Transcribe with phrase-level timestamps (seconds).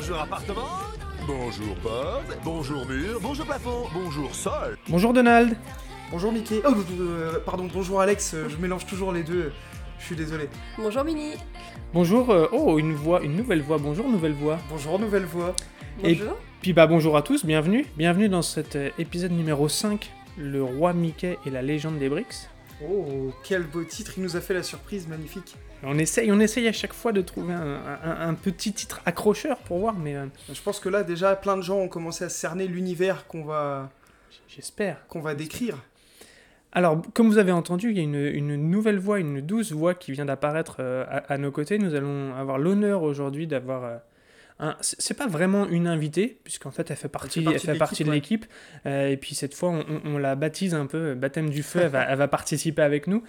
[0.00, 0.62] Bonjour appartement.
[1.26, 2.38] Bonjour porte.
[2.44, 3.18] Bonjour mur.
[3.20, 3.86] Bonjour plafond.
[3.92, 4.78] Bonjour sol.
[4.88, 5.56] Bonjour Donald.
[6.12, 6.60] Bonjour Mickey.
[6.64, 6.70] Oh,
[7.00, 8.32] euh, pardon, bonjour Alex.
[8.34, 9.50] euh, Je mélange toujours les deux.
[9.98, 10.48] Je suis désolé.
[10.78, 11.32] Bonjour Mini.
[11.92, 12.30] Bonjour.
[12.30, 13.78] euh, oh, une voix, une nouvelle voix.
[13.78, 14.60] Bonjour, nouvelle voix.
[14.70, 15.52] Bonjour, nouvelle voix.
[16.04, 16.36] Et- Bonjour.
[16.62, 17.84] Puis bah bonjour à tous, bienvenue.
[17.96, 22.48] Bienvenue dans cet euh, épisode numéro 5, le roi Mickey et la légende des Bricks.
[22.84, 24.12] Oh, quel beau titre.
[24.16, 25.56] Il nous a fait la surprise magnifique.
[25.82, 29.58] On essaye, on essaye à chaque fois de trouver un, un- un petit titre accrocheur
[29.58, 32.28] pour voir, mais euh, Je pense que là, déjà, plein de gens ont commencé à
[32.28, 33.90] cerner l'univers qu'on va,
[34.48, 35.06] j'espère.
[35.08, 35.76] qu'on va décrire.
[36.72, 39.94] Alors, comme vous avez entendu, il y a une, une nouvelle voix, une douce voix
[39.94, 41.78] qui vient d'apparaître euh, à, à nos côtés.
[41.78, 43.96] Nous allons avoir l'honneur aujourd'hui d'avoir euh,
[44.60, 44.76] un.
[44.80, 48.10] C'est pas vraiment une invitée, puisqu'en fait, elle fait partie, elle fait de partie de
[48.10, 48.46] l'équipe.
[48.86, 51.62] Euh, et puis cette fois, on, on- on la baptise un peu euh, baptême du
[51.62, 51.80] feu.
[51.82, 53.22] elle, va, elle va participer avec nous.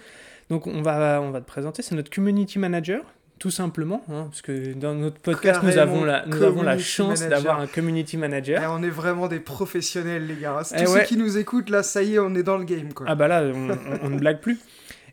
[0.48, 1.82] Donc, on va, on va te présenter.
[1.82, 3.02] C'est notre community manager.
[3.38, 7.20] Tout simplement, hein, parce que dans notre podcast, nous avons la, nous avons la chance
[7.26, 8.62] d'avoir un community manager.
[8.62, 10.58] Et on est vraiment des professionnels, les gars.
[10.62, 11.04] Tous Eh ceux ouais.
[11.06, 13.06] qui nous écoutent, là, ça y est, on est dans le game, quoi.
[13.08, 14.58] Ah bah là, on, on- on ne blague plus.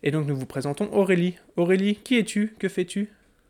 [0.03, 1.37] Et donc nous vous présentons Aurélie.
[1.55, 2.53] Aurélie, qui es-tu?
[2.59, 3.07] Que fais-tu?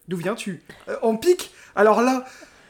[0.07, 0.61] D'où viens-tu?
[0.89, 1.49] Euh, En pique?
[1.75, 2.23] Alors là,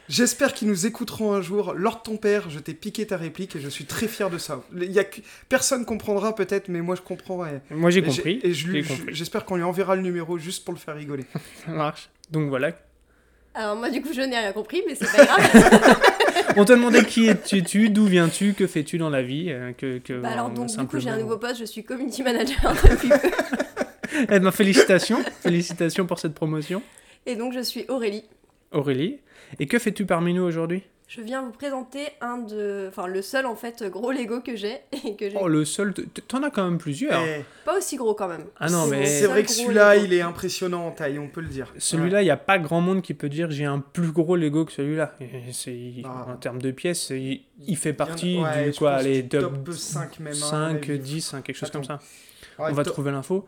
[0.08, 1.74] j'espère qu'ils nous écouteront un jour.
[1.74, 4.62] Lord ton père, je t'ai piqué ta réplique et je suis très fier de ça.
[4.76, 7.44] Il y a que- Personne comprendra peut-être, mais moi je comprends.
[7.46, 8.40] Et, Moi j'ai compris.
[8.42, 8.52] Et
[9.12, 11.24] j'espère qu'on lui enverra le numéro juste pour le faire rigoler.
[11.66, 12.08] Ça marche.
[12.30, 12.72] Donc voilà.
[13.54, 16.00] Alors moi du coup je n'ai rien compris mais c'est pas grave.
[16.56, 20.14] On te demandait qui es-tu, d'où viens-tu, que fais-tu dans la vie euh, que, que,
[20.20, 23.30] bah alors donc du coup j'ai un nouveau poste, je suis community manager depuis peu.
[24.30, 26.82] Eh ben, félicitations, félicitations pour cette promotion,
[27.26, 28.24] Et donc je suis Aurélie.
[28.72, 29.18] Aurélie.
[29.58, 30.82] Et que fais-tu parmi nous aujourd'hui?
[31.08, 32.86] Je viens vous présenter un de...
[32.90, 34.74] Enfin le seul en fait gros Lego que j'ai
[35.06, 35.38] et que j'ai...
[35.40, 35.94] Oh le seul,
[36.28, 37.22] t'en as quand même plusieurs.
[37.24, 38.44] Eh, Pas aussi gros quand même.
[38.60, 41.40] Ah non C'est mais C'est vrai que celui-là, il est impressionnant en taille, on peut
[41.40, 41.72] le dire.
[41.78, 44.66] celui-là, il n'y a pas grand monde qui peut dire j'ai un plus gros Lego
[44.66, 45.14] que celui-là.
[46.04, 46.26] Ah.
[46.28, 50.34] En termes de pièces, il, il fait partie Ouais, du quoi, top, top 5 même,
[50.34, 52.00] hein, 5, mais- 10, hein, quelque chose comme ça.
[52.58, 53.46] Ouais, On va top, trouver l'info.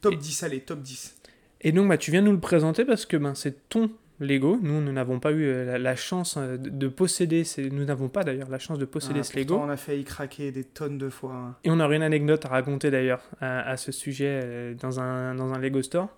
[0.00, 1.16] top 10, allez, top 10.
[1.62, 3.90] Et donc, bah, tu viens nous le présenter parce que ben, c'est ton
[4.20, 4.58] Lego.
[4.62, 7.44] Nous, nous n'avons pas eu euh, la, la chance euh, de, de posséder.
[7.44, 7.68] Ces...
[7.70, 9.56] Nous n'avons pas d'ailleurs la chance de posséder Ah, ce Lego.
[9.56, 11.32] on a failli craquer des tonnes de fois.
[11.34, 11.54] hein.
[11.64, 15.34] Et on aurait une anecdote à raconter d'ailleurs à, à ce sujet euh, dans, un,
[15.34, 16.08] dans un Lego store.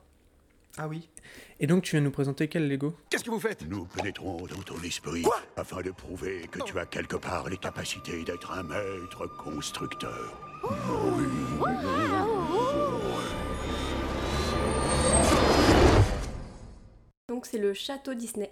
[0.80, 1.08] Ah oui
[1.58, 2.94] Et donc, tu viens nous présenter quel Lego?
[3.10, 3.66] Qu'est-ce que vous faites?
[3.68, 5.24] Nous pénétrons dans ton esprit
[5.56, 10.40] afin de prouver que tu as quelque part les capacités d'être un maître constructeur.
[17.38, 18.50] Donc c'est le château Disney.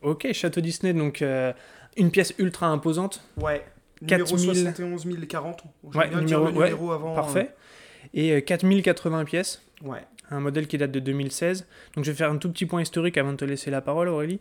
[0.00, 1.52] Ok, Château Disney, donc euh,
[1.98, 3.22] une pièce ultra imposante.
[3.36, 3.62] Ouais.
[4.00, 4.54] Numéro 4000.
[4.54, 5.62] 71 040.
[5.92, 7.14] Je Ouais, numéro- numéro avant.
[7.14, 7.50] Parfait.
[8.14, 9.60] Et euh, 4080 pièces.
[9.84, 9.98] euh, Ouais.
[10.30, 11.66] un modèle qui date de 2016.
[11.94, 14.08] Donc je vais faire un tout petit point historique avant de te laisser la parole
[14.08, 14.40] Aurélie.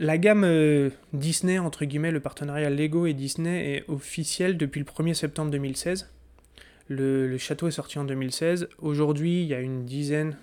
[0.00, 4.84] La gamme euh, Disney, entre guillemets, le partenariat Lego et Disney est officiel depuis le
[4.84, 6.10] 1er septembre 2016.
[6.88, 8.68] Le, le château est sorti en 2016.
[8.80, 10.36] Aujourd'hui, il y a une dizaine,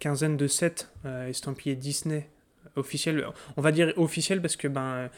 [0.00, 2.28] quinzaine de sets euh, estampillés Disney
[2.76, 3.24] officiels.
[3.56, 5.08] On va dire officiels parce que ben,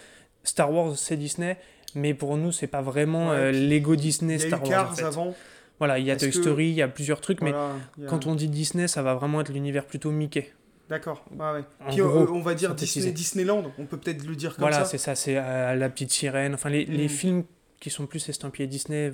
[0.45, 1.57] Star Wars c'est Disney,
[1.95, 4.69] mais pour nous c'est pas vraiment Ouais, euh, Lego Disney Star Wars.
[4.69, 5.05] en Cars fait.
[5.05, 5.35] avant.
[5.79, 8.07] Voilà, il y a Toy que- Story, il y a plusieurs trucs, mais Voilà, a-
[8.07, 10.53] quand on dit Disney, ça va vraiment être l'univers plutôt Mickey.
[10.89, 11.25] D'accord.
[11.33, 11.63] Ouais.
[11.81, 12.75] En Puis gros, euh, on va dire.
[12.75, 13.65] Disney, Disneyland.
[13.79, 14.85] On peut peut-être le dire comme Voilà, ça.
[14.85, 16.55] c'est ça, c'est euh, la petite sirène.
[16.55, 17.09] Enfin, les, les Mm.
[17.09, 17.45] films
[17.81, 19.13] qui sont plus estampillés Disney.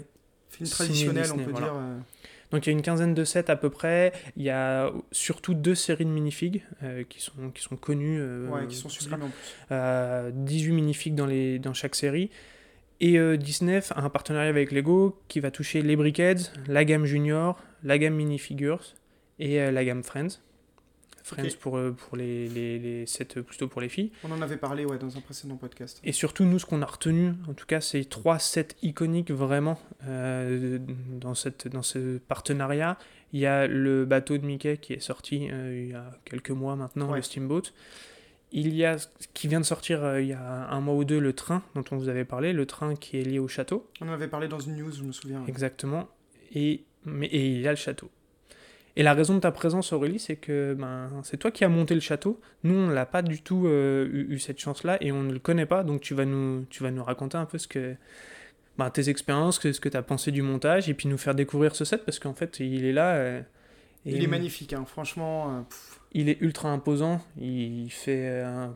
[0.50, 1.66] Film signé traditionnel, Disney, on peut voilà.
[1.66, 1.76] dire.
[1.76, 1.98] euh.
[2.50, 4.12] Donc il y a une quinzaine de sets à peu près.
[4.36, 8.18] Il y a surtout deux séries de minifigs euh, qui, sont, qui sont connues.
[8.20, 9.54] euh, Ouais, qui sont sublimes en plus.
[9.72, 12.30] Euh, 18 minifigs dans, les, dans chaque série.
[13.00, 17.04] Et euh, Disney a un partenariat avec Lego qui va toucher les Brickheads, la gamme
[17.04, 18.82] Junior, la gamme Minifigures
[19.38, 20.40] et euh, la gamme Friends.
[21.28, 24.10] Friends pour, euh, pour les, les, les sets euh, plutôt pour les filles.
[24.24, 26.00] On en avait parlé ouais, dans un précédent podcast.
[26.04, 29.78] Et surtout, nous, ce qu'on a retenu, en tout cas, c'est trois sets iconiques vraiment
[30.06, 30.78] euh,
[31.20, 32.98] dans, cette, dans ce partenariat.
[33.32, 36.50] Il y a le bateau de Mickey qui est sorti euh, il y a quelques
[36.50, 37.16] mois maintenant, Ouais.
[37.18, 37.62] le Steamboat.
[38.50, 41.04] Il y a ce qui vient de sortir euh, il y a un mois ou
[41.04, 43.86] deux, le train dont on vous avait parlé, le train qui est lié au château,
[44.00, 45.44] On en avait parlé dans une news, je me souviens.
[45.46, 46.08] exactement.
[46.54, 48.10] Et, mais, et il y a le château.
[48.98, 51.94] Et la raison de ta présence, Aurélie, c'est que ben, c'est toi qui as monté
[51.94, 52.40] le château.
[52.64, 55.38] Nous, on n'a pas du tout euh, eu, eu cette chance-là et on ne le
[55.38, 55.84] connaît pas.
[55.84, 57.94] Donc, tu vas nous, tu vas nous raconter un peu ce que,
[58.76, 61.76] ben, tes expériences, ce que tu as pensé du montage et puis nous faire découvrir
[61.76, 63.14] ce set parce qu'en fait, il est là.
[63.14, 63.40] euh,
[64.04, 65.58] et Il est magnifique, hein, franchement.
[65.58, 67.20] euh, pff, Il est ultra imposant.
[67.38, 68.74] Il fait un,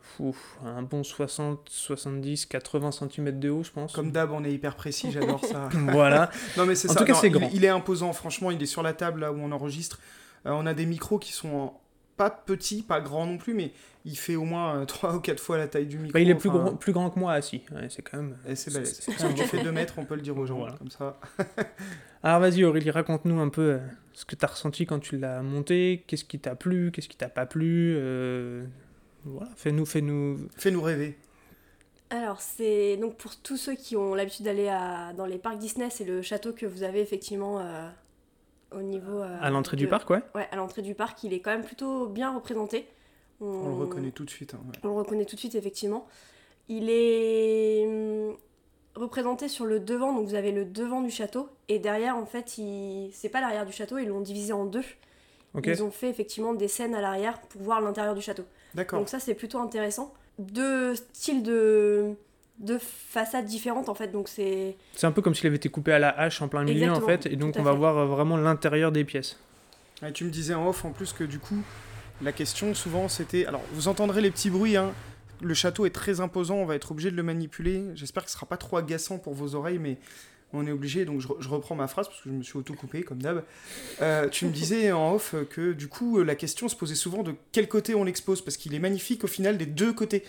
[0.83, 3.93] bon 60, 70, 80 cm de haut, je pense.
[3.93, 5.69] comme d'hab, on est hyper précis, j'adore ça.
[5.73, 6.31] voilà.
[6.59, 6.99] Non, mais c'est En ça.
[7.01, 7.49] tout cas, c'est il- grand.
[7.55, 9.99] Il, est imposant, franchement, il est sur la table là où on enregistre.
[10.47, 11.81] Euh, on a des micros qui sont en-
[12.23, 13.73] pas petit, pas grand non plus, mais
[14.05, 16.13] il fait au moins 3 ou 4 fois la taille du micro.
[16.13, 17.63] Bah, il est plus, enfin, plus grand que moi assis.
[17.73, 18.37] Ouais, c'est quand même.
[18.49, 19.01] Et c'est balèze.
[19.19, 20.75] quand tu fais 2 mètres, on peut le dire aux gens, Voilà.
[20.77, 21.19] comme ça.
[22.23, 23.79] Alors vas-y Aurélie, raconte-nous un peu euh,
[24.13, 27.17] ce que tu as ressenti quand tu l'as monté, qu'est-ce qui t'a plu, qu'est-ce qui
[27.17, 27.95] t'a pas plu.
[27.97, 28.65] euh,
[29.25, 30.49] Voilà, fais-nous, fais-nous.
[30.57, 31.19] Fais-nous rêver.
[32.11, 35.89] Alors, c'est donc pour tous ceux qui ont l'habitude d'aller à- dans les parcs Disney,
[35.91, 37.89] c'est le château que vous avez effectivement euh,
[38.77, 39.19] au niveau.
[39.21, 40.23] euh, À l'entrée du parc, ouais.
[40.35, 42.87] Ouais, à l'entrée du parc, il est quand même plutôt bien représenté.
[43.41, 44.55] On le reconnaît tout de suite.
[44.55, 44.79] hein, ouais.
[44.85, 46.07] On le reconnaît tout de suite, effectivement.
[46.69, 48.37] Il est hum,
[48.95, 52.57] représenté sur le devant, donc vous avez le devant du château, et derrière, en fait,
[52.59, 53.11] il...
[53.13, 54.85] c'est pas l'arrière du château, ils l'ont divisé en deux.
[55.65, 58.45] Ils ont fait effectivement des scènes à l'arrière pour voir l'intérieur du château.
[58.75, 58.99] D'accord.
[59.01, 60.15] Donc ça, c'est plutôt intéressant.
[60.39, 62.15] Deux styles de,
[62.59, 64.77] de façades différentes, en fait, donc c'est...
[64.95, 67.01] C'est un peu comme s'il avait été coupé à la hache en plein milieu en
[67.01, 67.77] fait, et donc on va fait.
[67.79, 69.39] voir euh, vraiment l'intérieur des pièces.
[70.07, 71.63] Et tu me disais en off en plus que du coup,
[72.23, 73.47] la question souvent c'était.
[73.47, 74.93] Alors, vous entendrez les petits bruits, hein.
[75.41, 77.83] Le château est très imposant, on va être obligé de le manipuler.
[77.97, 79.99] J'espère que ce sera pas trop agaçant pour vos oreilles, mais
[80.53, 81.05] on est obligé.
[81.05, 83.43] Donc, je, re- je reprends ma phrase parce que je me suis auto-coupé, comme d'hab.
[84.01, 87.25] Euh, tu me disais en off que du coup, euh, la question se posait souvent
[87.25, 90.23] de quel côté on l'expose, parce qu'il est magnifique au final des deux côtés.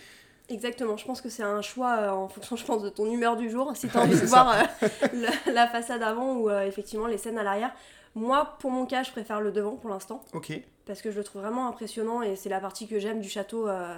[0.50, 3.36] Exactement, je pense que c'est un choix euh, en fonction, je pense, de ton humeur
[3.36, 3.72] du jour.
[3.74, 4.88] Si tu as envie de voir euh,
[5.46, 7.72] la, la façade avant ou euh, effectivement les scènes à l'arrière.
[8.14, 10.22] Moi, pour mon cas, je préfère le devant pour l'instant.
[10.34, 10.52] Ok.
[10.86, 13.66] parce que je le trouve vraiment impressionnant et c'est la partie que j'aime du château
[13.68, 13.92] euh,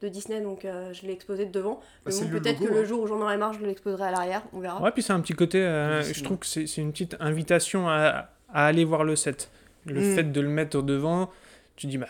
[0.00, 1.80] de Disney, donc euh, je l'ai exposé de devant.
[2.06, 2.84] Le peut-être que le hein.
[2.84, 4.80] jour où j'en aurai marre, je l'exposerai à l'arrière, on verra.
[4.80, 7.88] Ouais, puis c'est un petit côté, euh, je trouve que c'est c'est une petite invitation
[7.88, 9.50] à, à aller voir le set.
[9.84, 10.14] Le Mm.
[10.14, 11.28] fait de le mettre devant,
[11.78, 12.06] tu dis, bah,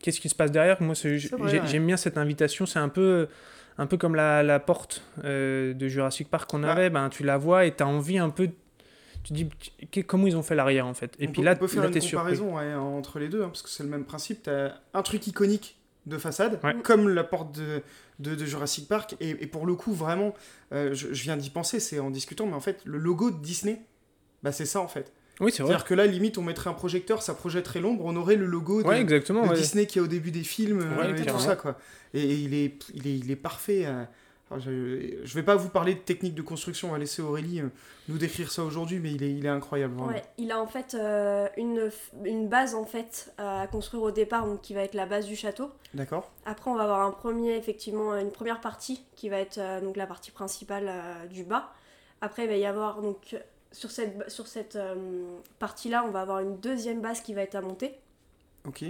[0.00, 0.80] qu'est-ce qui se passe derrière?
[0.80, 1.18] Moi, ouais.
[1.66, 3.28] j'aime bien cette invitation, c'est un peu,
[3.78, 6.72] un peu comme la, la porte euh, de Jurassic Park qu'on Ah.
[6.72, 8.48] avait, ben, tu la vois et tu as envie un peu,
[9.24, 9.48] tu dis,
[9.90, 11.14] qu'est- comment ils ont fait l'arrière en fait?
[11.18, 13.48] Et on puis peut, là, on peut faire une comparaison ouais, entre les deux, hein,
[13.48, 14.44] parce que c'est le même principe.
[14.44, 16.74] Tu as un truc iconique de façade, Ouais.
[16.82, 17.80] comme la porte de,
[18.18, 19.14] de, de Jurassic Park.
[19.20, 20.34] Et, et pour le coup, vraiment,
[20.72, 23.40] euh, je, je viens d'y penser, c'est en discutant, mais en fait, le logo de
[23.40, 23.82] Disney,
[24.42, 25.12] bah, c'est ça en fait.
[25.40, 25.70] Oui, c'est vrai.
[25.72, 28.82] C'est-à-dire que là, limite, on mettrait un projecteur, ça projetterait l'ombre, on aurait le logo
[28.82, 29.42] de, Ouais, exactement.
[29.44, 29.56] de ouais.
[29.56, 31.76] Disney qui est au début des films euh, Ouais, et tout ça, quoi.
[32.14, 33.86] Et, et il, est, il, est, il est parfait.
[33.86, 34.04] euh.
[34.50, 37.60] Alors, je, je vais pas vous parler de technique de construction, on va laisser Aurélie
[37.60, 37.68] euh,
[38.10, 40.12] nous décrire ça aujourd'hui, mais il est, il est incroyable, vraiment.
[40.12, 41.90] Ouais, il a en fait euh, une,
[42.24, 45.36] une base en fait à construire au départ, donc qui va être la base du
[45.36, 45.70] château.
[45.94, 49.80] D'accord Après, on va avoir un premier, effectivement, une première partie qui va être euh,
[49.80, 51.72] donc la partie principale euh, du bas.
[52.20, 53.34] Après, il va y avoir donc
[53.72, 54.94] sur cette, sur cette euh,
[55.58, 57.94] partie-là, on va avoir une deuxième base qui va être à monter.
[58.66, 58.84] Ok.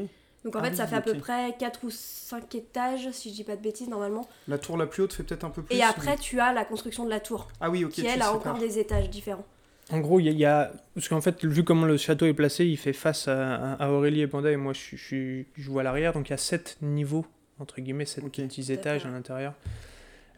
[0.45, 3.31] Donc en Ah fait, oui, ça fait à peu près 4 ou 5 étages, si
[3.31, 4.29] je dis pas de bêtises, normalement.
[4.49, 5.77] La tour la plus haute fait peut-être un peu plus.
[5.77, 7.93] Et après, mais- tu as la construction de la tour, Ah oui, ok.
[7.93, 9.45] qui elle le a encore des étages différents.
[9.91, 10.73] En gros, il y, a- il y a.
[10.95, 14.21] Parce qu'en fait, vu comment le château est placé, il fait face à, à Aurélie
[14.23, 16.77] et Panda, et moi je, je, je joue à l'arrière, donc il y a sept
[16.83, 17.25] niveaux,
[17.61, 18.33] entre guillemets, sept Ok.
[18.37, 19.55] petits Tout à étages à l'intérieur.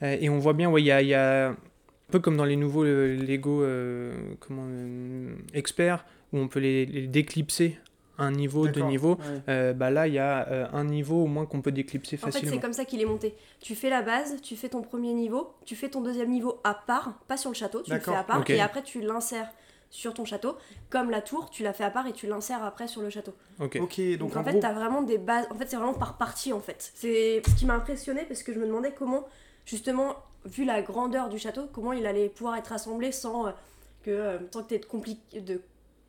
[0.02, 1.54] Euh, et on voit bien, ouais, il y a, il y a
[2.08, 6.60] un peu comme dans les nouveaux euh, Lego euh, comment, euh, experts, où on peut
[6.60, 7.78] les, les déclipser
[8.16, 9.14] un niveau, deux niveaux.
[9.16, 9.40] ouais.
[9.48, 12.26] Euh, bah là, il y a euh, un niveau au moins qu'on peut déclipser En
[12.26, 12.54] fait, facilement.
[12.54, 13.34] c'est comme ça qu'il est monté.
[13.60, 16.74] Tu fais la base, tu fais ton premier niveau, tu fais ton deuxième niveau à
[16.74, 19.50] part, pas sur le château, tu le fais à part, et après tu l'insères
[19.90, 20.56] sur ton château.
[20.90, 23.32] Comme la tour, tu la fais à part et tu l'insères après sur le château.
[23.60, 23.78] Ok.
[23.78, 24.60] Donc, Donc, en, en fait, gros.
[24.60, 25.46] t'as vraiment des bases.
[25.50, 26.92] En fait, c'est vraiment par partie en fait.
[26.94, 29.24] C'est ce qui m'a impressionné parce que je me demandais comment,
[29.66, 30.14] justement,
[30.44, 33.50] vu la grandeur du château, comment il allait pouvoir être assemblé sans euh,
[34.02, 35.60] que euh, sans que t'aies de, compli- de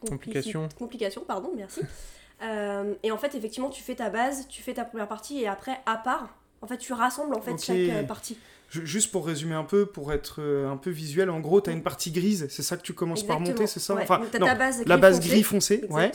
[0.08, 0.68] Complications.
[0.78, 1.82] complications, pardon, merci.
[2.44, 5.48] Euh, et en fait, effectivement, tu fais ta base, tu fais ta première partie et
[5.48, 8.38] après, à part, en fait, tu rassembles en fait chaque euh, partie.
[8.82, 11.70] Ju- Juste pour résumer un peu, pour être euh, un peu visuel, en gros, tu
[11.70, 14.04] as une partie grise, c'est ça que tu commences par monter, c'est ça Ouais.
[14.04, 16.12] Enfin, Donc, t'as non, ta base la base gris foncé, ouais.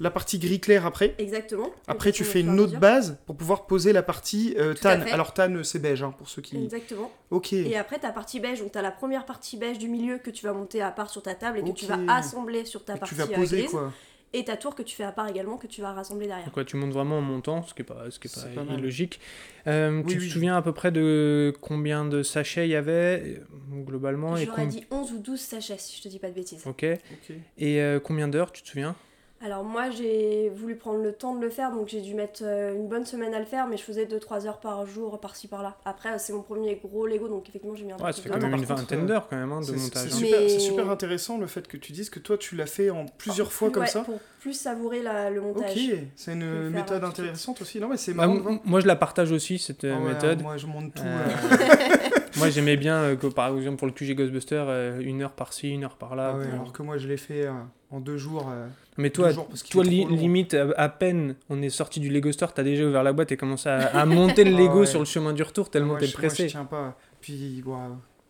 [0.00, 1.14] La partie gris clair après.
[1.18, 1.68] Exactement.
[1.86, 2.80] Après, tu fais une autre mesure.
[2.80, 5.00] base pour pouvoir poser la partie euh, tan.
[5.12, 6.56] Alors, tan, c'est beige, hein, pour ceux qui.
[6.56, 7.10] Exactement.
[7.30, 7.52] Ok.
[7.52, 10.30] Et après, ta partie beige, donc tu as la première partie beige du milieu que
[10.30, 12.96] tu vas monter à part sur ta table et que tu vas assembler sur ta
[12.96, 13.70] Et partie tu vas euh, poser, grise.
[13.70, 13.92] quoi.
[14.32, 16.46] Et ta tour que tu fais à part également que tu vas rassembler derrière.
[16.46, 18.40] Donc ouais, tu montes vraiment en montant, ce qui est pas, ce qui est pas,
[18.42, 19.18] C'est pas illogique.
[19.66, 20.28] Euh, Oui, tu oui.
[20.28, 24.44] te souviens à peu près de combien de sachets il y avait euh, globalement et
[24.44, 26.64] J'aurais com- dit 11 ou 12 sachets si je te dis pas de bêtises.
[26.66, 26.84] Ok.
[27.12, 27.36] Ok.
[27.58, 28.94] Et euh, combien d'heures, tu te souviens?
[29.42, 32.74] Alors moi j'ai voulu prendre le temps de le faire donc j'ai dû mettre euh,
[32.74, 35.78] une bonne semaine à le faire mais je faisais 2-3 heures par jour par-ci par-là.
[35.86, 38.28] Après c'est mon premier gros Lego donc effectivement j'ai mis un peu Ouais, ça fait
[38.28, 38.48] de quand temps.
[38.50, 40.08] même une vingtaine euh, d'heures quand même hein, de C'est montage.
[40.08, 40.16] c'est hein.
[40.18, 42.90] super, Mais- c'est super intéressant le fait que tu dises que toi, tu l'as fait
[42.90, 44.00] en plusieurs fois Plus- comme ouais, ça.
[44.02, 45.74] Pour plus savourer la- le Ok, montage.
[46.16, 47.80] c'est Je vais une méthode intéressante aussi.
[47.80, 48.26] Non, mais c'est Bah,
[48.64, 50.42] moi je la partage aussi cette euh, Ah ouais, méthode.
[50.42, 51.02] Moi, je monte tout.
[51.04, 51.26] Euh.
[52.36, 55.70] Moi, j'aimais bien euh, que, par exemple, pour le QG Ghostbuster, euh, une heure par-ci,
[55.70, 56.32] une heure par-là.
[56.34, 57.52] Ah ouais, alors que moi, je l'ai fait euh,
[57.90, 58.48] en deux jours.
[58.50, 58.66] euh,
[58.98, 62.52] Mais toi, jours toi li- limite, à, à peine on est sorti du Lego Store,
[62.54, 64.86] t'as déjà ouvert la boîte et commencé à, à monter le Ah Lego ouais.
[64.86, 66.46] sur le chemin du retour tellement Moi, t'es je- moi, je pressé.
[66.46, 66.96] tiens pas.
[67.20, 67.76] Puis, ouais,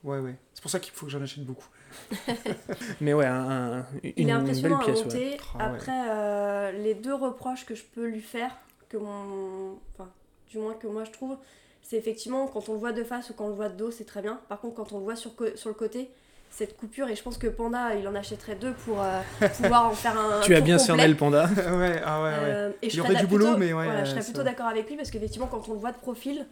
[0.05, 0.35] ouais, ouais.
[0.55, 1.69] C'est pour ça qu'il faut que j'en achète beaucoup.
[3.01, 4.99] Mais ouais, un- un- une Il est belle impressionnant à pièce.
[4.99, 5.05] ouais.
[5.05, 5.37] monter.
[5.59, 5.65] Ah ouais.
[5.77, 8.53] Après, euh, les deux reproches que je peux lui faire,
[8.89, 9.79] que mon...
[9.95, 10.09] enfin,
[10.51, 11.37] du moins que moi je trouve,
[11.91, 13.91] c'est effectivement quand on le voit de face ou quand on le voit de dos,
[13.91, 14.39] c'est très bien.
[14.49, 16.09] Par contre, quand on le voit sur, sur le côté,
[16.53, 19.21] cette coupure, et je pense que Panda, il en achèterait deux pour euh,
[19.57, 20.41] pouvoir en faire un.
[20.45, 21.47] Tu as bien cerné le panda.
[21.57, 22.35] ouais, ah ouais, ouais.
[22.39, 24.27] Euh, et Il y serais aurait du plutôt- boulot, mais ouais, voilà, je serais ça-
[24.27, 26.47] plutôt d'accord avec lui parce qu'effectivement, quand on le voit de profil,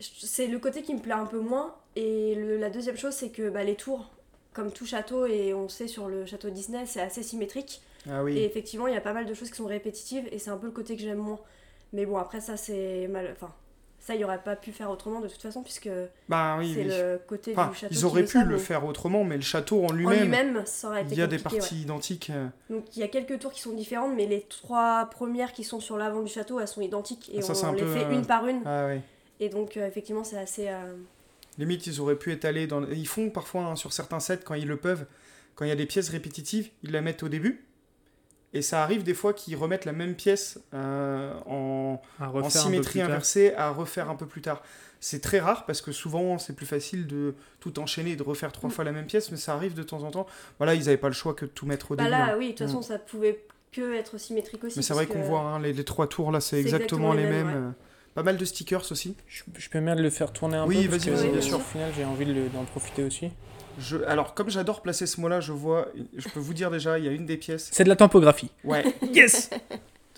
[0.00, 1.74] c'est le côté qui me plaît un peu moins.
[1.96, 4.10] Et le- la deuxième chose, c'est que bah, les tours,
[4.52, 7.82] comme tout château, et on sait sur le château Disney, c'est assez symétrique.
[8.10, 8.36] Ah oui.
[8.38, 10.56] Et effectivement, il y a pas mal de choses qui sont répétitives et c'est un
[10.56, 11.38] peu le côté que j'aime moins.
[11.92, 13.28] Mais bon, après, ça, c'est mal.
[13.32, 13.52] Enfin,
[14.04, 15.88] ça, il n'y aurait pas pu faire autrement de toute façon, puisque
[16.28, 16.88] Bah oui, c'est oui.
[16.88, 17.94] le côté Enfin, du château.
[17.94, 20.64] ils auraient pu ça, le faire autrement, mais le château en lui-même,
[21.10, 21.42] il y a des ouais.
[21.42, 22.30] parties identiques.
[22.30, 22.48] euh.
[22.68, 25.78] Donc il y a quelques tours qui sont différentes, mais les trois premières qui sont
[25.78, 28.10] sur l'avant du château, elles sont identiques et Ah, ça, on les peu, fait euh,
[28.12, 28.60] une par une.
[28.66, 28.88] Ah.
[29.38, 30.68] Et donc euh, effectivement, c'est assez.
[30.68, 30.94] euh,
[31.58, 32.82] Limite, ils auraient pu étaler dans.
[32.90, 35.06] Ils font parfois hein, sur certains sets quand ils le peuvent,
[35.54, 37.64] quand il y a des pièces répétitives, ils la mettent au début.
[38.54, 42.00] Et ça arrive des fois qu'ils remettent la même pièce euh, en,
[42.50, 44.62] symétrie inversée à refaire un peu plus tard.
[45.00, 48.52] C'est très rare parce que souvent c'est plus facile de tout enchaîner et de refaire
[48.52, 48.72] trois Mm.
[48.72, 50.26] fois la même pièce, mais ça arrive de temps en temps.
[50.58, 52.10] Voilà, ils n'avaient pas le choix que de tout mettre au Bah début.
[52.16, 52.36] là, hein.
[52.38, 53.42] oui, de toute façon, ça pouvait
[53.72, 54.78] que être symétrique aussi.
[54.78, 57.22] Mais c'est vrai qu'on voit hein, les, les trois tours là, c'est exactement, exactement les
[57.24, 57.46] les mêmes.
[57.46, 57.74] mêmes,
[58.14, 59.16] Pas mal de stickers aussi.
[59.26, 60.90] Je, je peux même le faire tourner un Oui, peu.
[60.90, 61.56] parce vas-y, vas-y, bien sûr.
[61.56, 63.30] Au final, j'ai envie de d'en profiter aussi.
[63.80, 67.04] Je, alors, comme j'adore placer ce mot-là, je vois, je peux vous dire déjà, il
[67.04, 67.68] y a une des pièces.
[67.72, 68.50] C'est de la tempographie.
[68.64, 69.50] Ouais, Yes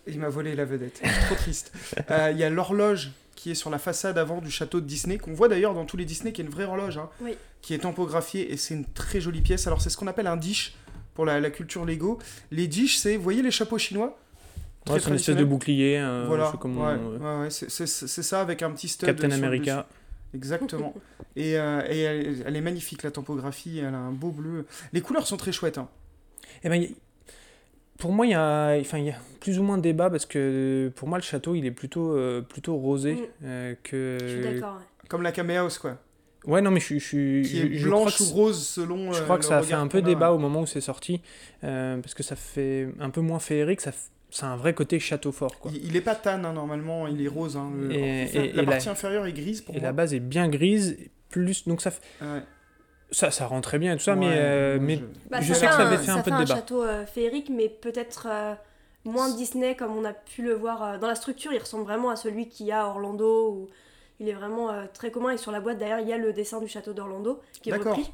[0.06, 1.00] il m'a volé la vedette.
[1.26, 1.72] Trop triste.
[2.10, 5.16] Euh, Il y a l'horloge qui est sur la façade avant du château de Disney,
[5.16, 7.36] qu'on voit d'ailleurs dans tous les Disney, qui est une vraie horloge, hein, Oui.
[7.62, 9.66] qui est tampographiée et c'est une très jolie pièce.
[9.66, 10.74] Alors, c'est ce qu'on appelle un dish
[11.14, 12.18] pour la, la culture Lego.
[12.50, 14.18] Les dish, c'est, vous voyez les chapeaux chinois?
[14.84, 15.98] Très Ouais, c'est une espèce de bouclier.
[15.98, 19.06] euh, Voilà, ouais, euh, ouais, ouais, c'est- ça avec un petit stud.
[19.06, 19.86] Captain America.
[20.34, 20.94] Exactement.
[21.36, 24.66] et euh, et elle, elle est magnifique, la topographie, elle a un beau bleu.
[24.92, 25.78] Les couleurs sont très chouettes.
[25.78, 25.88] hein.
[26.64, 26.94] Eh ben, y-
[27.98, 30.26] pour moi, il y a, enfin, il y a plus ou moins de débat parce
[30.26, 33.18] que pour moi, le château, il est plutôt, euh, plutôt rosé Mm.
[33.44, 34.18] euh, que.
[34.20, 34.76] Je suis d'accord.
[34.76, 35.08] ouais.
[35.08, 35.98] Comme la Kamehaus, quoi.
[36.46, 39.12] Ouais, non, mais je, suis- je, Qui est blanche que ou rose selon.
[39.12, 40.36] Je euh, crois que ça a fait un peu débat ouais.
[40.36, 41.22] au moment où c'est sorti,
[41.62, 43.92] euh, parce que ça fait un peu moins féerique, ça,
[44.36, 45.70] ça a un vrai côté château fort, quoi.
[45.74, 47.56] Il, il est pas tan, hein, normalement, il est rose.
[47.56, 49.86] hein, le- Et- enfin, et- la et partie la- inférieure est grise pour Et moi.
[49.88, 50.98] la base est bien grise,
[51.28, 52.42] plus donc ça, f- Ouais.
[53.12, 55.60] ça, ça rend très bien et tout ça, mais, euh, mais je- Bah, Je ça
[55.60, 56.54] sais que ça avait un- fait un peu de fait débat.
[56.56, 58.54] château euh, féerique, mais peut-être euh,
[59.04, 61.52] moins Disney comme on a pu le voir euh, dans la structure.
[61.52, 63.50] Il ressemble vraiment à celui qu'il y a à Orlando.
[63.52, 63.68] Où
[64.20, 65.30] il est vraiment euh, très commun.
[65.30, 67.74] Et sur la boîte, d'ailleurs, il y a le dessin du château d'Orlando qui est
[67.74, 68.10] repris.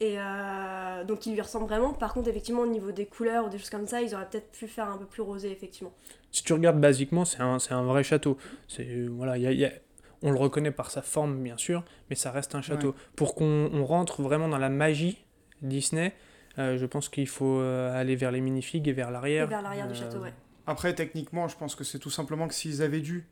[0.00, 1.92] Et euh, donc il lui ressemble vraiment.
[1.92, 4.52] Par contre, effectivement, au niveau des couleurs ou des choses comme ça, ils auraient peut-être
[4.52, 5.92] pu faire un peu plus rosé, effectivement.
[6.30, 8.36] si tu regardes basiquement, c'est un, c'est un vrai château.
[8.68, 9.72] C'est euh, voilà, il y a- y a-
[10.22, 12.94] on le reconnaît par sa forme, bien sûr, mais ça reste un château.
[13.16, 15.24] Pour qu'on on rentre vraiment dans la magie
[15.62, 16.12] Disney,
[16.58, 19.46] euh, je pense qu'il faut euh, aller vers les minifigs et vers Et l'arrière.
[19.48, 20.32] vers l'arrière du château, ouais.
[20.66, 23.26] Après, techniquement, je pense que c'est tout simplement que s'ils avaient dû.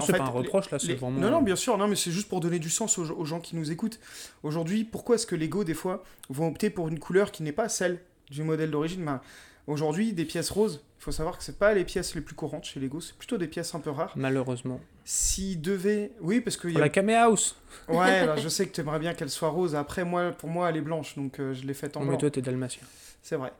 [0.00, 1.20] C'est pas un reproche là, c'est vraiment.
[1.20, 3.40] Non, non, bien sûr, non, mais c'est juste pour donner du sens aux, aux gens
[3.40, 4.00] qui nous écoutent.
[4.42, 7.68] Aujourd'hui, pourquoi est-ce que Lego, des fois, vont opter pour une couleur qui n'est pas
[7.68, 9.04] celle du modèle d'origine?
[9.04, 9.20] Ben,
[9.66, 12.64] Aujourd'hui, des pièces roses, il faut savoir que c'est pas les pièces les plus courantes
[12.64, 14.12] chez Lego, c'est plutôt des pièces un peu rares.
[14.16, 14.80] Malheureusement.
[15.04, 16.12] S'ils devaient.
[16.20, 16.68] Oui, parce que.
[16.68, 17.54] Pour la Kamehaus
[17.88, 19.76] Ouais, alors je sais que tu aimerais bien qu'elle soit rose.
[19.76, 22.18] Après, moi, pour moi, elle est blanche, donc euh, je l'ai faite en mais blanc.
[22.18, 22.82] toi, t'es dalmatien.
[23.22, 23.52] C'est vrai.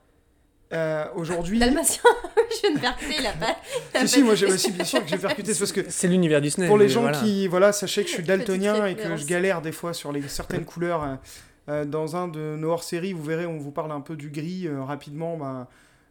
[0.73, 1.59] Euh, Aujourd'hui.
[1.59, 2.03] Dalmatien,
[2.51, 3.57] je viens de percuter, il a pas.
[3.95, 5.53] il a Si, pas si, moi, j'ai aussi, bien sûr que j'ai percuté.
[5.53, 6.67] C'est parce que C'est l'univers Disney.
[6.67, 7.19] Pour les gens voilà.
[7.21, 10.23] qui, voilà, sachez que je suis daltonien et que je galère des fois sur les,
[10.23, 11.03] certaines couleurs.
[11.03, 11.15] euh,
[11.69, 14.67] euh, dans un de nos hors-séries, vous verrez, on vous parle un peu du gris
[14.67, 15.37] euh, rapidement.
[15.37, 15.69] Bah,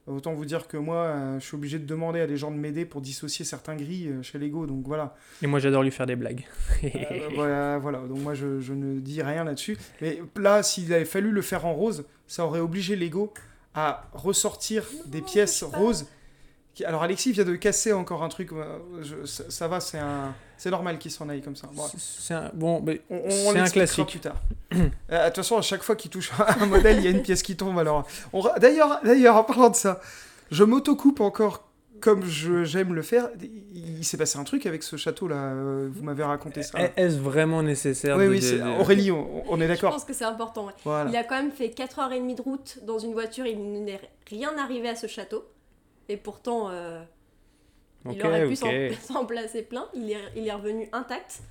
[0.08, 2.56] autant vous dire que moi, euh, je suis obligé de demander à des gens de
[2.56, 4.66] m'aider pour dissocier certains gris euh, chez Lego.
[4.66, 5.14] Donc voilà.
[5.42, 6.46] Et moi, j'adore lui faire des blagues.
[6.86, 6.90] Euh,
[7.36, 8.00] voilà, voilà.
[8.00, 9.78] Donc moi, je, je ne dis rien là-dessus.
[10.02, 13.34] Mais là, s'il avait fallu le faire en rose, ça aurait obligé Lego
[13.76, 16.06] à ressortir des pièces roses.
[16.74, 18.52] Qui- Alors Alexis vient de casser encore un truc.
[18.54, 21.68] euh, je- ça, ça va, c'est un, c'est normal qu'il s'en aille comme ça.
[21.74, 22.50] Bon, C'est un...
[22.54, 24.08] Bon, mais on, on C'est un classique.
[24.10, 24.36] plus tard.
[24.74, 24.78] Euh,
[25.10, 27.44] De toute façon, à chaque fois qu'il touche un modèle, il y a une pièce
[27.44, 27.78] qui tombe.
[27.80, 30.00] Alors, on d'ailleurs, d'ailleurs, en parlant de ça,
[30.50, 31.64] je m'autocoupe encore
[32.02, 33.30] comme je- j'aime le faire.
[33.74, 35.36] Il, s'est passé un truc avec ce château-là.
[35.54, 36.80] euh, Vous m'avez raconté ça.
[36.82, 39.94] est- est-ce vraiment nécessaire oui, de- oui, c'est- Aurélie, on, on est Je d'accord.
[39.94, 40.74] pense que c'est important, ouais.
[40.84, 41.10] Voilà.
[41.10, 44.90] Il a quand même fait 4h30 de route dans une voiture, il n'est rien arrivé
[44.90, 45.46] à ce château.
[46.10, 47.02] Et pourtant, euh,
[48.12, 48.58] il aurait pu ok.
[48.58, 49.88] s'en- s'en placer plein.
[49.94, 51.42] Il est, il est revenu intact.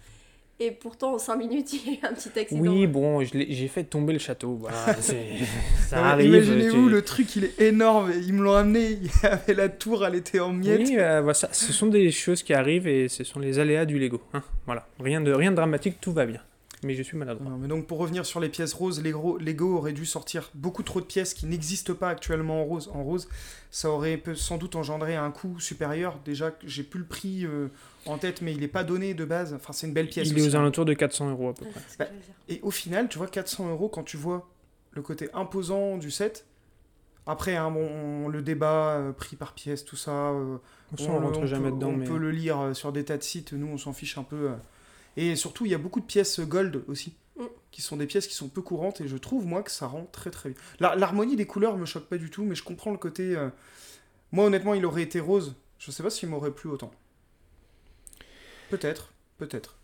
[0.62, 2.60] Et pourtant, en 5 minutes, il y a eu un petit accident.
[2.60, 4.56] Oui, bon, je l'ai- j'ai fait tomber le château.
[4.60, 6.34] Voilà, ça arrive.
[6.34, 8.12] Imaginez-vous, tu- le truc il est énorme.
[8.26, 8.90] Ils me l'ont amené.
[9.02, 10.80] Il y avait la tour, elle était en miettes.
[10.88, 13.84] Oui, euh, voilà, ça, ce sont des choses qui arrivent et ce sont les aléas
[13.86, 14.20] du Lego.
[14.34, 14.42] hein.
[14.66, 16.40] Voilà, rien de, rien de dramatique, tout va bien.
[16.82, 17.50] Mais je suis maladroit.
[17.50, 20.82] Non, mais donc pour revenir sur les pièces roses, Lego, Lego aurait dû sortir beaucoup
[20.82, 22.90] trop de pièces qui n'existent pas actuellement en rose.
[22.94, 23.28] En rose,
[23.70, 26.18] ça aurait sans doute engendré un coût supérieur.
[26.24, 27.68] Déjà, j'ai plus le prix euh,
[28.06, 29.54] en tête, mais il n'est pas donné de base.
[29.54, 30.28] Enfin, c'est une belle pièce.
[30.28, 31.80] Il est aux alentours de 400 euros à peu près.
[31.98, 32.06] Bah.
[32.48, 34.48] Et au final, tu vois, 400 euros quand tu vois
[34.92, 36.46] le côté imposant du set.
[37.26, 40.10] Après, hein, bon, on- le débat, euh, prix par pièce, tout ça.
[40.30, 40.56] euh,
[40.98, 41.88] on rentre on jamais peut, dedans.
[41.90, 42.06] On mais...
[42.06, 44.50] peut le lire euh, sur des tas de sites, nous on s'en fiche un peu.
[44.50, 44.54] euh.
[45.16, 47.44] Et surtout, il y a beaucoup de pièces gold aussi, Mm.
[47.70, 50.06] qui sont des pièces qui sont peu courantes, et je trouve, moi, que ça rend
[50.12, 50.58] très très bien.
[50.80, 53.36] La- L'harmonie des couleurs me choque pas du tout, mais je comprends le côté...
[53.36, 53.48] euh,
[54.32, 55.54] Moi, honnêtement, il aurait été rose.
[55.78, 56.90] Je sais pas s'il m'aurait plu autant.
[58.70, 59.76] Peut-être, peut-être.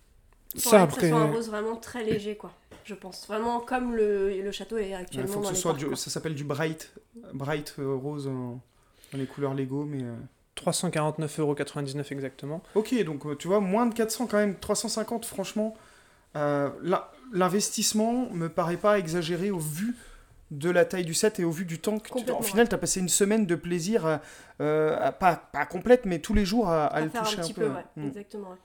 [0.59, 1.01] Faudrait Ça, que après.
[1.03, 2.53] ça soit un rose vraiment très léger, quoi.
[2.85, 3.27] Je pense.
[3.27, 5.97] Vraiment comme le, le château est Il actuellement faut que dans ce soit parcs, du-
[5.97, 6.93] ça s'appelle du bright,
[7.35, 8.61] bright euh, rose en-
[9.13, 10.03] dans les couleurs Lego, mais...
[10.03, 10.15] euh,
[10.57, 12.63] 349,99€ exactement.
[12.75, 15.77] Ok, donc euh, tu vois, moins de 400 quand même, 350 franchement,
[16.37, 19.95] euh, l'in- l'investissement me paraît pas exagéré au vu
[20.51, 22.13] de la taille du set et au vu du temps que tu...
[22.13, 24.17] Complètement, En final, tu as passé une semaine de plaisir, euh,
[24.61, 27.39] euh, à- pas, pas complète, mais tous les jours à, à à le faire toucher
[27.39, 27.67] un un, petit peu.
[27.69, 27.85] peu, ouais.
[27.97, 28.07] Mm.
[28.07, 28.57] Exactement, ouais.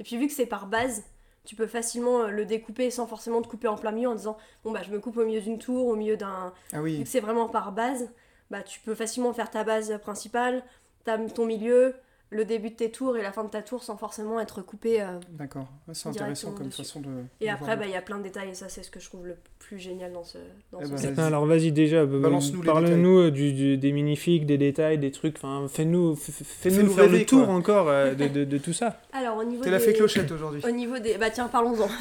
[0.00, 1.04] Et puis vu que c'est par base,
[1.44, 4.36] tu peux facilement euh, le découper sans forcément te couper en plein milieu en disant
[4.64, 6.52] bon bah je me coupe au milieu d'une tour, au milieu d'un.
[6.72, 8.10] Ah Vu oui, que c'est vraiment par base,
[8.50, 10.62] bah tu peux facilement faire ta base principale,
[11.04, 11.94] ta- ton milieu,
[12.30, 15.00] le début de tes tours et la fin de ta tour sans forcément être coupé.
[15.00, 15.18] euh.
[15.30, 15.68] d'accord.
[15.86, 16.82] Ouais, c'est intéressant comme dessus.
[16.82, 17.08] façon de...
[17.40, 18.98] Et de après, bah il y a plein de détails et ça c'est ce que
[18.98, 20.38] je trouve le plus génial dans ce.
[20.72, 21.18] Dans Eh ce ben.
[21.20, 25.36] Alors vas-y déjà, euh, Balance-nous parle-nous euh, du, du- des minifigs, des détails, des trucs.
[25.36, 27.54] Enfin, fais-nous, f- f- fais-nous Fais-nous faire rêver, le tour quoi.
[27.54, 29.00] encore euh, de, de- de tout ça.
[29.12, 30.62] Alors au niveau T'es la fée clochette aujourd'hui.
[30.66, 31.16] Au niveau des.
[31.18, 31.88] Bah tiens, parlons-en.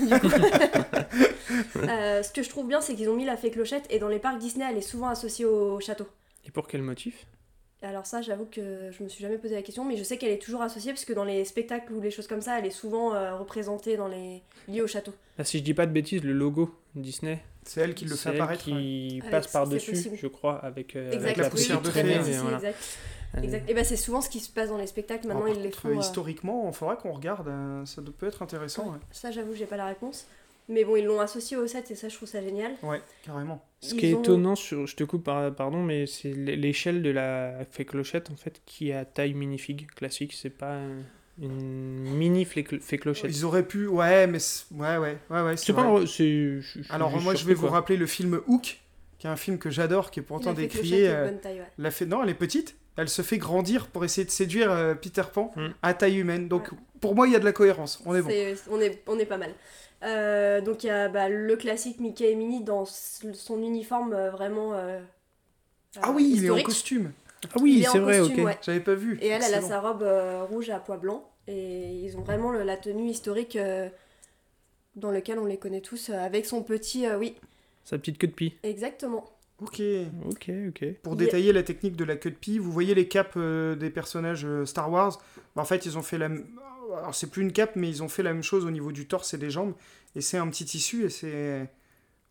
[1.78, 4.08] Euh, ce que je trouve bien, c'est qu'ils ont mis la fée clochette et dans
[4.10, 6.06] les parcs Disney, elle est souvent associée au château.
[6.46, 7.26] Et pour quel motif?
[7.82, 10.32] Alors ça, j'avoue que je me suis jamais posé la question, mais je sais qu'elle
[10.32, 12.70] est toujours associée parce que dans les spectacles ou les choses comme ça, elle est
[12.72, 15.14] souvent euh, représentée dans les liés au château.
[15.38, 18.30] Là, si je dis pas de bêtises, le logo Disney, C'est elle qui le fait
[18.30, 18.66] apparaître.
[18.68, 18.74] ouais.
[18.74, 20.16] qui passe par-dessus, possible.
[20.18, 22.58] je crois, avec, euh, avec la poussière de fée, si, voilà.
[22.58, 22.98] exact.
[23.44, 23.70] Exact.
[23.70, 25.28] Et bah c'est souvent ce qui se passe dans les spectacles.
[25.28, 25.90] Maintenant, Alors, ils les par font.
[25.90, 27.52] euh, Historiquement, il faudra qu'on regarde,
[27.86, 28.94] ça peut être intéressant.
[28.94, 30.26] Ouais, Ça, j'avoue, j'ai pas la réponse.
[30.68, 32.72] Mais bon, ils l'ont associé au set et ça, je trouve ça génial.
[32.82, 33.64] Ouais, carrément.
[33.82, 37.04] Ce Ils qui est ont- étonnant, sur, je te coupe, par- pardon, mais c'est l'échelle
[37.04, 40.34] de la fée clochette, en fait, qui est à taille minifig classique.
[40.34, 40.80] C'est pas
[41.42, 41.50] une
[42.18, 43.30] mini fée cl- fée clochette.
[43.36, 44.40] Ils auraient pu, ouais, mais
[44.72, 45.58] ouais, ouais, ouais, ouais.
[45.58, 46.04] C'est pas vrai.
[46.04, 47.72] un- c'est- je- Alors moi je vais vous quoi.
[47.76, 48.80] rappeler le film Hook,
[49.20, 51.04] qui est un film que j'adore, qui est pourtant La décrié.
[51.04, 51.68] est euh, bonne taille, ouais.
[51.78, 52.76] la fée, non, elle est petite.
[52.98, 55.68] Elle se fait grandir pour essayer de séduire euh, Peter Pan Mm.
[55.82, 56.48] à taille humaine.
[56.48, 56.70] Donc
[57.02, 58.02] pour moi il y a de la cohérence.
[58.06, 58.30] On est bon.
[58.30, 59.52] C'est- on, est, on est pas mal.
[60.06, 64.30] Euh, donc il y a bah, le classique Mickey et Minnie dans son uniforme euh,
[64.30, 64.74] vraiment.
[64.74, 65.00] euh,
[66.02, 67.12] Ah oui, il est en costume.
[67.54, 68.46] Ah oui, Il est en c'est vrai, costume, ok.
[68.46, 68.58] ouais.
[68.62, 69.18] J'avais pas vu.
[69.22, 71.30] Et elle, elle a sa robe euh, rouge à pois blanc.
[71.48, 73.88] Et ils ont vraiment le- la tenue historique euh,
[74.96, 77.06] dans lequel on les connaît tous, euh, avec son petit.
[77.06, 77.36] euh, oui,
[77.84, 78.56] Sa petite queue de pie.
[78.64, 79.26] exactement.
[79.62, 79.82] Ok.
[80.30, 80.86] Ok, ok.
[81.02, 83.90] Pour détailler la technique de la queue de pie, vous voyez les capes euh, des
[83.90, 85.18] personnages euh, Star Wars.
[85.56, 86.30] Bah, en fait, ils ont fait la.
[86.98, 89.08] Alors c'est plus une cape, mais ils ont fait la même chose au niveau du
[89.08, 89.74] torse et des jambes.
[90.16, 91.70] Et c'est un petit tissu et c'est.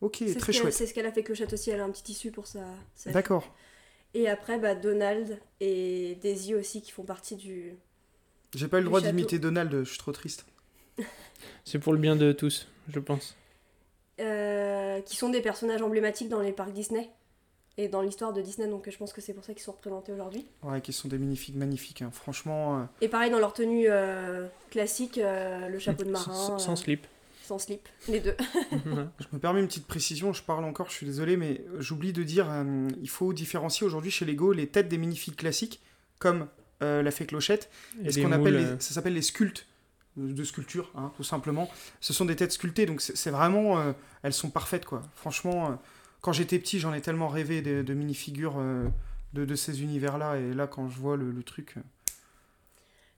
[0.01, 0.73] Ok, C'est ce très qu'elle- chouette.
[0.75, 2.61] C'est ce qu'elle a fait Clochette aussi, elle a un petit tissu pour sa.
[2.95, 3.55] sa- D'accord.
[4.15, 7.75] Et après, bah, Donald et Daisy aussi qui font partie du.
[8.55, 9.11] J'ai pas eu le droit château.
[9.17, 10.47] d'imiter Donald, je suis trop triste.
[11.65, 13.37] C'est pour le bien de tous, je pense.
[14.21, 17.11] euh, qui sont des personnages emblématiques dans les parcs Disney
[17.77, 20.13] et dans l'histoire de Disney, donc je pense que c'est pour ça qu'ils sont représentés
[20.13, 20.47] aujourd'hui.
[20.63, 22.03] Ouais, qui sont des magnifiques, magnifiques.
[22.03, 22.11] hein.
[22.13, 26.59] Franchement, euh, Et pareil dans leur tenue euh, classique, euh, le chapeau de marin, Sans,
[26.59, 27.07] sans euh, slip.
[27.43, 28.37] sans slip, les deux.
[28.73, 32.23] je me permets une petite précision, je parle encore, je suis désolé, mais j'oublie de
[32.23, 35.81] dire, euh, il faut différencier aujourd'hui chez Lego les têtes des minifigs classiques,
[36.21, 36.47] comme
[36.83, 37.71] euh, la fée clochette,
[38.05, 39.67] et, ce qu'on appelle, les- ça s'appelle les sculptes
[40.17, 41.69] de sculpture, hein, tout simplement.
[42.01, 45.03] Ce sont des têtes sculptées, donc c'est c'est vraiment, euh, elles sont parfaites, quoi.
[45.17, 45.75] Franchement, euh,
[46.25, 48.87] quand j'étais petit, j'en ai tellement rêvé de, de minifigures euh,
[49.35, 51.75] de, de ces univers-là, et là, quand je vois le, le truc...
[51.77, 51.81] euh,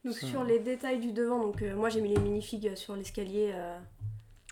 [0.05, 2.97] Donc Ça- sur les détails du devant, donc euh, moi j'ai mis les minifigs sur
[2.97, 3.53] l'escalier.
[3.55, 3.79] euh,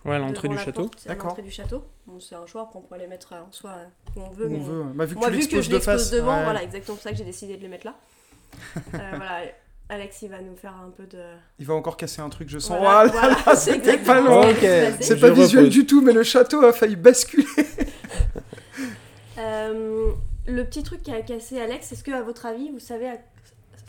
[0.05, 0.91] Ouais, à l'entrée du château.
[1.07, 1.29] D'accord.
[1.29, 1.83] l'entrée du château.
[2.07, 3.75] Bon, c'est un choix, après on pourrait les mettre en soi
[4.15, 4.47] où on veut.
[4.47, 4.83] où on mais- veut.
[4.95, 6.45] Bah, vu que Moi, tu vu que l'exposes je de l'expose face, devant, ouais.
[6.45, 7.97] voilà, exactement pour ça que j'ai décidé de les mettre là.
[8.77, 9.41] Euh, voilà,
[9.89, 11.23] Alex, il va nous faire un peu de.
[11.59, 12.79] il va encore casser un truc, je sens.
[12.79, 14.55] Voilà, Voilà, voilà, c'était exactement pas loin.
[14.55, 14.95] passer.
[15.01, 15.75] C'est pas visuel repose.
[15.75, 17.47] du tout, mais le château a failli basculer.
[19.39, 20.11] Euh,
[20.47, 23.19] le petit truc qui a cassé Alex, est-ce que à votre avis, vous savez à-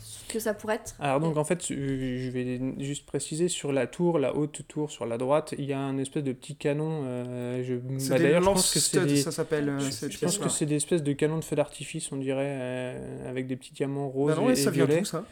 [0.00, 0.94] ce que ça pourrait être?
[0.98, 5.06] Alors donc en fait, je vais juste préciser, sur la tour, la haute tour sur
[5.06, 7.02] la droite, il y a un espèce de petit canon.
[7.04, 10.48] euh, je, bah, d'ailleurs, je pense que c'est des, ça s'appelle euh, je- pense que
[10.48, 14.08] c'est des espèces de canons de feu d'artifice, on dirait, euh, avec des petits diamants
[14.08, 15.00] roses Bah non, et, ouais, ça et vient violets.
[15.00, 15.24] d'où ça?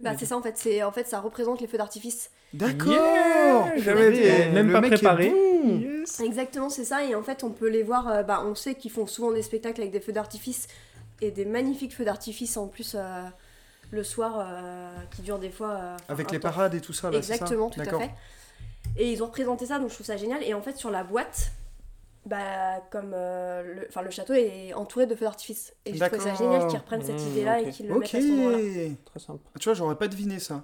[0.00, 2.30] Bah, c'est ça en fait, c'est en fait ça représente les feux d'artifice.
[2.52, 5.32] D'accord Yeah J'avais été même le pas mec est préparé.
[6.22, 7.04] Exactement, c'est ça.
[7.04, 8.08] Et en fait, on peut les voir.
[8.08, 10.68] euh, bah, on sait qu'ils font souvent des spectacles avec des feux d'artifice
[11.20, 13.24] et des magnifiques feux d'artifice en plus euh,
[13.90, 15.70] le soir euh, qui durent des fois.
[15.70, 16.48] euh, Avec un les temps.
[16.48, 18.00] parades et tout ça, là, c'est ça Exactement, tout à D'accord.
[18.00, 18.10] fait.
[18.96, 20.42] Et ils ont représenté ça, donc je trouve ça génial.
[20.42, 21.52] Et en fait, sur la boîte,
[22.26, 25.72] bah, comme euh, le, enfin, le château est entouré de feux d'artifice.
[25.86, 26.36] Et je trouve ça D'accord.
[26.36, 27.66] génial qu'ils reprennent cette Mmh, idée-là ok.
[27.66, 28.58] et qu'ils le Ok mettent à ce moment-là.
[29.04, 29.50] Très sympa.
[29.58, 30.62] Tu vois, j'aurais pas deviné ça.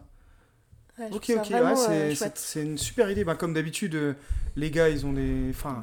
[0.98, 3.24] Ouais, je Ok, ok, vraiment, ouais, euh, c'est- une super idée.
[3.24, 4.14] Bah, comme d'habitude, euh,
[4.56, 5.50] les gars, ils ont des.
[5.50, 5.80] Enfin,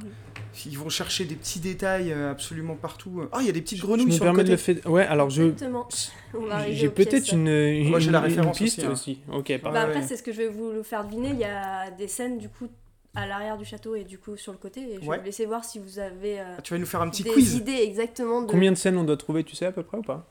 [0.66, 3.24] ils vont chercher des petits détails euh, absolument partout.
[3.32, 4.74] Ah, il y a des petites Je grenouilles me sur le permets de côté.
[4.74, 4.92] le faire.
[4.92, 5.52] Ouais, alors je.
[6.70, 8.92] J'ai peut-être une, une, Moi, j'ai la une référence piste aussi, hein.
[8.92, 9.20] aussi.
[9.32, 9.80] Ok, Bah, parfait.
[9.80, 11.30] après, c'est ce que je vais vous le faire deviner.
[11.30, 12.68] Il y a des scènes du coup
[13.18, 14.82] à l'arrière du château et du coup sur le côté.
[14.82, 15.16] Et je Ouais.
[15.16, 17.24] vais vous laisser voir si vous avez euh, Ah, tu vas nous faire un petit
[17.24, 17.56] des quiz.
[17.56, 18.42] idées exactement.
[18.42, 18.48] De...
[18.52, 20.28] Combien de scènes on doit trouver, tu sais à peu près ou pas?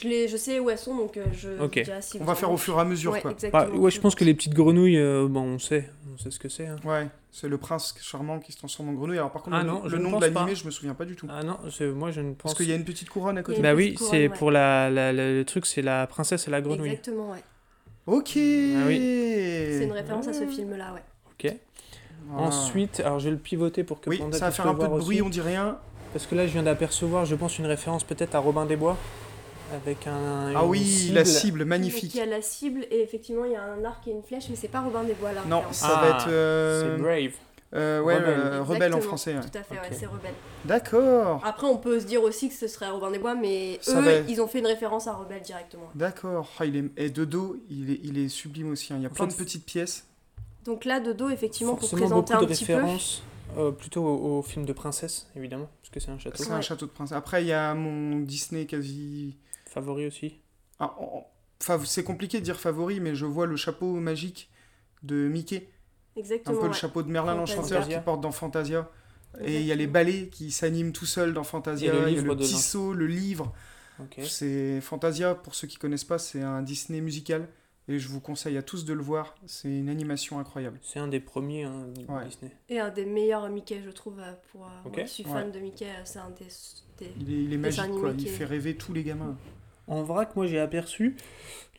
[0.00, 1.78] Je, les, je sais où elles sont donc euh, je Ok.
[1.78, 3.32] vous dirai si On va faire au fur et à mesure, Ouais, quoi.
[3.32, 3.64] exactement.
[3.72, 6.38] Ah, Ouais, je pense que les petites grenouilles, euh, bon, on sait, on sait ce
[6.38, 6.66] que c'est.
[6.68, 6.76] hein.
[6.84, 9.18] Ouais, c'est le prince charmant qui se transforme en grenouille.
[9.18, 11.26] Alors, par contre, Ah le, non, nom de l'animé, je me souviens pas du tout.
[11.30, 12.52] Ah non, c'est- moi je ne pense.
[12.52, 13.60] Parce qu'il y a une petite couronne à côté.
[13.60, 14.28] Bah oui, c'est ouais.
[14.28, 16.90] pour la, la- la- le truc, c'est la princesse et la grenouille.
[16.90, 17.42] Exactement, ouais.
[18.06, 21.02] Ok Ah C'est une référence à ce film-là, ouais.
[21.32, 21.54] Ok.
[22.30, 22.46] Voilà.
[22.48, 24.82] Ensuite, alors je vais le pivoter pour que Oui, Panda ça va faire un peu
[24.84, 25.22] de bruit, aussi.
[25.22, 25.78] on dit rien.
[26.12, 28.96] Parce que là, je viens d'apercevoir, je pense, une référence peut-être à Robin des Bois.
[29.74, 30.54] Avec un.
[30.56, 32.14] Ah oui, la cible, Donc, magnifique.
[32.14, 34.44] il y a la cible et effectivement il y a un arc et une flèche,
[34.48, 35.42] mais c'est pas Robin des Bois là.
[35.46, 36.28] Non, ça Ah, va être.
[36.28, 37.32] euh, C'est Brave.
[37.74, 38.28] euh, ouais, Rebelle.
[38.40, 39.34] euh, rebelle en français.
[39.34, 39.40] ouais.
[39.42, 40.32] Tout à fait, ouais, c'est Rebelle.
[40.64, 44.00] D'accord, Après, on peut se dire aussi que ce serait Robin des Bois, mais Ça
[44.00, 44.12] eux, va.
[44.28, 45.88] ils ont fait une référence à Rebelle directement.
[45.94, 46.48] d'accord.
[46.58, 46.84] Ah, il est...
[46.96, 48.92] Et de dos, il est, il est sublime aussi.
[48.94, 48.96] hein.
[48.98, 50.06] Il y a En plein fait, de petites pièces.
[50.64, 52.80] Donc là, de dos, effectivement, pour Forcément présenter beaucoup un de petit peu.
[53.58, 56.42] euh, plutôt au, au film de princesse, évidemment, parce que c'est un château.
[56.42, 57.12] C'est un château de prince.
[57.12, 59.36] Après, il y a mon Disney quasi.
[59.80, 60.40] Favori aussi.
[60.78, 61.26] Ah, en- en-
[61.60, 64.48] Enfin, c'est compliqué de dire favori, mais je vois le chapeau magique
[65.02, 65.68] de Mickey.
[66.16, 66.60] Un Exactement.
[66.60, 68.88] peu le chapeau de Merlin l'Enchanteur qui porte dans Fantasia.
[69.40, 71.92] Et il y a les ballets qui s'animent tout seuls dans Fantasia.
[72.08, 73.52] Il y a le petit saut, le livre.
[74.22, 77.48] C'est Fantasia, pour ceux qui connaissent pas, c'est un Disney musical.
[77.90, 79.34] Et je vous conseille à tous de le voir.
[79.46, 80.78] C'est une animation incroyable.
[80.82, 82.26] C'est un des premiers hein, Ouais.
[82.26, 82.52] Disney.
[82.68, 84.20] Et un des meilleurs Mickey, je trouve,
[84.52, 84.60] pour.
[84.60, 85.30] moi qui suis Ouais.
[85.32, 86.44] fan de Mickey, euh, c'est un des.
[86.98, 88.12] des- Il est, il est magique, quoi.
[88.12, 89.36] qui Il fait rêver tous les gamins.
[89.88, 91.16] En vrac, moi j'ai aperçu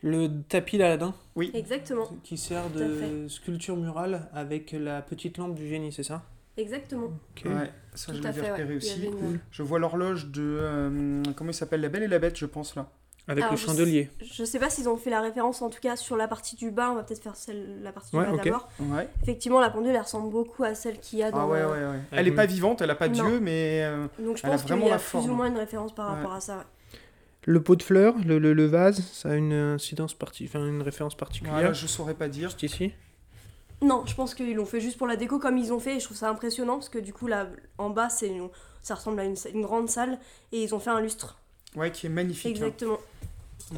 [0.02, 5.68] le tapis d'Aladin Oui, Exactement, qui sert de sculpture murale avec la petite lampe du
[5.68, 6.24] génie, c'est ça?
[6.58, 7.08] Exactement.
[7.38, 7.46] Ok.
[7.46, 8.76] ouais, ça je Tout à l'avais repéré ouais.
[8.78, 9.06] Aussi.
[9.06, 10.42] une- Je vois l'horloge de.
[10.60, 11.82] euh, comment il s'appelle?
[11.82, 12.90] La Belle et la Bête, je pense, là.
[13.30, 14.10] Avec Alors, le je chandelier.
[14.22, 16.72] Je sais pas s'ils ont fait la référence, en tout cas sur la partie du
[16.72, 18.68] bas, on va peut-être faire celle, la partie du Ouais, bas d'abord.
[18.80, 19.08] Ouais.
[19.22, 21.42] Effectivement, la pendule elle ressemble beaucoup à celle qu'il y a dans.
[21.42, 22.00] Ah ouais, ouais, ouais.
[22.12, 23.14] Elle Avec est pas vivante, elle a pas Non.
[23.14, 23.84] d'yeux, mais.
[23.84, 25.30] euh, Donc je Elle pense qu'il vraiment y a plus forme.
[25.30, 26.16] ou moins une référence par Ouais.
[26.18, 26.66] rapport à ça.
[27.46, 31.16] Le pot de fleurs, le, le- le vase, ça a une incidence enfin une référence
[31.16, 31.54] particulière.
[31.56, 32.50] voilà, je saurais pas dire.
[32.50, 32.92] Juste ici.
[33.82, 36.00] Non, je pense qu'ils l'ont fait juste pour la déco comme ils ont fait et
[36.00, 37.48] je trouve ça impressionnant parce que du coup là
[37.78, 38.50] en bas c'est une-
[38.82, 40.20] ça ressemble à une, une grande salle
[40.52, 41.40] et ils ont fait un lustre.
[41.76, 42.46] Ouais, qui est magnifique.
[42.48, 42.50] hein.
[42.66, 42.98] Exactement.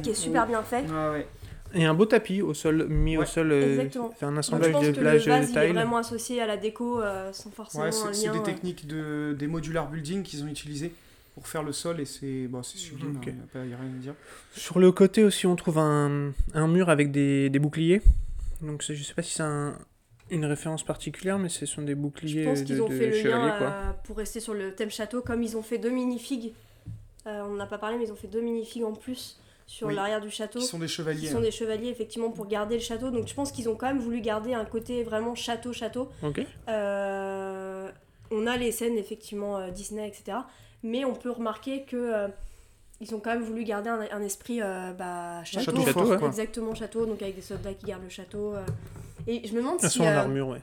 [0.02, 0.16] Qui est Mm.
[0.16, 0.84] super bien fait.
[0.92, 1.26] Ah ouais.
[1.74, 4.10] Et un beau tapis au sol, mis au sol, euh, Exactement.
[4.10, 5.72] fait un Donc je assemblage pense de que le plages vase il est tile.
[5.72, 9.46] vraiment associé à la déco euh, sans forcément Ouais, un c'est des techniques de, des
[9.46, 10.92] modular building qu'ils ont utilisées
[11.34, 13.26] pour faire le sol et c'est bon, c'est sublime, Ok.
[13.26, 14.14] il n'y a, rien à dire.
[14.54, 18.02] Sur le côté aussi, on trouve un, un mur avec des, des boucliers.
[18.60, 19.76] Donc je sais pas si c'est un-
[20.30, 23.06] une référence particulière, mais ce sont des boucliers Je pense de, qu'ils ont de fait
[23.08, 23.66] le chevalier, lien quoi.
[23.66, 26.52] euh, pour rester sur le thème château, comme ils ont fait deux minifigs.
[27.26, 29.86] Euh, on n'en a pas parlé, mais ils ont fait deux minifigs en plus sur
[29.88, 29.94] Oui.
[29.94, 30.58] l'arrière du château.
[30.58, 31.28] Qui sont des Qui chevaliers.
[31.28, 31.40] sont hein.
[31.42, 33.10] des chevaliers, effectivement, pour garder le château.
[33.10, 36.08] Donc je pense qu'ils ont quand même voulu garder un côté vraiment château-château.
[36.68, 37.90] Euh,
[38.30, 40.38] on a les scènes, effectivement, euh, Disney, etc.
[40.82, 41.96] Mais on peut remarquer que.
[41.96, 42.28] euh,
[43.00, 45.64] ils ont quand même voulu garder un, un esprit euh, bah, château.
[45.64, 46.28] Château Château, fort, ouais.
[46.28, 48.54] Exactement, château, donc avec des soldats qui gardent le château.
[48.54, 48.64] euh.
[49.26, 49.98] Et je me demande Elles si.
[49.98, 50.62] sont en armure, ouais.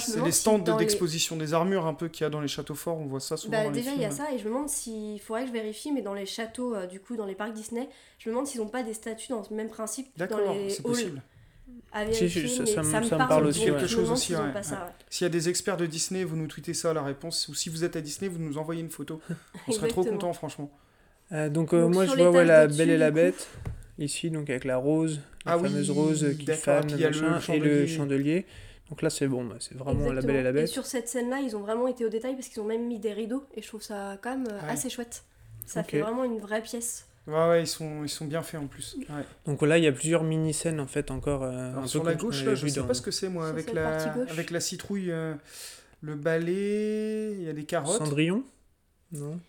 [0.00, 2.48] C'est les si stands les- d'exposition des armures un peu qu'il y a dans les
[2.48, 4.38] châteaux forts, on voit ça souvent Bah, dans les déjà, il y a ça, et
[4.38, 7.14] je me demande s'il faudrait que je vérifie, mais dans les châteaux, euh, du coup,
[7.14, 7.86] dans les parcs Disney,
[8.18, 10.70] je me demande s'ils n'ont pas des statues dans le même principe dans D'accord, les
[10.70, 10.82] c'est halls.
[10.82, 11.22] possible.
[11.92, 13.64] À Si, vérifier, si, ça- mais ça me- ça me ça me parle, aussi.
[13.64, 14.46] Quelque chose aussi, ouais, ouais.
[14.54, 14.60] ouais.
[15.10, 17.48] S'il y a des experts de Disney, vous nous tweetez ça, la réponse.
[17.48, 19.20] Ou si vous êtes à Disney, vous nous envoyez une photo.
[19.68, 20.70] On serait trop contents, franchement.
[21.32, 23.10] Euh, donc, euh, Donc, moi je vois ouais, la Belle et la.
[23.10, 23.48] Bête,
[23.98, 28.46] ici, donc avec la rose, la Ah oui, fameuse rose qui fane, le et chandelier.
[28.90, 30.20] Donc là c'est bon, bah, c'est vraiment la.
[30.22, 30.68] Belle et la Et Bête.
[30.68, 33.12] sur cette scène-là, ils ont vraiment été au détail parce qu'ils ont même mis des
[33.12, 34.68] rideaux, et je trouve ça quand même euh, Ouais.
[34.72, 35.24] assez chouette.
[35.66, 37.06] Ça fait vraiment une vraie pièce.
[37.26, 38.96] Ouais, ouais, ils sont, ils sont bien faits en plus.
[39.08, 39.24] Ouais.
[39.46, 41.42] Donc là, il y a plusieurs mini-scènes en fait encore.
[41.42, 43.48] euh, Alors, sur la gauche, avait là, je sais dans pas ce que c'est, moi,
[43.48, 45.34] avec la, avec la citrouille, euh,
[46.02, 47.98] le balai, il y a des carottes.
[47.98, 48.44] Cendrillon
[49.12, 49.40] Non?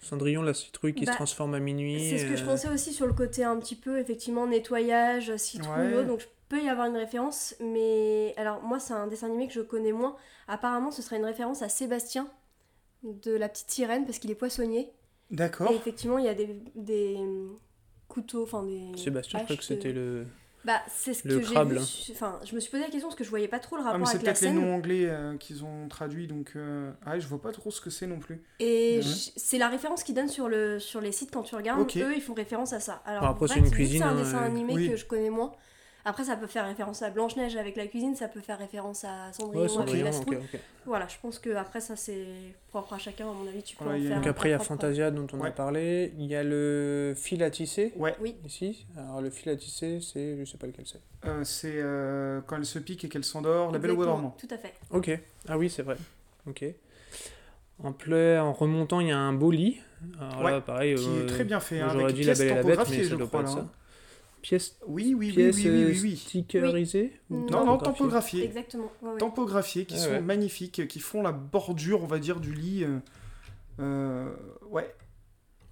[0.00, 2.10] Cendrillon, la citrouille qui Bah, se transforme à minuit.
[2.10, 5.34] C'est ce que je euh, pensais aussi sur le côté un petit peu, effectivement, nettoyage,
[5.36, 6.04] citrouille, Ouais.
[6.04, 9.54] donc je peux y avoir une référence, mais alors moi c'est un dessin animé que
[9.54, 10.14] je connais moins.
[10.46, 12.28] Apparemment ce serait une référence à Sébastien
[13.02, 14.92] de la petite sirène parce qu'il est poissonnier.
[15.30, 15.70] D'accord.
[15.70, 17.16] Et effectivement il y a des, des
[18.08, 18.92] couteaux, enfin des...
[18.96, 20.26] Sébastien, je crois que c'était le.
[20.64, 21.78] Bah c'est ce le que j'ai vu,
[22.12, 23.84] enfin je me suis posé la question parce que je voyais pas trop le Ah,
[23.84, 24.60] mais rapport c'est avec la peut-être les scène.
[24.66, 26.52] noms anglais euh, qu'ils ont traduits, donc.
[26.56, 28.42] euh, Ah, je vois pas trop ce que c'est non plus.
[28.60, 29.00] Et
[29.36, 31.82] c'est la référence qu'ils donnent sur, le, sur les sites quand tu regardes.
[31.82, 31.98] Ok.
[31.98, 33.02] Eux, ils font référence à ça.
[33.04, 34.88] Alors, après, en c'est une cuisine, C'est un dessin euh, animé oui.
[34.88, 35.52] que je connais moins.
[36.06, 39.32] Après, ça peut faire référence à Blanche-Neige avec la cuisine, ça peut faire référence à
[39.32, 40.36] Cendrillon Ouais, avec Cendrillon, la ok, citrouille.
[40.36, 40.60] ok.
[40.84, 42.26] Voilà, je pense que après ça, c'est
[42.68, 43.24] propre à chacun.
[43.30, 44.16] À mon avis, tu peux Ouais, en faire.
[44.16, 44.58] Donc après, il y a.
[44.58, 46.12] Fantasia dont on a parlé.
[46.18, 48.86] Il y a le fil à tisser Ouais, Oui, ici.
[48.98, 50.36] Alors le fil à tisser, c'est.
[50.38, 51.00] Je sais pas lequel c'est.
[51.26, 54.36] euh, c'est euh, quand elle se pique et qu'elle s'endort, la belle au dormant.
[54.38, 54.74] Tout à fait.
[54.90, 55.10] Ok.
[55.48, 55.96] Ah oui, c'est vrai.
[56.46, 56.64] Ok.
[57.82, 59.80] En, en remontant, il y a un beau lit.
[60.20, 60.94] Alors là, Ouais, pareil.
[60.96, 62.78] Qui euh, est très bien fait, hein, J'aurais avec dit la belle et la bête,
[62.90, 63.42] mais ça je doit crois.
[63.42, 63.68] pas être là, ça.
[64.44, 66.16] Pièce, Oui, oui, oui, pièce oui, oui, oui, oui.
[66.18, 68.44] stickerisée ou Non, Non, non, tampographiée tampographiées.
[68.44, 68.90] Exactement.
[69.02, 69.16] ouais,
[69.86, 70.20] qui Ouais, sont ouais.
[70.20, 72.84] magnifiques, qui font la bordure, on va dire, du lit.
[72.84, 72.98] euh,
[73.80, 74.34] euh,
[74.70, 74.94] ouais,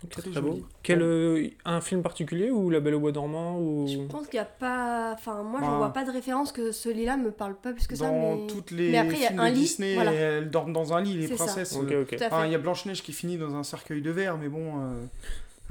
[0.08, 0.60] Très très joli.
[0.60, 0.66] beau.
[0.82, 3.86] Quel, euh, un film particulier ou La Belle au Bois dormant ou...
[3.86, 5.12] Je pense qu'il n'y a pas.
[5.12, 5.76] Enfin, moi, je Bah.
[5.76, 8.06] vois pas de référence que ce lit-là me parle pas plus que ça.
[8.08, 8.46] dans mais...
[8.46, 10.12] toutes les mais après, il y a films un de lit, Disney, voilà.
[10.12, 11.34] elles dorment dans un lit, les ça.
[11.34, 11.76] princesses.
[11.76, 12.16] Ok, euh, ok.
[12.16, 12.48] Tout à Enfin, fait.
[12.48, 14.80] il y a Blanche-Neige qui finit dans un cercueil de verre, mais bon.
[14.80, 15.04] euh,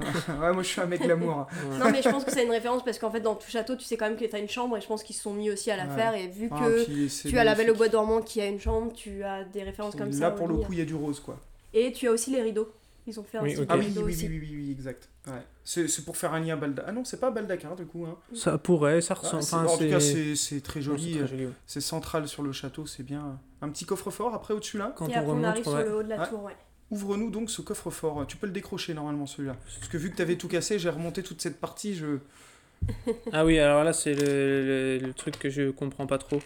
[0.00, 1.46] ouais, moi je suis un mec l'amour.
[1.70, 1.78] Ouais.
[1.78, 3.84] Non, mais je pense que c'est une référence parce qu'en fait, dans tout château, tu
[3.84, 5.50] sais quand même que tu as une chambre et je pense qu'ils se sont mis
[5.50, 5.94] aussi à la Ouais.
[5.94, 6.14] faire.
[6.14, 8.92] Et vu Ah, que tu as la Belle au bois dormant qui a une chambre,
[8.92, 10.20] tu as des références comme ça.
[10.20, 11.38] Là pour le coup, il y a du rose quoi.
[11.74, 12.70] Et tu as aussi les rideaux.
[13.06, 13.68] Ils ont fait un Oui, style ok.
[13.68, 14.28] de Ah oui, rideau oui, aussi.
[14.28, 15.08] oui, oui, oui, exact.
[15.26, 15.32] Ouais.
[15.64, 16.86] C'est c'est pour faire un lien baldaquin.
[16.88, 18.04] Ah non, c'est pas baldaquin du coup.
[18.06, 18.16] Hein.
[18.34, 19.42] Ça pourrait, ça Ah, ressemble.
[19.42, 21.16] c'est- enfin, en tout cas, c'est- très non, c'est joli.
[21.18, 21.52] très joli, ouais.
[21.66, 23.38] C'est central sur le château, c'est bien.
[23.60, 24.92] Un petit coffre-fort après au-dessus là?
[24.96, 26.56] Quand Et on après, on remonte, arrive sur le haut de la tour, ouais.
[26.92, 28.24] Ouvre-nous donc ce coffre-fort.
[28.28, 29.56] Tu peux le décrocher normalement celui-là.
[29.80, 31.94] Parce que vu que t'avais tout cassé, j'ai remonté toute cette partie.
[31.96, 32.18] Je...
[33.32, 36.40] Ah oui, alors là, c'est le, le- le truc que je comprends pas trop.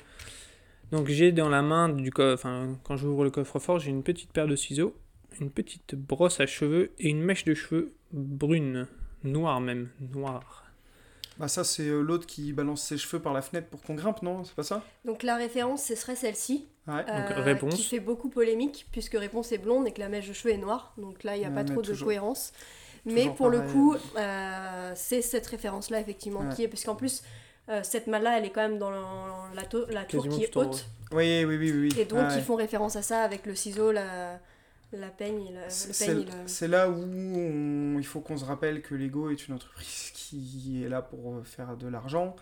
[0.92, 4.30] Donc j'ai dans la main du coffre, enfin quand j'ouvre le coffre-fort, j'ai une petite
[4.32, 4.94] paire de ciseaux,
[5.40, 8.86] une petite brosse à cheveux et une mèche de cheveux brune,
[9.24, 10.64] noire même, noire.
[11.38, 14.22] Bah ça c'est euh, l'autre qui balance ses cheveux par la fenêtre pour qu'on grimpe,
[14.22, 14.44] non?
[14.44, 14.84] C'est pas ça?
[15.04, 16.68] Donc la référence, ce serait celle-ci.
[16.88, 17.04] Ouais.
[17.08, 17.74] euh, réponse.
[17.74, 20.58] Qui fait beaucoup polémique, puisque réponse est blonde et que la mèche de cheveux est
[20.58, 20.92] noire.
[20.98, 22.52] Donc là, il n'y a pas trop de toujours- cohérence.
[23.04, 26.54] Mais pour le coup, euh, c'est cette référence-là, effectivement, Ouais.
[26.54, 26.68] qui est.
[26.68, 27.22] Puisqu'en plus,
[27.68, 29.00] euh, cette malle-là, elle est quand même dans la,
[29.54, 30.86] la, to- la tour qui est haute.
[31.12, 31.88] Oui, oui, oui, oui.
[32.00, 32.36] Et donc, Ouais.
[32.36, 34.40] ils font référence à ça avec le ciseau, la,
[34.92, 38.06] la peigne et le, C'est- le C'est peigne et le- c'est là où on- il
[38.06, 41.86] faut qu'on se rappelle que Lego est une entreprise qui est là pour faire de
[41.88, 42.34] l'argent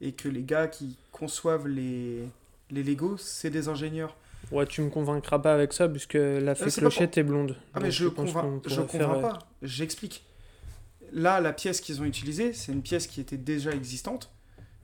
[0.00, 2.24] et que les gars qui conçoivent les,
[2.70, 4.16] les Lego, c'est des ingénieurs.
[4.52, 7.22] Ouais, tu me convaincras pas avec ça puisque la fée Euh, c'est pas clochette est
[7.22, 7.56] blonde.
[7.74, 10.24] Ah mais je pense convainc, je convainc euh, pas, j'explique.
[11.12, 14.30] Là, la pièce qu'ils ont utilisée, c'est une pièce qui était déjà existante.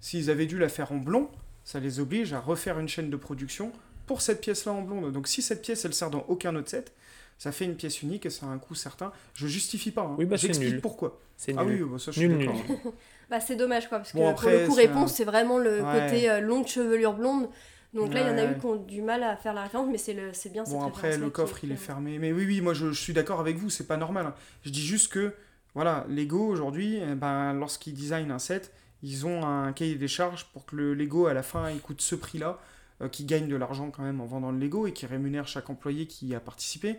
[0.00, 1.28] S'ils avaient dû la faire en blond,
[1.64, 3.72] ça les oblige à refaire une chaîne de production
[4.06, 5.12] pour cette pièce-là en blonde.
[5.12, 6.92] Donc si cette pièce, elle sert dans aucun autre set,
[7.38, 9.12] ça fait une pièce unique et ça a un coût certain.
[9.34, 10.14] Je justifie pas, hein.
[10.18, 11.20] Oui, bah, c'est j'explique pourquoi.
[11.36, 11.82] C'est Ah nul.
[11.84, 12.50] oui, bah, ça je suis Nul.
[13.30, 15.58] Bah, c'est dommage, quoi, parce que Bon, pour le coup, c'est réponse, un- c'est vraiment
[15.58, 16.00] le Ouais.
[16.04, 17.48] côté euh, longue chevelure blonde.
[17.94, 19.88] Donc là, il y en a eu qui ont du mal à faire la référence,
[19.90, 22.18] mais c'est le- c'est bien cette Bon, après, le qui coffre, il est fermé.
[22.18, 24.26] Mais oui, oui, moi, je, je suis d'accord avec vous, c'est pas normal.
[24.26, 24.34] hein.
[24.64, 25.32] Je dis juste que,
[25.74, 30.46] voilà, Lego, aujourd'hui, eh ben, lorsqu'ils designent un set, ils ont un cahier des charges
[30.52, 32.58] pour que le Lego, à la fin, il coûte ce prix-là,
[33.02, 35.68] euh, qui gagne de l'argent quand même en vendant le Lego et qui rémunère chaque
[35.70, 36.96] employé qui y a participé.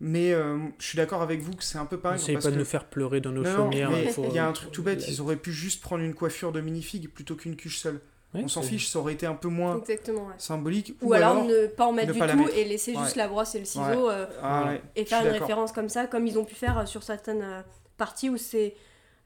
[0.00, 2.18] Mais euh, je suis d'accord avec vous que c'est un peu pareil.
[2.18, 3.90] N'essayez pas de nous faire pleurer dans nos Non, chaumières.
[3.90, 6.02] mais il faut- il y a un truc tout bête, ils auraient pu juste prendre
[6.04, 8.00] une coiffure de minifig plutôt qu'une cuche seule.
[8.34, 10.34] On s'en fiche, ça aurait été un peu moins Exactement, ouais.
[10.36, 10.94] symbolique.
[11.00, 12.54] Ou, alors, ne pas en mettre du tout mettre.
[12.56, 13.22] et laisser juste Ouais.
[13.22, 14.12] la brosse et le ciseau Ouais.
[14.14, 17.02] euh, Ah, et faire une référence comme ça, comme ils ont pu faire euh, sur
[17.02, 17.62] certaines euh,
[17.96, 18.74] parties où c'est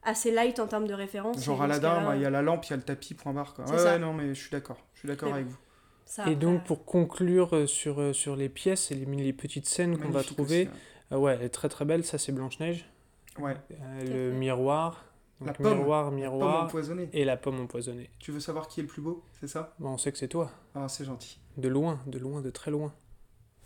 [0.03, 1.43] assez light en termes de référence.
[1.43, 3.53] Genre Aladdin, bah, il y a la lampe, il y a le tapis, point barre.
[3.53, 3.65] Quoi.
[3.65, 3.83] Ouais, ça.
[3.93, 4.77] ouais, non, mais je suis d'accord.
[4.93, 5.57] Je suis d'accord avec vous.
[6.05, 10.09] ça, Et donc pour conclure sur, sur les pièces et les, les petites scènes qu'on
[10.09, 10.69] va trouver, aussi,
[11.11, 12.85] euh, ouais, elle est très très belle, ça c'est Blanche-Neige.
[13.39, 13.55] Ouais.
[13.71, 14.37] Euh, le fait.
[14.39, 15.03] miroir,
[15.45, 15.77] La pomme.
[15.79, 17.09] miroir, Pomme miroir, empoisonnée.
[17.13, 18.09] et la pomme empoisonnée.
[18.19, 19.73] Tu veux savoir qui est le plus beau C'est ça?
[19.79, 21.39] Bon, on sait que c'est toi, Ah, c'est gentil.
[21.57, 22.93] de loin, de loin, de très loin.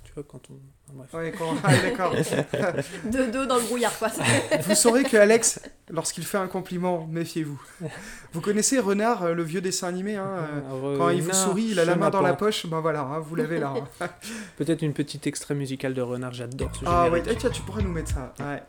[0.03, 0.93] Tu vois, quand on...
[0.93, 1.11] bref.
[1.15, 2.13] Ouais, quand- ah, d'accord.
[3.11, 4.09] De dos dans le brouillard, quoi.
[4.61, 5.59] vous saurez que Alex,
[5.89, 7.59] lorsqu'il fait un compliment, méfiez-vous.
[8.31, 10.29] Vous connaissez Renard, euh, le vieux dessin animé hein,
[10.71, 13.19] euh, Quand il vous sourit, il a la main dans la poche, ben voilà, hein,
[13.19, 13.73] vous l'avez là.
[13.99, 14.07] hein.
[14.57, 17.39] Peut-être une petite extrait musical de Renard, j'adore ce Ah ouais, générique.
[17.39, 18.31] tiens, tu pourrais nous mettre ça.
[18.39, 18.61] Ouais.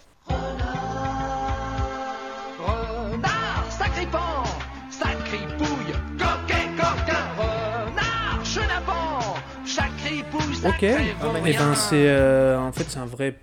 [10.65, 10.83] Ok.
[10.83, 13.39] Et ben c'est euh, en fait c'est un vrai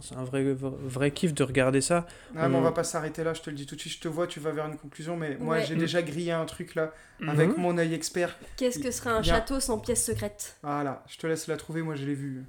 [0.00, 2.06] c'est un vrai vrai kiff de regarder ça.
[2.36, 3.94] Ah, mais on On- va pas s'arrêter là, je te le dis tout de suite.
[3.94, 5.64] Je te vois, tu vas vers une conclusion, mais moi Ouais.
[5.64, 5.78] j'ai Mm.
[5.78, 6.92] déjà grillé un truc là,
[7.26, 7.56] avec Mhm.
[7.62, 8.36] mon œil expert.
[8.56, 9.34] Qu'est-ce que serait un Bien.
[9.34, 12.44] château sans pièce secrète Voilà, je te laisse la trouver, moi je l'ai vu.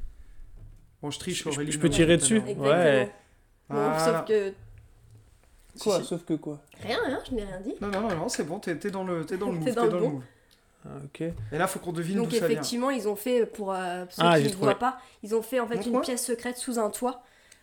[1.02, 1.72] Bon, je triche, Je- Aurélie.
[1.72, 2.38] je peux tirer dessus.
[2.38, 2.66] Exactement.
[2.68, 3.12] Ouais.
[3.70, 4.54] Bon, sauf que.
[5.76, 6.04] Si, si.
[6.06, 6.60] Sauf que quoi?
[6.84, 7.74] Rien, rien, je n'ai rien dit.
[7.82, 9.66] Non, non, non, non, c'est bon, t'es dans le, t'es dans le move.
[9.66, 10.10] T'es dans dans, le le bon.
[10.16, 10.24] move.
[10.86, 11.22] Ah, Ok.
[11.22, 12.56] Et là, faut qu'on devine Donc d'où ça vient.
[12.58, 14.66] effectivement, ils ont fait pour euh, ceux Ah, qui ne trouvé.
[14.66, 17.22] voient pas, ils ont fait en fait une pièce secrète sous un toit.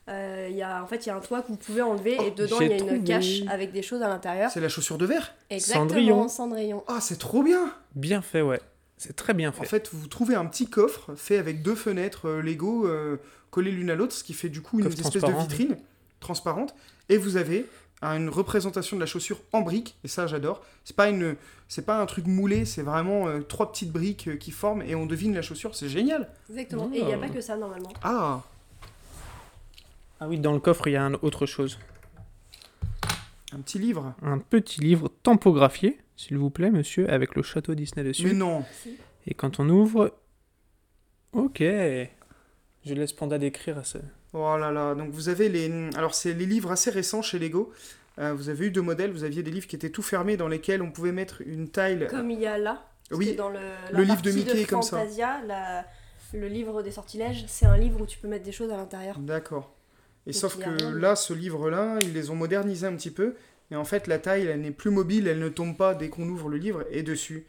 [0.09, 2.17] Euh, Il y a en fait il y a un toit que vous pouvez enlever
[2.21, 3.03] Oh, et dedans j'ai il y a une trouvé.
[3.05, 4.51] cache avec des choses à l'intérieur.
[4.53, 6.29] C'est la chaussure de verre Exactement, Cendrillon.
[6.29, 6.85] Cendrillon.
[6.87, 8.61] Ah, c'est trop bien Bien fait, ouais.
[8.99, 9.67] C'est très bien En fait.
[9.67, 13.17] fait, vous trouvez un petit coffre fait avec deux fenêtres euh, Lego euh,
[13.51, 15.43] collées l'une à l'autre, ce qui fait du coup une Coffre espèce de transparent.
[15.47, 15.77] vitrine
[16.21, 16.75] transparente.
[17.09, 17.67] Et vous avez
[18.03, 20.63] un- une représentation de la chaussure en briques, et ça j'adore.
[20.85, 21.37] C'est pas une,
[21.69, 24.95] c'est pas un truc moulé, c'est vraiment euh, trois petites briques euh, qui forment et
[24.95, 25.75] on devine la chaussure.
[25.75, 26.29] C'est génial.
[26.51, 26.89] Exactement.
[26.91, 26.95] Oh.
[26.95, 27.93] Et il n'y a pas que ça normalement.
[28.03, 28.43] Ah,
[30.21, 31.79] Ah oui, dans le coffre, il y a un autre chose.
[33.53, 34.15] un petit livre.
[34.23, 38.25] Un petit livre tampographié, s'il vous plaît, monsieur, avec le château Disney dessus.
[38.27, 38.65] Mais non.
[39.27, 40.15] Et quand on ouvre.
[41.33, 41.59] Ok.
[41.61, 43.99] Je laisse Panda décrire à ça.
[44.33, 44.95] Oh là là.
[44.95, 47.73] Donc vous avez les, alors c'est les livres assez récents chez Lego.
[48.19, 49.11] Euh, vous avez eu deux modèles.
[49.13, 52.07] Vous aviez des livres qui étaient tout fermés dans lesquels on pouvait mettre une tile.
[52.11, 52.87] Comme il y a là.
[53.13, 53.59] Oui, dans le,
[53.93, 54.99] le livre de Mickey comme ça.
[54.99, 55.85] Fantasia, la-
[56.35, 59.19] le livre des sortilèges, c'est un livre où tu peux mettre des choses à l'intérieur.
[59.21, 59.73] D'accord.
[60.27, 63.35] Et Donc, sauf que là, ce livre-là, ils les ont modernisés un petit peu.
[63.71, 66.29] Et en fait, la taille, elle n'est plus mobile, elle ne tombe pas dès qu'on
[66.29, 66.85] ouvre le livre.
[66.91, 67.47] Et dessus,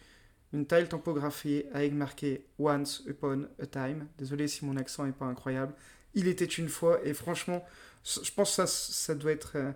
[0.53, 4.05] une taille tampographiée avec marqué Once Upon a Time.
[4.19, 5.73] Désolé si mon accent n'est pas incroyable.
[6.17, 6.99] Il était une fois.
[7.03, 7.63] Et franchement,
[8.03, 9.53] je pense que ça, ça doit être.
[9.55, 9.71] euh,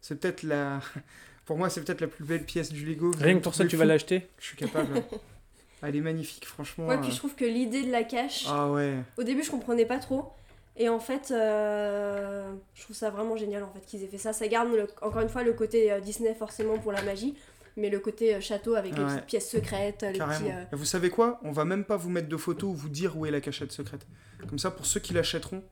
[0.00, 0.80] C'est peut-être la.
[1.46, 3.12] Pour moi, c'est peut-être la plus belle pièce du Lego.
[3.18, 5.02] Rien que pour ça, tu vas l'acheter Je suis capable.
[5.82, 6.86] Elle est magnifique, franchement.
[6.88, 7.12] Ouais, puis euh.
[7.12, 8.94] je trouve que l'idée de la cache, Ah ouais.
[9.16, 10.32] au début je comprenais pas trop.
[10.76, 14.32] Et en fait, euh, je trouve ça vraiment génial en fait qu'ils aient fait ça.
[14.32, 17.34] Ça garde le- encore une fois le côté euh, Disney forcément pour la magie,
[17.76, 19.10] mais le côté euh, château avec les Ouais.
[19.14, 20.50] petites pièces secrètes, les petits.
[20.50, 21.38] euh, Et Vous savez quoi?
[21.44, 23.70] On va même pas vous mettre de photos ou vous dire où est la cachette
[23.72, 24.06] secrète.
[24.48, 25.62] Comme ça, pour ceux qui l'achèteront,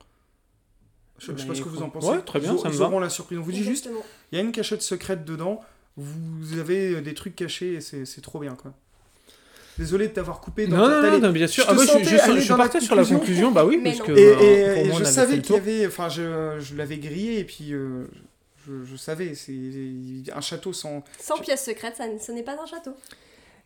[1.19, 2.07] je, je sais pas ce que vous en pensez.
[2.09, 2.99] Ouais, très bien, Ils, ça me va.
[2.99, 3.37] la surprise.
[3.39, 3.89] On vous dit juste,
[4.31, 5.61] il y a une cachette secrète dedans.
[5.97, 8.73] Vous avez des trucs cachés et c'est c'est trop bien, quoi.
[9.77, 10.67] Désolé de t'avoir coupé.
[10.67, 11.65] Dans Non, ta- non, non, non, bien sûr.
[11.65, 13.51] je Ah, je, je- je partais sur la conclusion.
[13.51, 14.11] bah oui, parce que.
[14.13, 16.75] Et, euh, et- pour et moi, on je savais qu'il y avait, enfin, je, je
[16.75, 18.05] l'avais grillé et puis euh,
[18.65, 19.53] je, je savais, c'est
[20.33, 21.03] un château sans.
[21.19, 22.91] Sans pièces secrètes, ça, ce n'est pas un château.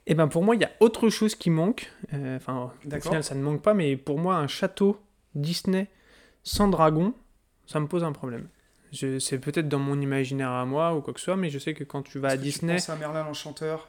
[0.08, 1.92] Et ben pour moi, il y a autre chose qui manque.
[2.14, 3.12] Euh, Enfin, au D'accord.
[3.12, 4.98] final, ça ne manque pas, mais pour moi, un château
[5.36, 5.88] Disney
[6.44, 7.14] sans dragon,
[7.70, 8.48] ça me pose un problème.
[8.92, 11.60] Je- C'est peut-être dans mon imaginaire à moi ou quoi que ce soit, mais je
[11.60, 12.74] sais que quand tu vas à que tu Disney.
[12.76, 13.88] penses à Merlin l'Enchanteur.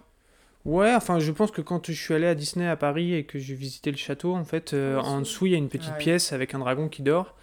[0.67, 3.39] Ouais, enfin, je pense que quand je suis allé à Disney à Paris et que
[3.39, 5.21] j'ai visité le château, en fait, euh, En dessous.
[5.21, 5.99] dessous, il y a une petite Ouais.
[5.99, 7.35] pièce avec un dragon qui dort.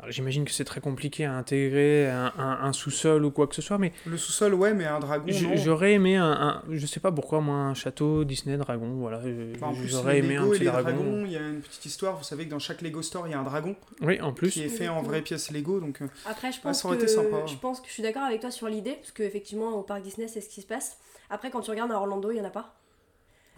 [0.00, 3.54] Alors, J'imagine que c'est très compliqué à intégrer un, un- un sous-sol ou quoi que
[3.54, 5.24] ce soit, mais Le sous-sol, ouais, mais un dragon.
[5.28, 5.56] j- non.
[5.56, 9.18] j'aurais aimé un, un- Je sais pas pourquoi, moi, un château Disney dragon, voilà.
[9.56, 10.90] Enfin, en plus, J'aurais aimé un Lego et petit les dragon.
[10.96, 12.16] dragons, il y a une petite histoire.
[12.16, 14.50] Vous savez que dans chaque Lego Store, il y a un dragon Oui, en plus.
[14.50, 15.02] qui est fait en Exactement.
[15.02, 15.80] vraie pièce Lego.
[15.80, 17.44] Donc, euh, Après, je pense, ça aurait que, été sympa.
[17.46, 20.28] je pense que je suis d'accord avec toi sur l'idée, parce qu'effectivement, au parc Disney,
[20.28, 20.96] c'est ce qui se passe.
[21.28, 22.74] Après, quand tu regardes à Orlando, il n'y en a pas.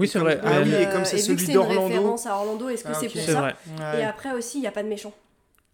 [0.00, 0.40] Oui, c'est vrai.
[0.42, 2.94] Ah oui, Euh, et comme c'est celui d'Orlando- une référence à Orlando, est-ce que Ah,
[2.98, 3.54] c'est pour C'est ça vrai.
[3.78, 4.00] ouais.
[4.00, 5.12] Et après aussi, il n'y a pas de méchants.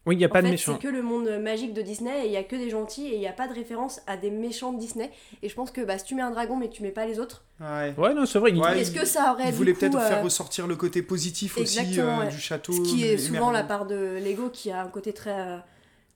[0.08, 0.78] Oui, il n'y a En pas de fait, méchant.
[0.80, 3.14] C'est que le monde magique de Disney et il y a que des gentils et
[3.14, 5.10] il n'y a pas de référence à des méchants de Disney.
[5.42, 7.06] Et je pense que bah, si tu mets un dragon mais que tu mets pas
[7.06, 7.92] les autres, Ouais.
[7.98, 8.52] Ouais, non, c'est vrai.
[8.52, 11.02] Ouais, est-ce que ça aurait Il du voulait coup, peut-être euh, faire ressortir le côté
[11.02, 12.28] positif aussi euh, ouais.
[12.28, 12.72] du château.
[12.72, 15.58] ce qui est souvent la part de Lego qui a un côté très, euh,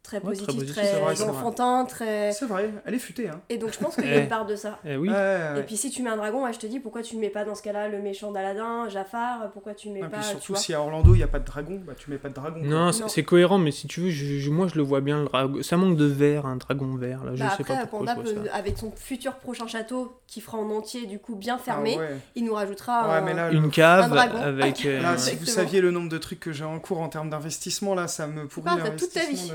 [0.03, 2.33] très positif, positif, très, vrai, enfantin, très.
[2.33, 3.29] C'est vrai, elle est futée.
[3.29, 3.41] Hein.
[3.49, 4.21] Et donc je pense qu'il y a Eh.
[4.23, 4.79] une part de ça.
[4.85, 5.09] Eh oui.
[5.09, 5.21] Ouais, ouais,
[5.55, 5.61] ouais.
[5.61, 7.31] Et puis si tu mets un dragon, ouais, je te dis pourquoi tu ne mets
[7.31, 10.21] pas dans ce cas-là le méchant d'Aladin, Jafar, pourquoi tu ne mets Et pas, puis
[10.21, 10.61] tu surtout, vois.
[10.61, 12.61] si à Orlando il n'y a pas de dragon, bah tu mets pas de dragon.
[12.63, 13.09] Non, c'est Non.
[13.09, 15.21] c'est cohérent, mais si tu veux, je- je- moi je le vois bien.
[15.23, 15.63] Le dragon.
[15.63, 17.25] Ça manque de vert, un dragon vert.
[17.25, 18.55] Là, je Bah sais après, pas pourquoi Panda, je vois peut- ça.
[18.57, 22.17] avec son futur prochain château, qui fera en entier, du coup bien Ah fermé, ouais.
[22.35, 24.39] il nous rajoutera Ouais, un- mais là, le- Une cave Un dragon.
[24.41, 24.85] avec.
[24.87, 27.31] euh, Là, si vous saviez le nombre de trucs que j'ai en cours en termes
[27.31, 29.53] d'investissement, là, ça me pourrit toute ta vie.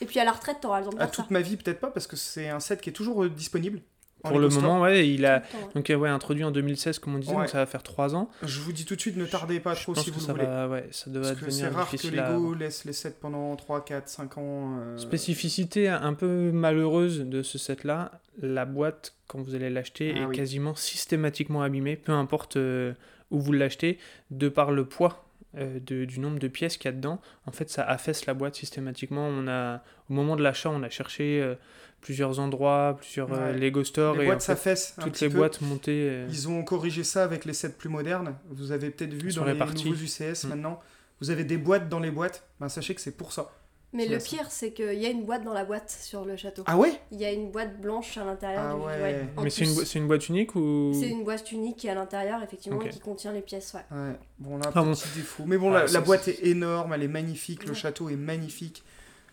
[0.00, 1.22] Et puis à la retraite, t'auras le temps de À faire ça.
[1.22, 3.80] toute ma vie, peut-être pas, parce que c'est un set qui est toujours euh, disponible.
[4.24, 4.72] en Pour le Lego Store.
[4.72, 5.42] moment, ouais, il a ouais.
[5.74, 7.38] donc euh, ouais introduit en 2016 comme on disait, Ouais.
[7.42, 8.28] donc ça va faire 3 ans.
[8.42, 10.20] Je vous dis tout de suite, ne tardez pas Je trop pense si que vous
[10.20, 10.46] ça le voulez.
[10.46, 12.30] va, ouais, ça doit Parce que c'est devenir rare que difficile à.
[12.32, 14.78] Lego laisse les sets pendant 3, 4, 5 ans.
[14.80, 18.10] euh, Spécificité un peu malheureuse de ce set-là,
[18.40, 20.36] la boîte quand vous allez l'acheter Ah est oui.
[20.36, 22.92] quasiment systématiquement abîmée, peu importe euh,
[23.30, 23.98] où vous l'achetez,
[24.30, 25.24] de par le poids.
[25.56, 28.34] Euh, de- du nombre de pièces qu'il y a dedans, en fait ça affaisse la
[28.34, 29.26] boîte systématiquement.
[29.28, 31.54] On a, au moment de l'achat, on a cherché euh,
[32.00, 33.58] plusieurs endroits, plusieurs euh, Ouais.
[33.58, 35.38] Lego Store Les et boîtes s'affaissent toutes les peu.
[35.38, 36.24] boîtes montées.
[36.28, 38.34] Ils ont corrigé ça avec les sets plus modernes.
[38.50, 40.48] Vous avez peut-être vu dans les nouveaux UCS Mm.
[40.48, 40.80] maintenant.
[41.20, 43.50] vous avez des boîtes dans les boîtes, ben, sachez que c'est pour ça.
[43.94, 46.62] Mais le pire, c'est qu'il y a une boîte dans la boîte sur le château.
[46.66, 49.26] Ah ouais Il y a une boîte blanche à l'intérieur Ah du ouais.
[49.42, 51.94] Mais c'est une, c'est une boîte unique ou C'est une boîte unique qui est à
[51.94, 53.72] l'intérieur, effectivement, et qui contient les pièces.
[53.74, 53.96] Ouais.
[53.96, 54.92] Ouais, bon là, Ah bon.
[54.92, 55.44] petit défaut.
[55.46, 58.84] Mais bon, Ah, la, boîte est énorme, elle est magnifique, le château est magnifique.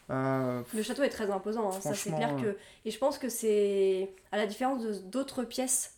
[0.10, 2.42] Euh, Le château est très imposant, hein, ça c'est clair euh.
[2.54, 2.58] que.
[2.86, 4.12] Et je pense que c'est.
[4.32, 5.96] À la différence de- d'autres pièces,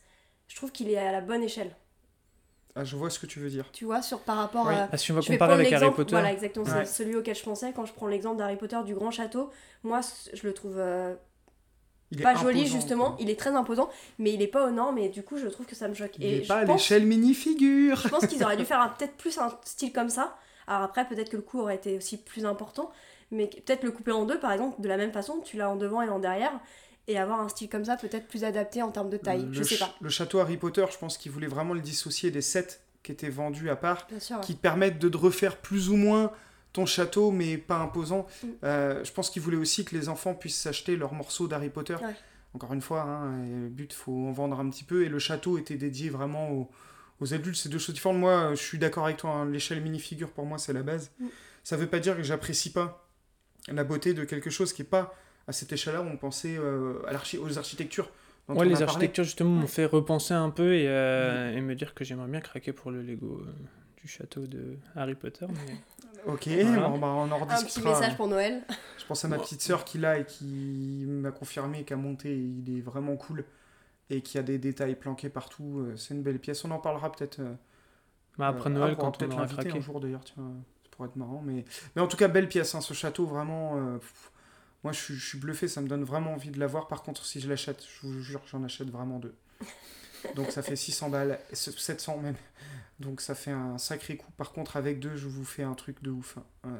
[0.47, 1.75] je trouve qu'il est à la bonne échelle.
[2.77, 3.65] Ah, je vois ce que tu veux dire.
[3.73, 4.73] Tu vois, sur par rapport Oui.
[4.73, 4.89] à.
[4.91, 6.11] Ah, si on va comparer prendre avec Harry l'exemple- Potter.
[6.11, 6.85] Voilà, exactement, Ouais.
[6.85, 7.71] c'est celui auquel je pensais.
[7.75, 9.49] Quand je prends l'exemple d'Harry Potter du grand château,
[9.83, 10.01] moi
[10.33, 11.15] je le trouve euh,
[12.11, 13.17] Il est pas joli imposant, justement, quoi.
[13.19, 15.65] il est très imposant, mais il est pas aux normes et du coup je trouve
[15.65, 16.11] que ça me choque.
[16.19, 17.97] Il et est je pas à l'échelle minifigure.
[17.97, 20.35] Je pense qu'ils auraient dû faire un- peut-être plus un style comme ça.
[20.67, 22.91] Alors après, peut-être que le coup aurait été aussi plus important,
[23.31, 25.75] mais peut-être le couper en deux, par exemple, de la même façon, tu l'as en
[25.75, 26.51] devant et en derrière,
[27.07, 29.45] et avoir un style comme ça, peut-être plus adapté en termes de taille.
[29.45, 29.95] le je sais pas.
[30.01, 33.29] Le château Harry Potter, je pense qu'il voulait vraiment le dissocier des sets qui étaient
[33.29, 34.37] vendus à part, sûr.
[34.37, 34.43] ouais.
[34.43, 36.31] qui te permettent de refaire plus ou moins
[36.73, 38.27] ton château, mais pas imposant.
[38.43, 38.47] Mm.
[38.63, 41.95] Euh, je pense qu'il voulait aussi que les enfants puissent s'acheter leurs morceaux d'Harry Potter.
[41.95, 42.15] Ouais.
[42.53, 45.57] Encore une fois, hein, le but, faut en vendre un petit peu, et le château
[45.57, 46.69] était dédié vraiment aux,
[47.21, 47.55] aux adultes.
[47.55, 48.17] C'est deux choses différentes.
[48.17, 51.11] Moi, je suis d'accord avec toi, hein, l'échelle minifigure, pour moi, c'est la base.
[51.19, 51.27] Mm.
[51.63, 53.07] Ça veut pas dire que j'apprécie pas
[53.69, 55.15] la beauté de quelque chose qui est pas
[55.47, 58.09] à cette échelle-là, on pensait euh, à l'archi- aux architectures.
[58.49, 61.93] Ouais, on les architectures justement m'ont fait repenser un peu et, euh, et me dire
[61.93, 63.51] que j'aimerais bien craquer pour le Lego euh,
[64.01, 65.45] du château de Harry Potter.
[65.49, 65.75] mais-
[66.25, 66.89] Ok, Voilà.
[66.89, 67.91] bon, bah, on en Un petit rediscutera.
[67.99, 68.61] message pour Noël.
[68.97, 72.77] Je pense à ma petite sœur qui l'a et qui m'a confirmé qu'à monter, il
[72.77, 73.45] est vraiment cool
[74.09, 75.87] et qu'il y a des détails planqués partout.
[75.95, 76.65] C'est une belle pièce.
[76.65, 77.39] On en parlera peut-être.
[78.37, 79.77] Bah, après euh, Noël, on quand on peut-être aura l'inviter craqué.
[79.77, 80.21] un jour d'ailleurs.
[80.25, 80.41] Ça
[80.91, 81.41] pourrait être marrant.
[81.45, 81.63] Mais,
[81.95, 82.75] mais en tout cas, belle pièce.
[82.75, 83.77] hein, ce château, vraiment.
[83.77, 84.31] euh, pff,
[84.83, 85.67] moi, je suis, je suis bluffé.
[85.67, 86.87] Ça me donne vraiment envie de l'avoir.
[86.87, 89.35] Par contre, si je l'achète, je vous jure, j'en achète vraiment deux.
[90.35, 92.35] Donc ça fait 600 balles, 700 même.
[92.99, 94.31] Donc ça fait un sacré coup.
[94.37, 96.37] Par contre, avec deux, je vous fais un truc de ouf.
[96.37, 96.69] hein.
[96.69, 96.79] Ouais.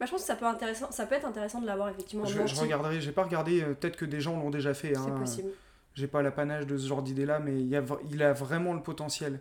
[0.00, 2.28] Bah, je pense que ça peut, intéressant, ça peut être intéressant de l'avoir effectivement en
[2.28, 4.94] Je, je regarderai, j'ai pas regardé, euh, peut-être que des gens l'ont déjà fait.
[4.94, 5.18] C'est hein.
[5.18, 5.50] possible.
[5.94, 8.82] J'ai pas l'apanage de ce genre d'idée-là, mais il, y a, il a vraiment le
[8.82, 9.40] potentiel.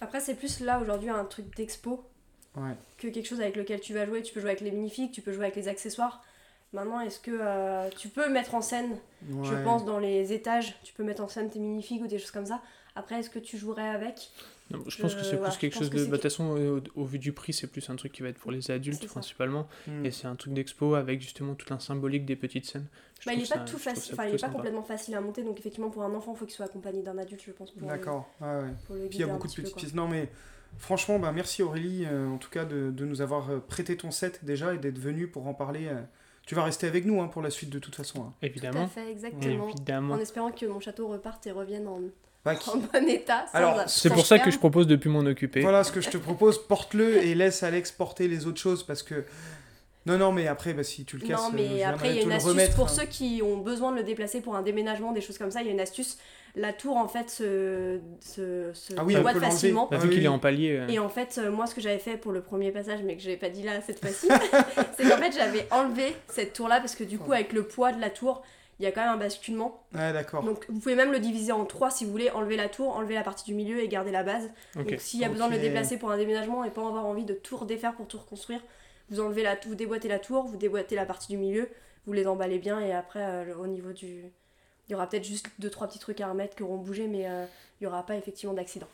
[0.00, 2.08] Après, c'est plus là aujourd'hui un truc d'expo
[2.56, 2.76] Ouais.
[2.98, 4.22] que quelque chose avec lequel tu vas jouer.
[4.22, 6.22] Tu peux jouer avec les minifigs, tu peux jouer avec les accessoires.
[6.74, 8.96] Maintenant, est-ce que euh, tu peux mettre en scène,
[9.28, 12.32] je pense, dans les étages, tu peux mettre en scène tes minifigs ou des choses
[12.32, 12.60] comme ça.
[12.96, 14.30] Après, est-ce que tu jouerais avec?
[14.70, 16.04] Non, je pense que c'est voilà, plus quelque chose que de.
[16.04, 18.28] bah, De toute façon, au, au vu du prix, c'est plus un truc qui va
[18.28, 19.66] être pour les adultes principalement.
[19.86, 20.04] Hmm.
[20.06, 22.86] Et c'est un truc d'expo avec justement toute un symbolique des petites scènes.
[23.26, 25.20] Bah, Il trouve est pas ça- tout facile, enfin, il est pas complètement facile à
[25.20, 25.42] monter.
[25.42, 27.70] Donc, effectivement, pour un enfant, il faut qu'il soit accompagné d'un adulte, je pense.
[27.72, 28.28] Pour, D'accord.
[28.40, 28.62] Ouais, ouais.
[28.86, 29.94] pour le Puis il y a beaucoup de peu, petites pièces.
[29.94, 30.28] Non, mais
[30.78, 34.10] franchement, bah, merci Aurélie, euh, en tout cas, de, de nous avoir euh, prêté ton
[34.10, 35.88] set déjà et d'être venue pour en parler.
[36.46, 38.20] Tu vas rester avec nous hein, pour la suite de toute façon.
[38.20, 38.32] hein.
[38.40, 38.86] Tout à Évidemment.
[38.88, 39.68] fait, exactement.
[39.68, 40.14] Évidemment.
[40.14, 42.00] En espérant que mon château reparte et revienne en,
[42.44, 43.46] Bah, qui- en bon état.
[43.54, 45.62] Alors, C'est pour ça que je propose de plus m'en occuper.
[45.62, 49.02] Voilà ce que je te propose, porte-le et laisse Alex porter les autres choses parce
[49.02, 49.24] que.
[50.06, 52.18] Non, non, mais après, bah, si tu le casses, Non, euh, mais après, il y
[52.20, 52.92] a une astuce remettre, pour hein.
[52.94, 55.60] ceux qui ont besoin de le déplacer pour un déménagement, des choses comme ça.
[55.62, 56.18] Il y a une astuce.
[56.56, 59.88] La tour, en fait, se, se, se Ah oui, facilement.
[59.90, 60.76] Bah, Ah vu oui, qu'il est en palier.
[60.76, 63.16] euh, Et en fait, euh, moi, ce que j'avais fait pour le premier passage, mais
[63.16, 64.28] que je n'ai pas dit là cette fois-ci,
[64.96, 68.00] c'est qu'en fait, j'avais enlevé cette tour-là parce que du coup, avec le poids de
[68.00, 68.42] la tour,
[68.78, 69.84] il y a quand même un basculement.
[69.94, 70.42] Ouais, d'accord.
[70.44, 73.14] Donc, vous pouvez même le diviser en trois si vous voulez, enlever la tour, enlever
[73.14, 74.50] la partie du milieu et garder la base.
[74.76, 74.86] ok.
[74.90, 77.24] Donc, s'il y a besoin de le déplacer pour un déménagement et pas avoir envie
[77.24, 78.60] de tout redéfaire pour tout reconstruire,
[79.10, 81.68] vous enlevez la, vous déboîtez la tour, vous déboîtez la partie du milieu,
[82.06, 84.24] vous les emballez bien et après, euh, au niveau du.
[84.88, 87.26] Il y aura peut-être juste deux trois petits trucs à remettre qui auront bougé, mais
[87.28, 87.46] euh,
[87.80, 88.88] il y aura pas effectivement d'accident.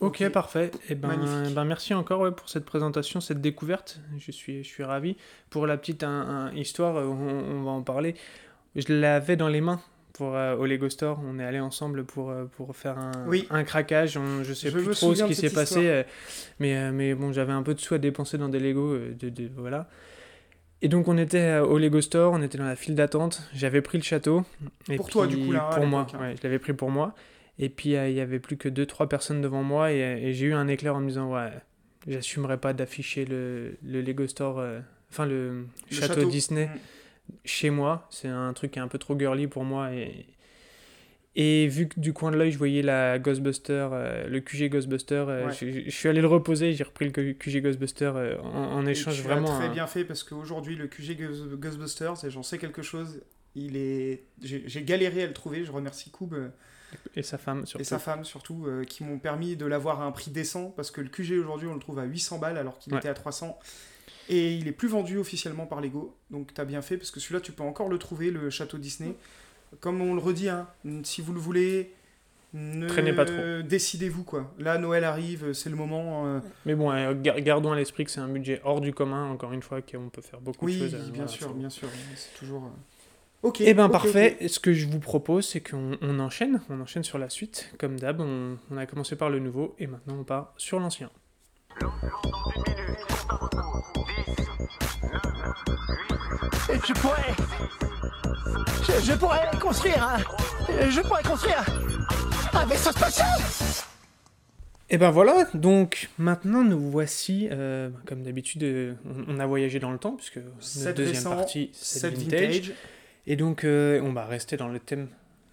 [0.00, 0.28] Ok, Ok.
[0.32, 0.70] parfait.
[0.90, 1.54] Et ben, Magnifique.
[1.54, 4.00] ben merci encore ouais, pour cette présentation, cette découverte.
[4.18, 5.16] Je suis, je suis ravi.
[5.48, 6.08] Pour la petite un-
[6.48, 8.14] un histoire, euh, on, on va en parler.
[8.76, 9.80] Je l'avais dans les mains
[10.12, 11.20] pour euh, au Lego Store.
[11.24, 13.46] On est allé ensemble pour, euh, pour faire un, Oui.
[13.50, 14.16] un craquage.
[14.16, 16.02] On, je sais Je plus trop ce qui s'est passé, euh,
[16.58, 18.92] mais, euh, mais bon, j'avais un peu de sous à dépenser dans des Lego.
[18.94, 19.88] euh, de, de- voilà.
[20.82, 23.42] Et donc on était euh, au Lego Store, on était dans la file d'attente.
[23.54, 24.44] J'avais pris le château.
[24.88, 26.18] Et Pour toi, du coup, là, Pour moi, hein.
[26.20, 27.14] ouais, je l'avais pris pour moi.
[27.58, 30.46] Et puis euh, il y avait plus que 2-3 personnes devant moi et, et j'ai
[30.46, 31.50] eu un éclair en me disant ouais,
[32.08, 34.80] j'assumerai pas d'afficher le, le Lego Store, euh,
[35.10, 36.30] enfin le, Le château, château.
[36.30, 36.78] Disney Mm.
[37.44, 38.06] Chez moi.
[38.10, 40.26] C'est un truc qui est un peu trop girly pour moi et
[41.36, 45.24] et vu que du coin de l'œil je voyais la Ghostbuster, euh, le QG Ghostbuster,
[45.28, 45.52] euh, Ouais.
[45.52, 49.22] je, je suis allé le reposer, j'ai repris le QG Ghostbuster euh, en, échange tu
[49.22, 49.46] vraiment.
[49.58, 53.20] très bien fait parce qu'aujourd'hui, le QG Ghos- Ghostbusters, et j'en sais quelque chose,
[53.54, 54.24] il est.
[54.42, 55.64] J'ai galéré à le trouver.
[55.64, 56.34] Je remercie Koub
[57.14, 57.80] Et sa femme surtout.
[57.82, 61.00] et sa femme surtout qui m'ont permis de l'avoir à un prix décent parce que
[61.00, 62.98] le QG aujourd'hui, on le trouve à 800 balles alors qu'il Ouais.
[62.98, 63.56] était à 300.
[64.32, 66.14] Et il est plus vendu officiellement par Lego.
[66.30, 68.78] Donc tu as bien fait parce que celui-là, tu peux encore le trouver, le château
[68.78, 69.14] Disney.
[69.80, 70.66] Comme on le redit, hein,
[71.02, 71.92] si vous le voulez,
[72.54, 73.62] ne- Traînez pas trop.
[73.62, 74.52] Décidez-vous quoi.
[74.58, 76.26] Là, Noël arrive, c'est le moment.
[76.26, 79.30] euh, Mais bon, euh, gar- gardons à l'esprit que c'est un budget hors du commun,
[79.30, 80.94] encore une fois, qu'on peut faire beaucoup Oui, de choses.
[80.94, 81.88] euh, bien voilà, sûr, bien sûr.
[82.16, 82.70] C'est toujours.
[83.42, 83.60] Ok.
[83.62, 87.18] Eh ben parfait, ce que je vous propose, c'est qu'on on enchaîne, on enchaîne sur
[87.18, 87.72] la suite.
[87.78, 91.10] Comme d'hab, on, on a commencé par le nouveau et maintenant on part sur l'ancien.
[96.86, 97.34] Je pourrais.
[98.86, 100.18] Je, je pourrais construire un.
[100.90, 101.64] Je pourrais construire
[102.52, 103.28] un vaisseau spatial
[104.88, 108.94] Et ben voilà, donc maintenant nous voici, euh, comme d'habitude, euh,
[109.28, 112.54] on, on a voyagé dans le temps, puisque notre deuxième récent, partie, c'est vintage.
[112.60, 112.72] vintage.
[113.26, 115.08] Et donc euh, on va rester dans le thème,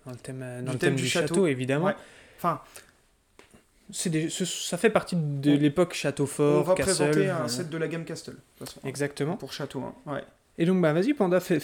[0.06, 1.28] dans le thème, dans Du le thème thème du du château.
[1.28, 1.86] château, évidemment.
[1.88, 1.96] Ouais.
[2.38, 2.62] Enfin,
[4.10, 6.96] des- ce- ça fait partie de On- l'époque château on fort, va castle.
[6.96, 8.32] présenter euh, un set de la gamme Castle.
[8.32, 9.38] de toute façon, hein, Exactement.
[9.38, 9.82] Pour château.
[9.82, 10.24] hein, Ouais.
[10.60, 11.60] Et donc bah vas-y Panda, Eh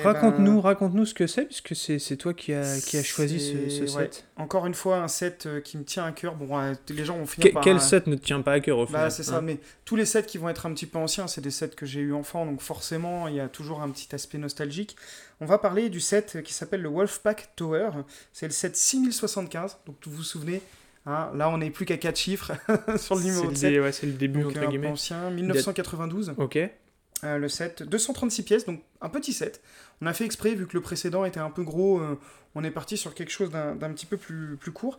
[0.00, 3.40] raconte-nous, ben, raconte-nous ce que c'est, puisque c'est c'est toi qui as qui a choisi
[3.40, 4.02] ce, ce c'est- ouais.
[4.04, 4.24] set.
[4.36, 6.34] Encore une fois, un set euh, qui me tient à cœur.
[6.34, 6.58] Bon,
[6.90, 7.62] les gens vont finir Que- par.
[7.64, 9.58] quel set ne te tient pas à cœur au final Bah, c'est ça, hein mais
[9.86, 12.00] tous les sets qui vont être un petit peu anciens, c'est des sets que j'ai
[12.00, 14.94] eu enfant, donc forcément, il y a toujours un petit aspect nostalgique.
[15.40, 17.90] On va parler du set qui s'appelle le Wolfpack Tower.
[18.34, 20.60] C'est le set 6075, donc vous vous souvenez,
[21.06, 22.52] hein, là on n'est plus qu'à 4 chiffres
[22.96, 23.72] sur le numéro le, de set.
[23.72, 24.88] dé- ouais, c'est le début Donc entre guillemets.
[24.88, 26.56] ancien, 1992, Ok.
[26.56, 29.62] euh, le set, 236 pièces, donc un petit set.
[30.00, 32.18] On a fait exprès, vu que le précédent était un peu gros, euh,
[32.54, 34.98] on est parti sur quelque chose d'un petit peu plus, plus court.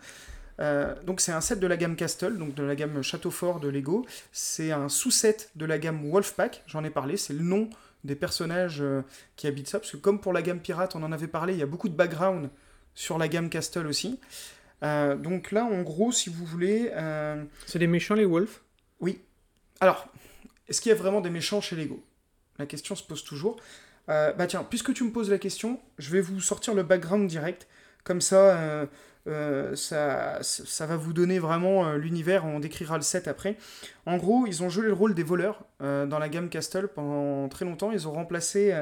[0.59, 3.59] Euh, donc c'est un set de la gamme Castle, donc de la gamme Château Fort
[3.59, 4.05] de Lego.
[4.31, 7.69] C'est un sous-set de la gamme Wolfpack, j'en ai parlé, c'est le nom
[8.03, 8.83] des personnages
[9.35, 11.59] qui habitent ça, parce que comme pour la gamme Pirate, on en avait parlé, il
[11.59, 12.49] y a beaucoup de background
[12.95, 14.19] sur la gamme Castle aussi.
[14.83, 16.91] Euh, donc là, en gros, si vous voulez...
[16.93, 18.59] euh, C'est des méchants les wolves
[18.99, 19.21] oui.
[19.81, 20.07] Alors,
[20.67, 22.01] est-ce qu'il y a vraiment des méchants chez Lego?
[22.57, 23.57] La question se pose toujours.
[24.07, 27.27] Euh, bah tiens, puisque tu me poses la question, je vais vous sortir le background
[27.27, 27.67] direct.
[28.05, 28.87] Comme ça,
[29.75, 32.45] ça, ça va vous donner vraiment l'univers.
[32.45, 33.57] On décrira le set après.
[34.05, 37.65] En gros, ils ont joué le rôle des voleurs dans la gamme Castle pendant très
[37.65, 37.91] longtemps.
[37.91, 38.73] Ils ont remplacé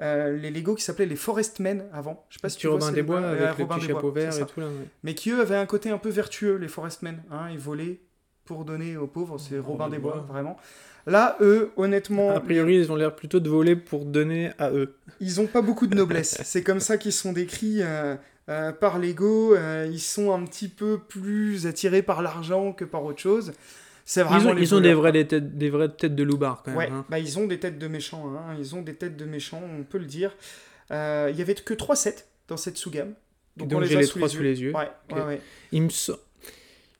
[0.00, 2.24] euh, euh, les Lego qui s'appelaient les Forestmen avant.
[2.28, 4.10] Je sais pas si tu vois, Robin c'est des Bois le Robin petit des chapeau
[4.10, 4.66] Bois, vert c'est et tout là.
[4.66, 4.88] ouais.
[5.02, 7.22] mais qui eux avaient un côté un peu vertueux, les Forestmen.
[7.30, 8.00] Hein, ils volaient
[8.44, 10.56] pour donner aux pauvres, c'est Robin des Bois, vraiment.
[11.06, 14.94] Là, eux, honnêtement, A priori, ils ont l'air plutôt de voler pour donner à eux.
[15.20, 16.40] ils ont pas beaucoup de noblesse.
[16.44, 18.14] c'est comme ça qu'ils sont décrits euh,
[18.48, 19.54] euh, par Lego.
[19.54, 23.52] euh, ils sont un petit peu plus attirés par l'argent que par autre chose.
[24.04, 26.74] C'est Ils ont, les ils ont des, des, têtes, des vraies têtes de loupards quand
[26.74, 26.98] Ouais, même.
[26.98, 27.06] hein.
[27.08, 29.84] bah ils ont des têtes de méchants, hein, ils ont des têtes de méchants, on
[29.84, 30.34] peut le dire.
[30.90, 33.14] Euh, Il y avait que 3 sets dans cette sous-gamme.
[33.56, 34.74] Donc, on j'ai a les trois sous les yeux.
[34.74, 35.16] Ouais, Ok.
[35.18, 35.40] ouais, ouais.
[35.72, 36.16] Il me so-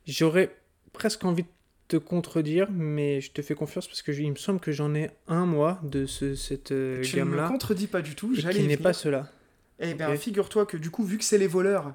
[0.07, 0.55] J'aurais
[0.93, 1.49] presque envie de
[1.89, 4.95] te contredire, mais je te fais confiance parce que je- il me semble que j'en
[4.95, 8.35] ai un, moi, de ce, cette euh, Tu ne me gamme-là, contredis pas du tout,
[8.35, 9.31] j'allais qui n'est pas cela.
[9.81, 11.95] Eh bien, figure-toi que du coup, vu que c'est les voleurs,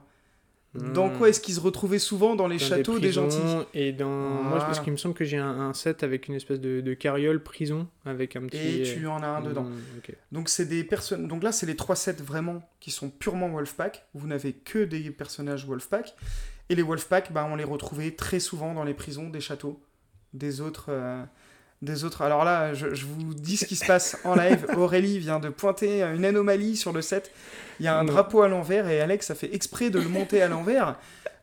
[0.94, 1.18] dans Hmm.
[1.18, 4.08] quoi est-ce qu'ils se retrouvaient souvent dans les Dans châteaux des, prisons gentils Et dans...
[4.10, 4.66] Moi, Voilà.
[4.66, 7.42] parce qu'il me semble que j'ai un, un set avec une espèce de, de carriole
[7.42, 8.82] prison, avec un petit...
[8.82, 9.64] Et tu en as un dedans.
[9.64, 10.16] hmm, ok.
[10.32, 11.28] Donc c'est des personnes.
[11.28, 14.06] Donc là, c'est les trois sets vraiment qui sont purement Wolfpack.
[14.14, 16.16] Vous n'avez que des personnages Wolfpack.
[16.70, 19.82] Et les Wolfpack, bah, on les retrouvait très souvent dans les prisons des châteaux
[20.34, 20.88] des autres.
[20.90, 21.24] euh,
[21.84, 22.24] Des autres.
[22.24, 24.66] Alors là, je, je vous dis ce qui se passe en live.
[24.78, 27.32] Aurélie vient de pointer une anomalie sur le set.
[27.80, 28.14] Il y a un Non.
[28.14, 30.96] drapeau à l'envers et Alex a fait exprès de le monter à l'envers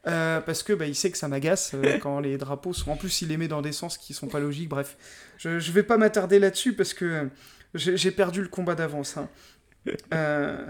[0.08, 2.90] euh, parce que bah, il sait que ça m'agace euh, quand les drapeaux sont.
[2.90, 4.68] En plus, il les met dans des sens qui sont pas logiques.
[4.68, 4.96] Bref,
[5.38, 7.28] je, je vais pas m'attarder là-dessus parce que
[7.74, 9.16] j'ai j'ai perdu le combat d'avance.
[9.16, 9.28] hein.
[10.14, 10.66] Euh,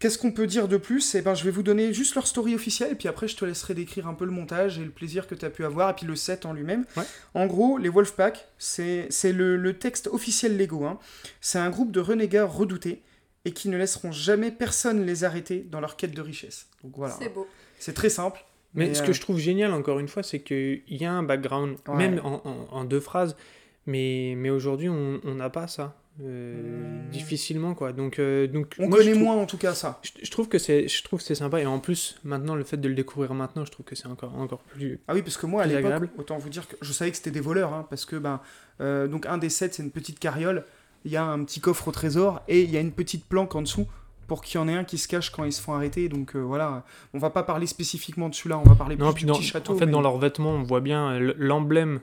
[0.00, 1.14] Qu'est-ce qu'on peut dire de plus?
[1.14, 3.44] Eh ben, je vais vous donner juste leur story officielle, et puis après, je te
[3.44, 5.94] laisserai décrire un peu le montage et le plaisir que tu as pu avoir, et
[5.94, 6.86] puis le set en lui-même.
[6.96, 7.02] Ouais.
[7.34, 10.84] En gros, les Wolfpack, c'est c'est le, le texte officiel Lego.
[10.86, 10.98] hein.
[11.42, 13.02] C'est un groupe de renégats redoutés,
[13.44, 16.66] et qui ne laisseront jamais personne les arrêter dans leur quête de richesse.
[16.82, 17.46] Donc voilà, C'est beau.
[17.78, 18.44] c'est très simple.
[18.74, 21.12] Mais Mais, ce euh, que je trouve génial, encore une fois, c'est qu'il y a
[21.12, 21.96] un background, Ouais.
[21.96, 23.36] même en, en- en deux phrases,
[23.84, 25.99] mais, mais aujourd'hui, on n'a pas ça.
[26.22, 27.10] Euh, Hmm.
[27.10, 27.92] Difficilement, quoi.
[27.92, 30.00] Donc, euh, donc On moi, connaît moins en tout cas ça.
[30.02, 32.76] Je, je trouve que c'est je trouve c'est sympa et en plus maintenant le fait
[32.76, 35.46] de le découvrir maintenant je trouve que c'est encore encore plus Ah oui, parce que
[35.46, 38.04] moi, à l'époque, autant vous dire que je savais que c'était des voleurs, hein, parce
[38.04, 38.40] que ben,
[38.80, 40.64] euh, donc un des sets, c'est une petite carriole,
[41.04, 43.54] il y a un petit coffre au trésor, et il y a une petite planque
[43.56, 43.86] en dessous
[44.28, 46.08] pour qu'il y en ait un qui se cache quand ils se font arrêter.
[46.08, 46.84] Donc euh, voilà,
[47.14, 49.34] on va pas parler spécifiquement de celui-là, on va parler non plus puis du dans,
[49.38, 49.72] petit château.
[49.72, 52.00] en fait mais- dans leurs vêtements on voit bien l'emblème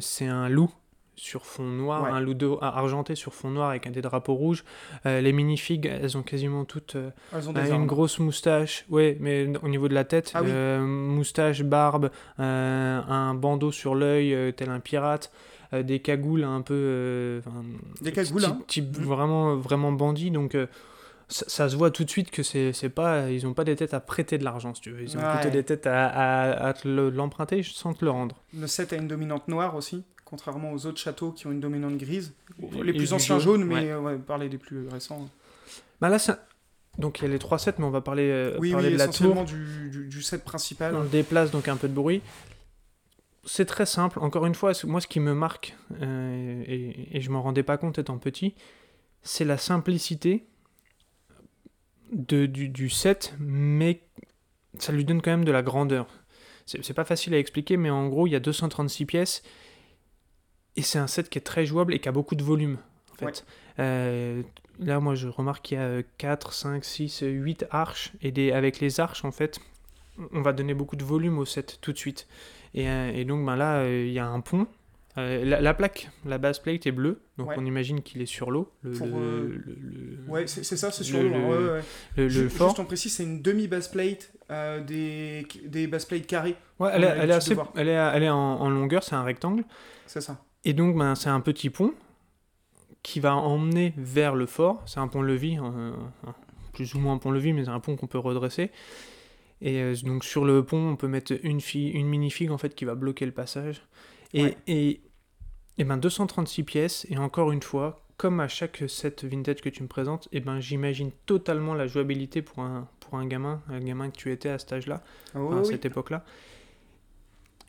[0.00, 0.70] c'est un loup
[1.20, 2.10] sur fond noir, Ouais.
[2.10, 4.64] un loup de- argenté sur fond noir avec un des drapeaux rouges.
[5.06, 7.86] Euh, les minifigs, elles ont quasiment toutes euh, ont euh, une armes.
[7.86, 10.48] grosse moustache, ouais, mais au niveau de la tête, Ah oui.
[10.50, 15.30] euh, moustache, barbe, un bandeau sur l'œil tel un pirate,
[15.72, 17.40] des cagoules un peu,
[18.00, 18.58] Des cagoules, hein.
[18.66, 19.04] type Mhm.
[19.04, 20.56] vraiment vraiment bandit, donc
[21.28, 23.76] ça, ça se voit tout de suite que c'est c'est pas, ils ont pas des
[23.76, 25.02] têtes à prêter de l'argent, si tu veux.
[25.02, 25.32] Ils ont Ouais.
[25.34, 28.34] plutôt des têtes à, à- à te le- l'emprunter sans te le rendre.
[28.58, 31.96] Le 7 a une dominante noire aussi, contrairement aux autres châteaux qui ont une dominante
[31.98, 32.32] grise.
[32.82, 33.90] Les plus anciens jaune, jaunes, mais ouais.
[33.90, 35.28] euh, ouais, parler des plus récents.
[36.00, 36.46] Bah là, ça-
[36.98, 38.92] donc il y a les 3 sets, mais on va parler, euh, oui, parler oui,
[38.94, 39.14] de la tour.
[39.14, 40.94] essentiellement du, du, du set principal.
[40.96, 42.22] On le déplace donc un peu de bruit.
[43.44, 44.18] C'est très simple.
[44.20, 47.78] Encore une fois, moi, ce qui me marque, euh, et, et je m'en rendais pas
[47.78, 48.54] compte étant petit,
[49.22, 50.46] c'est la simplicité
[52.12, 54.02] de, du, du set, mais
[54.78, 56.06] ça lui donne quand même de la grandeur.
[56.66, 59.42] C'est c'est pas facile à expliquer, mais en gros, il y a 236 pièces,
[60.76, 62.78] et c'est un set qui est très jouable et qui a beaucoup de volume.
[63.12, 63.24] En fait.
[63.26, 63.32] Ouais.
[63.80, 64.42] Euh,
[64.78, 68.52] là, moi, je remarque qu'il y a euh, 4, 5, 6, 8 arches, et des,
[68.52, 69.58] avec les arches, en fait,
[70.32, 72.26] on va donner beaucoup de volume au set tout de suite.
[72.74, 74.66] Et, euh, et donc ben là, euh, il y a un pont.
[75.18, 77.56] Euh, la, la plaque, la base plate est bleue, donc Ouais.
[77.58, 78.70] on imagine qu'il est sur l'eau.
[78.82, 81.82] Le, euh, le- le- Ouais, c'est ça, c'est sur Le- le, le- ouais,
[82.18, 82.28] ouais.
[82.28, 87.04] Juste on précise, c'est une demi-base plate, euh, des, des base plates carrées, Ouais, elle,
[87.04, 89.64] a elle, est assez, elle, est, elle est en, en longueur, c'est un rectangle.
[90.06, 90.40] c'est ça.
[90.64, 91.94] Et donc, ben, c'est un petit pont
[93.02, 94.82] qui va emmener vers le fort.
[94.86, 95.92] C'est un pont-levis, euh,
[96.72, 98.70] plus ou moins un pont-levis, mais c'est un pont qu'on peut redresser.
[99.62, 102.74] Et euh, donc, sur le pont, on peut mettre une, fi- une mini-figue en fait,
[102.74, 103.82] qui va bloquer le passage.
[104.34, 104.56] Et, Ouais.
[104.66, 105.00] et,
[105.78, 109.82] et ben, 236 pièces, et encore une fois, comme à chaque set vintage que tu
[109.82, 114.10] me présentes, et ben, j'imagine totalement la jouabilité pour un, pour un gamin, un gamin
[114.10, 115.02] que tu étais à cet âge-là
[115.34, 115.66] Oh, enfin, à oui.
[115.68, 116.22] cette époque-là.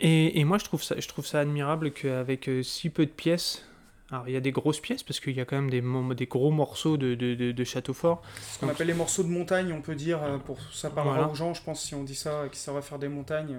[0.01, 3.11] Et, et moi, je trouve, ça, je trouve ça admirable qu'avec euh, si peu de
[3.11, 3.63] pièces,
[4.09, 6.51] alors il y a des grosses pièces, parce qu'il y a quand même des, gros
[6.51, 8.21] morceaux de, de, de- de château fort.
[8.41, 11.31] Ce qu'on appelle les morceaux de montagne, on peut dire, euh, pour ça parlera Voilà.
[11.31, 13.57] aux gens, je pense, si on dit ça, qui servent à faire des montagnes.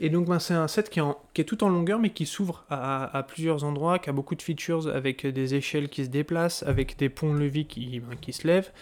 [0.00, 2.10] Et donc, ben, c'est un set qui est, en- qui est tout en longueur, mais
[2.10, 6.04] qui s'ouvre à, à plusieurs endroits, qui a beaucoup de features avec des échelles qui
[6.04, 8.72] se déplacent, avec des ponts-levis qui, ben, qui se lèvent,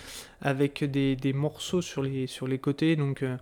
[0.40, 2.96] avec des, des morceaux sur les, sur les côtés.
[2.96, 3.36] Donc, euh,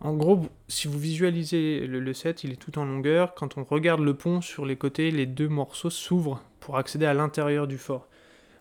[0.00, 3.34] en gros, si vous visualisez le, le set, il est tout en longueur.
[3.34, 7.14] Quand on regarde le pont sur les côtés, les deux morceaux s'ouvrent pour accéder à
[7.14, 8.06] l'intérieur du fort.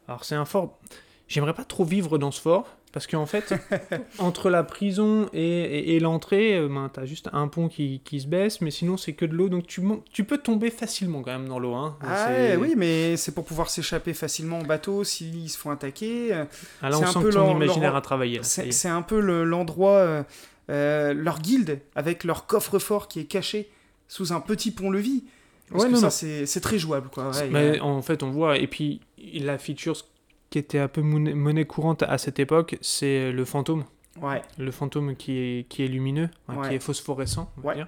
[0.08, 0.80] Alors, c'est un fort.
[1.28, 3.54] J'aimerais pas trop vivre dans ce fort, parce qu'en fait,
[4.20, 8.20] entre la prison et, et- et l'entrée, euh, ben, t'as juste un pont qui, qui
[8.20, 9.82] se baisse, mais sinon c'est que de l'eau, donc tu,
[10.12, 11.76] tu peux tomber facilement quand même dans l'eau.
[11.76, 11.98] Hein.
[12.02, 16.34] Ah ouais, oui, mais c'est pour pouvoir s'échapper facilement en bateau s'ils se font attaquer.
[16.82, 18.72] Ah, là, on un sent peu que ton leur- imaginaire leur- y C'est est.
[18.72, 20.24] c'est un peu le- l'endroit, euh,
[20.70, 23.70] euh, leur guilde, avec leur coffre-fort qui est caché
[24.08, 25.24] sous un petit pont-levis.
[25.70, 27.30] Parce Ouais, que non, ça, c'est très jouable, quoi.
[27.32, 29.02] ouais, Mais a- en fait, on voit, et puis
[29.36, 29.96] la feature
[30.50, 33.84] qui était un peu monnaie, courante à cette époque, c'est le fantôme.
[34.20, 36.68] Ouais, Le fantôme qui est, qui est lumineux, Ouais.
[36.70, 37.88] qui est phosphorescent, on va dire.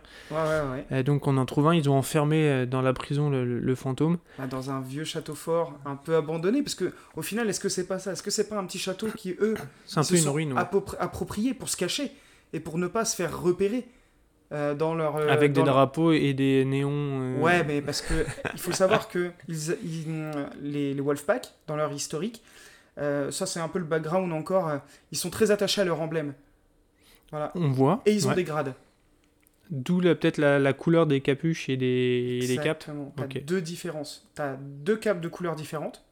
[0.91, 3.59] Et donc on en trouve un, ils ont enfermé euh, dans la prison le, le-
[3.59, 4.17] le fantôme.
[4.39, 7.67] Ah, Dans un vieux château fort, un peu abandonné, parce que au final, est-ce que
[7.67, 8.11] c'est pas ça?
[8.13, 9.55] Est-ce que c'est pas un petit château qui, eux,
[9.86, 10.53] C'est un se peu une sont ruine.
[10.53, 10.61] ouais.
[10.61, 12.11] appropri- appropriés pour se cacher?
[12.53, 13.85] Et pour ne pas se faire repérer
[14.51, 15.15] euh, dans leur.
[15.17, 16.89] euh, Avec des leur- drapeaux et des néons.
[16.91, 18.13] euh, Ouais, mais parce que
[18.53, 20.31] il faut savoir que ils, ils-
[20.61, 22.41] les, les Wolfpack, dans leur historique,
[22.97, 24.71] ça c'est un peu le background encore,
[25.11, 26.33] ils sont très attachés à leur emblème.
[27.31, 27.51] Voilà.
[27.55, 28.01] On voit.
[28.05, 28.35] Et ils ont ouais.
[28.35, 28.73] des grades.
[29.69, 32.83] D'où peut-être la, la couleur des capuches et des, et des capes.
[32.89, 33.13] Exactement.
[33.15, 34.29] T'as deux différences.
[34.35, 36.03] T'as deux capes de couleurs différentes.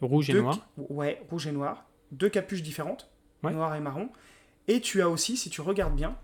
[0.00, 0.56] Rouge et noir.
[0.76, 1.84] Ouais, rouge et noir.
[2.12, 3.10] Deux capuches différentes,
[3.42, 3.52] Ouais.
[3.52, 4.08] noir et marron.
[4.68, 6.16] Et tu as aussi, si tu regardes bien,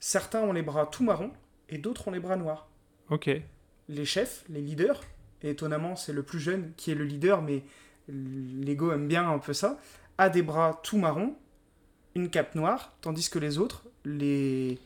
[0.00, 1.30] certains ont les bras tout marron
[1.68, 2.68] et d'autres ont les bras noirs.
[3.10, 3.30] Ok.
[3.88, 5.02] les chefs, les leaders,
[5.42, 7.62] et étonnamment c'est le plus jeune qui est le leader, mais
[8.08, 9.78] l'ego aime bien un peu ça,
[10.18, 11.34] a des bras tout marron,
[12.14, 14.78] une cape noire, tandis que les autres, les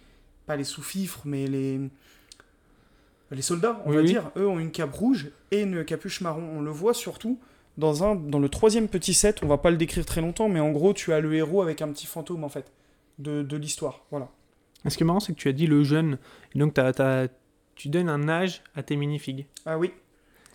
[0.47, 1.81] pas les sous-fifres, mais les
[3.31, 4.09] les soldats, on Oui, va oui.
[4.09, 6.43] dire, eux ont une cape rouge et une capuche marron.
[6.57, 7.39] On le voit surtout
[7.77, 9.43] dans un dans le troisième petit set.
[9.43, 11.83] On va pas le décrire très longtemps, mais en gros tu as le héros avec
[11.83, 12.73] un petit fantôme en fait
[13.19, 14.05] de, de l'histoire.
[14.11, 14.29] Voilà.
[14.87, 16.19] Ce qui est marrant, c'est que tu as dit le jeune.
[16.55, 17.27] Et donc, t'as- t'as-
[17.75, 19.47] tu donnes un âge à tes minifigs.
[19.67, 19.93] Ah oui.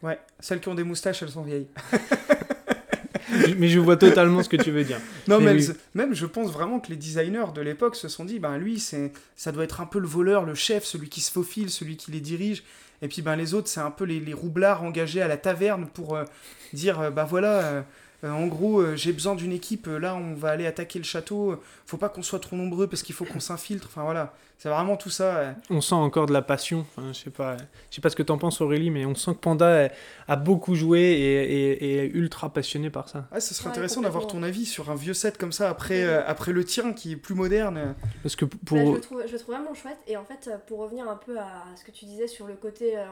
[0.02, 1.68] Ouais, celles qui ont des moustaches, elles sont vieilles.
[3.58, 5.00] Mais je vois totalement ce que tu veux dire.
[5.28, 5.58] Non, Mais
[5.94, 9.14] même je pense vraiment que les designers de l'époque se sont dit, ben lui, c'est,
[9.36, 12.12] ça doit être un peu le voleur, le chef, celui qui se faufile, celui qui
[12.12, 12.64] les dirige.
[13.02, 15.88] Et puis ben les autres, c'est un peu les, les roublards engagés à la taverne
[15.94, 16.26] pour euh,
[16.74, 17.82] dire, euh, bah voilà, euh,
[18.30, 21.52] en gros, euh, j'ai besoin d'une équipe, euh, là on va aller attaquer le château,
[21.52, 23.88] euh, faut pas qu'on soit trop nombreux parce qu'il faut qu'on s'infiltre.
[23.90, 25.36] Enfin voilà, c'est vraiment tout ça.
[25.38, 25.54] euh.
[25.70, 26.86] On sent encore de la passion.
[26.96, 27.58] Enfin, je sais pas,
[27.90, 29.90] je sais pas ce que t'en penses, Aurélie, mais on sent que Panda euh,
[30.28, 33.26] a beaucoup joué et, est ultra passionné par ça.
[33.32, 36.04] Ah, ce serait Ouais, intéressant d'avoir ton avis sur un vieux set comme ça après,
[36.04, 37.78] euh, après le tien qui est plus moderne.
[37.78, 37.94] euh.
[38.22, 38.78] Parce que pour.
[38.78, 39.98] Bah, je, le trouve, je le trouve vraiment chouette.
[40.08, 42.54] Et en fait, euh, pour revenir un peu à ce que tu disais sur le
[42.54, 43.04] côté euh,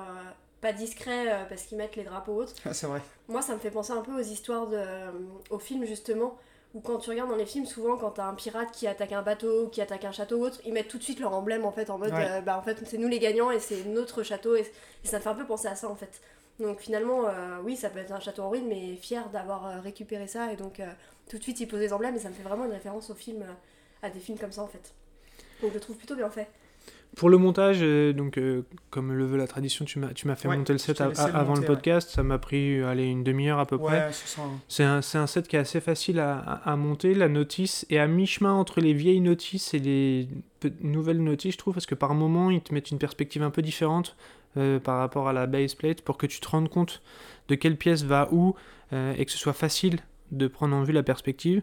[0.61, 3.01] pas discret euh, parce qu'ils mettent les drapeaux hautes, Ah, c'est vrai.
[3.27, 4.77] moi ça me fait penser un peu aux histoires de.
[4.77, 5.11] euh,
[5.49, 6.37] au film justement
[6.75, 9.21] Ou quand tu regardes dans les films, souvent quand t'as un pirate qui attaque un
[9.23, 11.71] bateau, qui attaque un château ou autre, ils mettent tout de suite leur emblème en
[11.71, 12.27] fait en mode Ouais.
[12.29, 14.61] euh, bah en fait c'est nous les gagnants et c'est notre château et,
[15.03, 16.21] et ça me fait un peu penser à ça en fait.
[16.59, 17.23] Donc finalement
[17.63, 20.79] oui ça peut être un château en ruine mais fier d'avoir récupéré ça et donc
[21.27, 23.15] tout de suite ils posent des emblèmes et ça me fait vraiment une référence au
[23.15, 24.93] film, euh, à des films comme ça en fait.
[25.61, 26.47] Donc je le trouve plutôt bien fait.
[27.17, 30.35] Pour le montage, euh, donc euh, comme le veut la tradition, tu m'as tu m'as
[30.35, 32.09] fait Ouais, monter le set a- a- avant monter, le podcast.
[32.09, 34.07] Ça m'a pris euh, allez, une demi-heure à peu près.
[34.07, 34.49] Ouais, hein.
[34.69, 34.83] C'est
[35.17, 37.13] un, set qui est assez facile à, à- à monter.
[37.13, 40.29] La notice est à mi-chemin entre les vieilles notices et les
[40.81, 43.61] nouvelles notices, je trouve, parce que par moment, ils te mettent une perspective un peu
[43.61, 44.15] différente
[44.57, 47.01] euh, par rapport à la base plate pour que tu te rendes compte
[47.49, 48.55] de quelle pièce va où
[48.93, 49.99] euh, et que ce soit facile
[50.31, 51.61] de prendre en vue la perspective.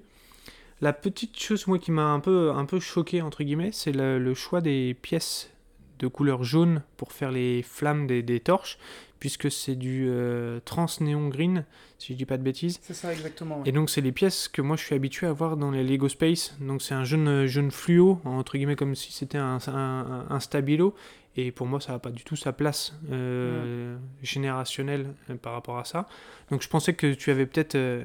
[0.81, 4.19] La petite chose, moi, qui m'a un peu, un peu choqué, entre guillemets, c'est le,
[4.19, 5.51] le choix des pièces
[5.99, 8.79] de couleur jaune pour faire les flammes des, des torches,
[9.19, 11.65] puisque c'est du euh, trans néon green,
[11.99, 12.79] si je dis pas de bêtises.
[12.83, 13.57] C'est ça exactement.
[13.59, 13.69] ouais.
[13.69, 16.09] Et donc c'est les pièces que moi je suis habitué à voir dans les Lego
[16.09, 16.55] Space.
[16.61, 20.95] Donc c'est un jaune, jaune fluo, entre guillemets comme si c'était un, un, un stabilo.
[21.37, 25.79] Et pour moi ça n'a pas du tout sa place euh, générationnelle euh, par rapport
[25.79, 26.09] à ça.
[26.53, 28.05] Donc je pensais que tu avais peut-être euh,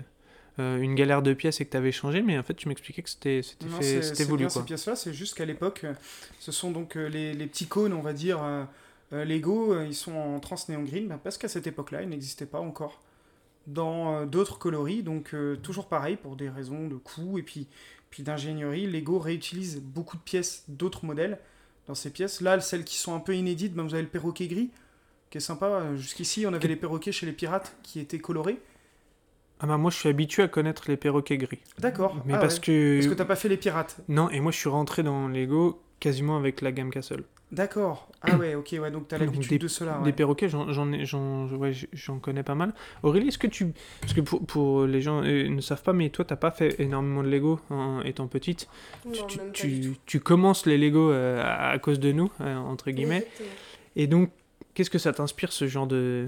[0.59, 3.01] euh, une galère de pièces et que tu avais changé, mais en fait tu m'expliquais
[3.01, 4.37] que c'était c'était Non, fait- c'est- c'était c'est voulu.
[4.45, 4.61] bien Quoi.
[4.61, 5.85] ces pièces-là, c'est juste qu'à l'époque,
[6.39, 10.13] ce sont donc euh, les, les petits cônes, on va dire, euh, Lego, ils sont
[10.15, 13.01] en trans néon green, ben, parce qu'à cette époque-là, ils n'existaient pas encore
[13.67, 17.67] dans d'autres coloris, donc toujours pareil, pour des raisons de coût et puis,
[18.09, 21.39] puis d'ingénierie, Lego réutilise beaucoup de pièces d'autres modèles
[21.87, 22.41] dans ces pièces.
[22.41, 24.69] Là, celles qui sont un peu inédites, ben, vous avez le perroquet gris,
[25.29, 25.95] qui est sympa.
[25.95, 28.59] Jusqu'ici, on avait les perroquets chez les pirates qui étaient colorés.
[29.63, 31.59] Ah bah moi je suis habitué à connaître les perroquets gris.
[31.79, 32.15] D'accord.
[32.25, 32.61] Mais Ah parce ouais.
[32.61, 32.95] que...
[32.97, 34.01] Parce que t'as pas fait les pirates.
[34.09, 37.23] Non, et moi je suis rentré dans Lego quasiment avec la gamme Castle.
[37.53, 38.09] D'accord.
[38.23, 39.99] Ah ouais, ok, ouais, donc t'as l'habitude des- de cela.
[39.99, 40.11] Des ouais.
[40.11, 42.73] perroquets, j'en j'en ai- j'en ouais, j'en connais pas mal.
[43.03, 43.73] Aurélie, est-ce que tu...
[44.01, 46.75] Parce que pour, pour les gens euh, ne savent pas, mais toi, t'as pas fait
[46.81, 48.67] énormément de Lego en étant petite.
[49.13, 49.97] Tu- Non, tu, même pas tu- du tout.
[50.07, 53.17] tu commences les Lego euh, à, à cause de nous, euh, entre guillemets.
[53.17, 53.49] Exactement.
[53.97, 54.31] Et donc,
[54.73, 56.27] qu'est-ce que ça t'inspire, ce genre de,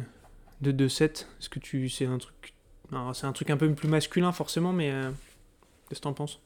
[0.61, 1.27] de, de set?
[1.41, 1.89] Est-ce que tu...
[1.89, 2.34] C'est un truc...
[3.13, 4.91] C'est un truc un peu plus masculin, forcément, mais...
[4.91, 5.11] euh,
[5.89, 6.39] Qu'est-ce que t'en penses?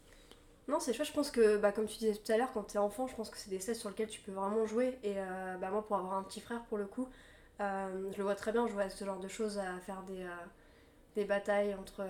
[0.67, 2.77] Non, c'est chouette, je pense que, bah, comme tu disais tout à l'heure, quand t'es
[2.77, 4.97] enfant, je pense que c'est des sets sur lesquels tu peux vraiment jouer.
[5.03, 7.09] Et euh, bah, moi, pour avoir un petit frère, pour le coup,
[7.59, 10.25] euh, je le vois très bien jouer à ce genre de choses, à faire des,
[11.15, 12.03] des batailles entre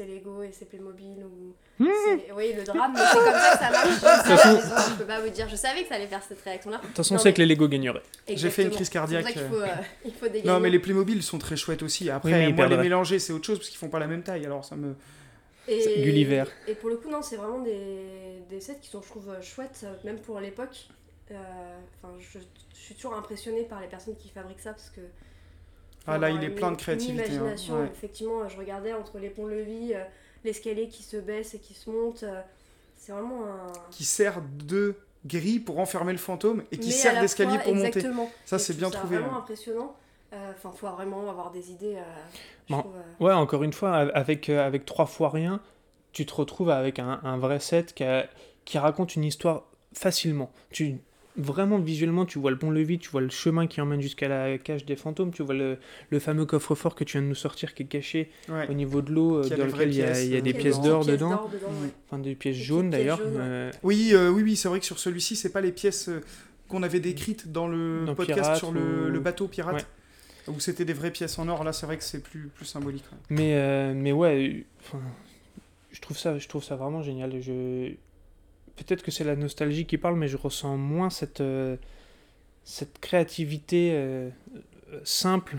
[0.00, 1.24] euh, ses Lego et ses Playmobil.
[1.24, 1.54] Ou...
[1.80, 4.44] ses- Oui, le drame, mais c'est comme ça que ça marche.
[4.44, 6.78] Je, maison, je peux pas vous dire, je savais que ça allait faire cette réaction-là.
[6.78, 8.02] De toute façon, on sait mais- que les Lego gagneraient.
[8.28, 10.60] J'ai fait une crise cardiaque, C'est pour ça qu'il faut, euh, il faut des Non,
[10.60, 12.10] mais les Playmobil sont très chouettes aussi.
[12.10, 14.44] Après, Oui, moi, les mélanger, c'est autre chose parce qu'ils font pas la même taille.
[14.46, 14.94] Alors, ça me.
[15.68, 16.44] Et, Gulliver.
[16.66, 19.40] Et pour le coup, non, c'est vraiment des, des sets qui sont, je trouve, euh,
[19.42, 20.88] chouettes, euh, même pour l'époque.
[21.30, 21.34] Euh,
[22.02, 22.40] Enfin, je,
[22.74, 25.00] je suis toujours impressionnée par les personnes qui fabriquent ça parce que.
[26.06, 27.86] Ah, là, il est une- plein de une créativité, hein, imagination, ouais.
[27.86, 30.02] effectivement, je regardais entre les ponts-levis, euh,
[30.44, 32.22] l'escalier qui se baisse et qui se monte.
[32.24, 32.40] euh,
[32.96, 33.72] c'est vraiment un.
[33.90, 34.94] Qui sert de
[35.26, 37.88] grille pour enfermer le fantôme et qui Mais sert d'escalier pour monter.
[37.98, 38.30] exactement.
[38.44, 39.16] Ça, Et c'est bien trouvé.
[39.16, 39.96] C'est vraiment impressionnant.
[40.32, 41.96] Euh, Enfin, faut vraiment avoir des idées.
[41.96, 42.02] euh,
[42.68, 42.80] je Bon.
[42.80, 45.60] trouve, euh, Ouais, encore une fois, avec, euh, avec trois fois rien,
[46.12, 48.26] tu te retrouves avec un, un vrai set qui, a-
[48.64, 50.50] qui raconte une histoire facilement.
[50.70, 50.98] Tu,
[51.36, 54.84] vraiment, visuellement, tu vois le pont-levis, tu vois le chemin qui emmène jusqu'à la cage
[54.84, 55.78] des fantômes, tu vois le,
[56.10, 58.68] le fameux coffre-fort que tu viens de nous sortir qui est caché Ouais.
[58.68, 60.50] au niveau de l'eau, euh, dans lequel il y a, il y a pièces, des
[60.50, 61.88] euh, pièces d'or dedans, ouais.
[62.08, 63.20] enfin des pièces Des jaunes d'ailleurs.
[63.22, 66.20] euh, Oui, euh, oui, oui, c'est vrai que sur celui-ci, c'est pas les pièces euh,
[66.68, 69.74] qu'on avait décrites dans le Dans podcast Pirate sur le, ou- le bateau pirate.
[69.76, 70.54] Ouais.
[70.54, 71.62] Où c'était des vraies pièces en or.
[71.62, 73.04] Là, c'est vrai que c'est plus, plus symbolique.
[73.12, 73.18] ouais.
[73.30, 74.98] Mais, euh, mais ouais, euh,
[75.92, 77.40] je, trouve ça, je trouve ça vraiment génial.
[77.40, 77.92] Je...
[78.76, 81.76] Peut-être que c'est la nostalgie qui parle, mais je ressens moins cette, euh,
[82.64, 84.30] cette créativité euh,
[85.04, 85.56] simple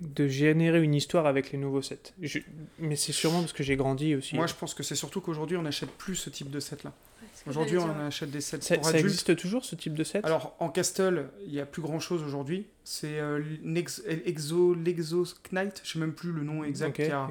[0.00, 2.12] de générer une histoire avec les nouveaux sets.
[2.20, 2.40] Je-
[2.78, 4.34] Mais c'est sûrement parce que j'ai grandi aussi.
[4.34, 6.92] Moi, je pense que c'est surtout qu'aujourd'hui, on n'achète plus ce type de set-là.
[7.22, 7.96] ouais, Aujourd'hui, on dire.
[7.98, 9.04] achète des sets ça, pour ça adultes.
[9.06, 12.22] existe toujours ce type de set Alors, en Castle, il n'y a plus grand chose
[12.22, 12.66] aujourd'hui.
[12.82, 17.12] C'est euh, l'Ex- Exo, l'Exo Knight, je sais même plus le nom exact, Ok, qui,
[17.12, 17.28] a,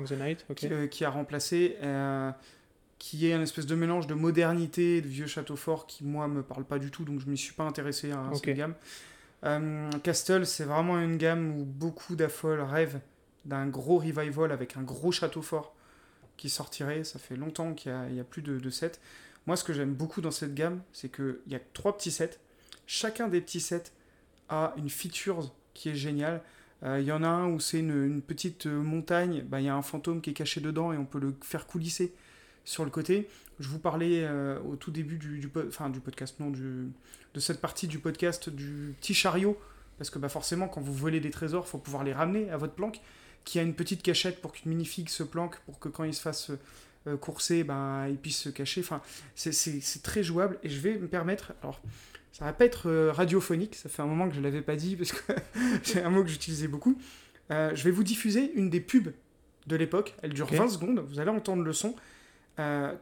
[0.56, 2.32] qui, euh, qui a remplacé, euh,
[3.04, 6.30] qui est un espèce de mélange de modernité et de vieux château fort qui, moi,
[6.30, 8.76] me parle pas du tout, donc je m'y suis pas intéressé à, cette gamme.
[9.44, 13.02] Euh, Castle, c'est vraiment une gamme où beaucoup d'affoles rêvent
[13.44, 15.76] d'un gros revival avec un gros château fort
[16.38, 17.04] qui sortirait.
[17.04, 18.94] Ça fait longtemps qu'il n'y a, plus de, de sets.
[19.48, 22.40] Moi, ce que j'aime beaucoup dans cette gamme, c'est qu'il y a trois petits sets.
[22.88, 23.92] Chacun des petits sets
[24.48, 26.42] a une feature qui est géniale.
[26.84, 29.66] Euh, Il y en a un où c'est une, une petite euh, montagne, bah, il
[29.66, 32.14] y a un fantôme qui est caché dedans et on peut le faire coulisser
[32.66, 33.28] sur le côté.
[33.60, 36.88] Je vous parlais euh, au tout début du, enfin, du podcast, non, du,
[37.34, 39.58] de cette partie du podcast du petit chariot,
[39.98, 42.58] parce que bah, forcément, quand vous volez des trésors, il faut pouvoir les ramener à
[42.58, 43.00] votre planque,
[43.44, 46.22] qui a une petite cachette pour qu'une minifig se planque, pour que quand il se
[46.22, 46.52] fasse
[47.08, 48.82] euh, courser, ben, ils puissent se cacher.
[48.82, 49.02] Enfin,
[49.36, 51.54] c'est- très jouable et je vais me permettre.
[51.62, 51.82] Alors,
[52.32, 54.96] ça va pas être euh, radiophonique, ça fait un moment que je l'avais pas dit
[54.96, 55.34] parce que
[55.84, 56.98] c'est un mot que j'utilisais beaucoup.
[57.50, 59.12] Je vais vous diffuser une des pubs
[59.68, 60.16] de l'époque.
[60.24, 60.58] Elle dure Ok.
[60.58, 61.06] 20 secondes.
[61.08, 61.96] Vous allez entendre le son.
[62.60, 62.94] Euh,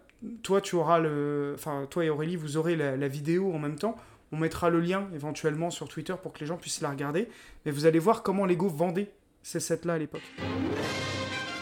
[0.43, 3.77] toi, tu auras le, enfin, toi et Aurélie, vous aurez la, la vidéo en même
[3.77, 3.95] temps.
[4.31, 7.27] On mettra le lien éventuellement sur Twitter pour que les gens puissent la regarder.
[7.65, 9.11] Mais vous allez voir comment Lego vendait
[9.43, 10.21] ces sets-là à l'époque.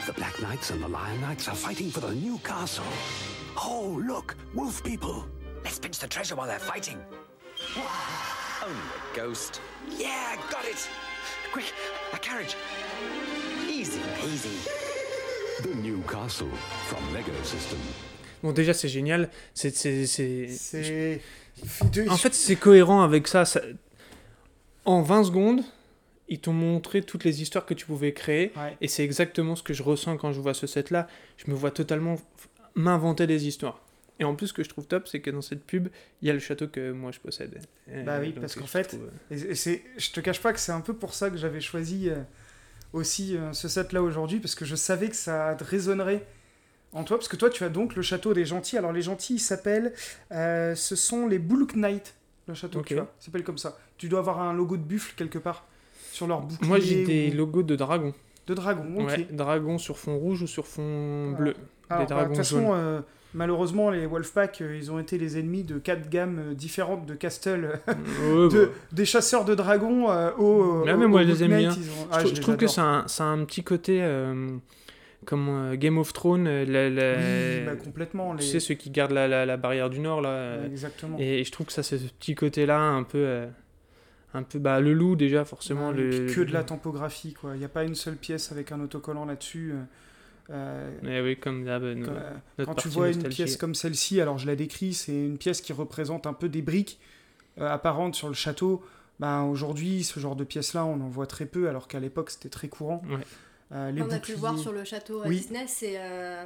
[0.06, 2.84] The Black Knights and the Lion Knights are fighting for the new castle.
[3.56, 5.26] Oh, look, wolf people.
[5.64, 6.98] Let's pinch the treasure while they're fighting.
[8.64, 9.62] Only a ghost.
[9.98, 10.88] Yeah, got it.
[11.52, 11.74] Quick,
[12.14, 12.56] a carriage.
[13.68, 14.79] Easy peasy.
[15.64, 16.48] The new castle
[16.88, 17.78] from Lego System.
[18.42, 19.30] Bon, déjà, c'est génial.
[19.54, 19.70] C'est,
[22.08, 23.46] En fait, c'est cohérent avec ça.
[23.46, 23.62] ça-
[24.86, 25.62] En 20 secondes,
[26.30, 28.54] ils t'ont montré toutes les histoires que tu pouvais créer.
[28.56, 28.78] Ouais.
[28.80, 31.08] Et c'est exactement ce que je ressens quand je vois ce set-là.
[31.38, 32.16] Je me vois totalement
[32.76, 33.82] m'inventer des histoires.
[34.20, 35.88] Et en plus, ce que je trouve top, c'est que dans cette pub,
[36.22, 37.60] il y a le château que moi je possède.
[38.06, 39.56] Bah oui, parce qu'en fait, trouve, euh, Et,
[39.98, 42.18] je te cache pas que c'est un peu pour ça que j'avais choisi euh,
[42.94, 46.26] aussi euh, ce set-là aujourd'hui, parce que je savais que ça résonnerait
[46.92, 48.76] en toi, parce que toi, tu as donc le château des gentils.
[48.78, 49.94] Alors, les gentils, ils s'appellent.
[50.32, 52.16] euh, ce sont les Bulk Knight,
[52.48, 52.88] le château Ok.
[52.88, 53.08] que tu as.
[53.20, 53.78] S'appellent comme ça.
[53.98, 55.66] Tu dois avoir un logo de buffle quelque part
[56.12, 56.68] sur leur bouclier.
[56.68, 58.14] Moi, j'ai des logos de dragons.
[58.48, 59.08] De dragon, ok.
[59.08, 61.54] Ouais, dragons sur fond rouge ou sur fond bleu.
[61.90, 63.02] Alors, bah, de dragons toute façon, euh,
[63.36, 67.14] malheureusement, les Wolfpack, euh, ils ont été les ennemis de quatre gammes euh, différentes de
[67.14, 68.58] Castle, Ouais, bah,
[68.92, 70.84] des chasseurs de dragons euh, au.
[70.86, 71.70] Là, mais moi, je les aime bien.
[71.70, 71.80] ont- je,
[72.12, 72.74] Ah, trou- je je les trouve que adore.
[72.80, 74.02] a, un- un petit côté
[75.26, 76.46] comme euh, Game of Thrones.
[76.46, 78.36] la- la- Oui, bah, complètement.
[78.36, 80.22] tu sais, ceux qui gardent la, la- barrière du Nord.
[80.22, 81.18] Là, Exactement.
[81.20, 83.18] et je trouve que ça, c'est ce petit côté-là, un peu.
[83.20, 83.48] euh,
[84.34, 85.90] un peu bah, le loup, déjà, forcément.
[85.90, 87.56] Ouais, le, et puis que de la tempographie, quoi.
[87.56, 89.74] Il n'y a pas une seule pièce avec un autocollant là-dessus.
[89.74, 89.84] euh,
[90.52, 91.96] euh, Eh oui, comme comme, euh,
[92.58, 95.62] notre quand tu vois une pièce comme celle-ci, alors je la décris, c'est une pièce
[95.62, 97.00] qui représente un peu des briques
[97.60, 98.84] euh, apparentes sur le château.
[99.20, 102.50] Ben, Aujourd'hui, ce genre de pièce-là, on en voit très peu, alors qu'à l'époque, c'était
[102.50, 103.02] très courant.
[103.10, 103.18] Ouais.
[103.74, 105.38] Euh, les On a pu le voir sur le château à Oui.
[105.38, 106.46] Disney, c'est euh,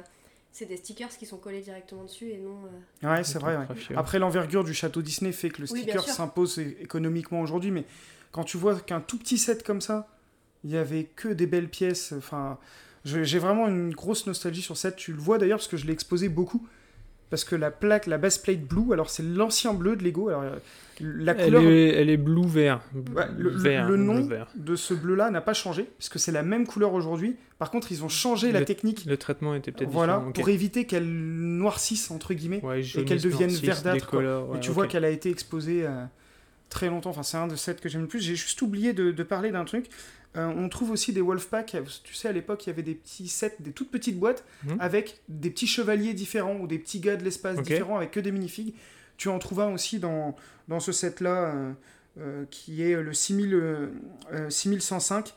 [0.54, 2.56] c'est des stickers qui sont collés directement dessus et non.
[3.02, 3.56] euh, Ouais, c'est vrai.
[3.56, 3.66] ouais.
[3.96, 7.84] Après, l'envergure du château Disney fait que le Oui, sticker s'impose économiquement aujourd'hui, mais
[8.30, 10.06] quand tu vois qu'un tout petit set comme ça,
[10.62, 12.58] il y avait que des belles pièces, enfin,
[13.04, 14.94] j'ai vraiment une grosse nostalgie sur cette.
[14.94, 16.64] Tu le vois d'ailleurs parce que je l'ai exposé beaucoup.
[17.30, 20.28] Parce que la plaque, la base plate blue, alors c'est l'ancien bleu de Lego.
[20.28, 20.44] Alors,
[21.00, 22.80] la Elle couleur est, elle est blue-vert.
[23.14, 24.48] Ouais, le, Vert, le nom bleu-vert.
[24.54, 27.36] de ce bleu-là n'a pas changé, puisque c'est la même couleur aujourd'hui.
[27.58, 31.06] Par contre, ils ont changé la technique Le traitement était peut-être voilà, pour éviter qu'elle
[31.08, 32.64] noircisse, entre guillemets.
[32.64, 34.14] Ouais, qu'elle devienne verdâtre,
[34.56, 36.04] Et tu vois qu'elle a été exposée euh,
[36.68, 37.10] très longtemps.
[37.10, 38.20] Enfin, c'est un de celles que j'aime le plus.
[38.20, 39.86] J'ai juste oublié de, de parler d'un truc.
[40.36, 41.76] Euh, on trouve aussi des Wolfpack.
[42.02, 44.76] Tu sais, à l'époque, il y avait des petits sets, des toutes petites boîtes Mhm.
[44.80, 48.32] avec des petits chevaliers différents ou des petits gars de l'espace différents avec que des
[48.32, 48.74] minifigs.
[49.16, 50.34] Tu en trouves un aussi dans,
[50.68, 51.72] dans ce set-là euh,
[52.20, 53.86] euh, qui est le 6000, euh,
[54.32, 55.34] euh, 6105.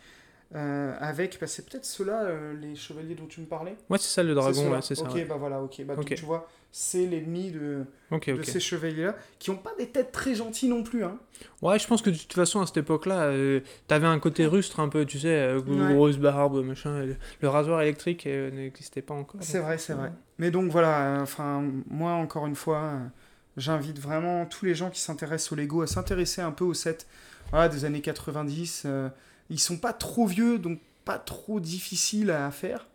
[0.56, 2.30] euh, avec, bah, c'est peut-être ceux-là,
[2.62, 3.76] les chevaliers dont tu me parlais.
[3.90, 5.04] Ouais, c'est ça le dragon, c'est ça.
[5.04, 5.26] Ok, ouais.
[5.26, 5.84] bah voilà, ok.
[5.86, 10.12] Bah, donc, tu vois, c'est l'ennemi de, de ces chevaliers-là, qui ont pas des têtes
[10.14, 11.04] très gentilles non plus.
[11.04, 11.20] Hein.
[11.62, 14.80] Ouais, je pense que de toute façon, à cette époque-là, euh, t'avais un côté rustre
[14.80, 15.94] un peu, tu sais, euh, Ouais.
[15.94, 17.00] grosse barbe, machin.
[17.04, 19.42] Le, le rasoir électrique euh, n'existait pas encore.
[19.44, 20.14] C'est vrai, c'est vrai.
[20.38, 22.94] Mais donc voilà, enfin, moi encore une fois,
[23.58, 27.00] j'invite vraiment tous les gens qui s'intéressent au Lego à s'intéresser un peu aux sets
[27.52, 28.84] voilà, des années 90.
[28.86, 29.10] euh,
[29.50, 32.88] ils sont pas trop vieux, donc pas trop difficiles à faire.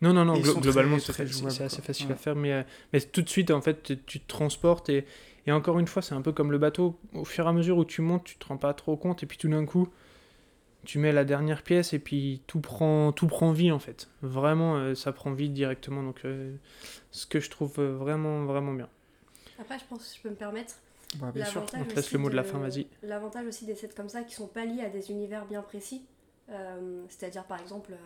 [0.00, 1.20] Non, non, non, glo- globalement, c'est
[1.64, 2.12] assez facile Ouais.
[2.12, 5.06] à faire, mais, euh, mais tout de suite, en fait, tu, tu te transportes et,
[5.46, 6.98] et encore une fois, c'est un peu comme le bateau.
[7.14, 9.26] Au fur et à mesure où tu montes, tu te rends pas trop compte, et
[9.26, 9.88] puis tout d'un coup,
[10.84, 14.08] tu mets la dernière pièce et puis tout prend, tout prend vie, en fait.
[14.22, 16.54] Vraiment, euh, ça prend vie directement, donc euh,
[17.10, 18.88] ce que je trouve vraiment, vraiment bien.
[19.58, 20.74] Après, je pense que je peux me permettre.
[21.16, 21.62] Bah, bien sûr.
[21.74, 22.86] On te laisse le mot de la fin, vas-y.
[23.02, 26.04] L'avantage aussi des sets comme ça qui sont pas liés à des univers bien précis,
[26.50, 27.96] euh, c'est-à-dire par exemple euh,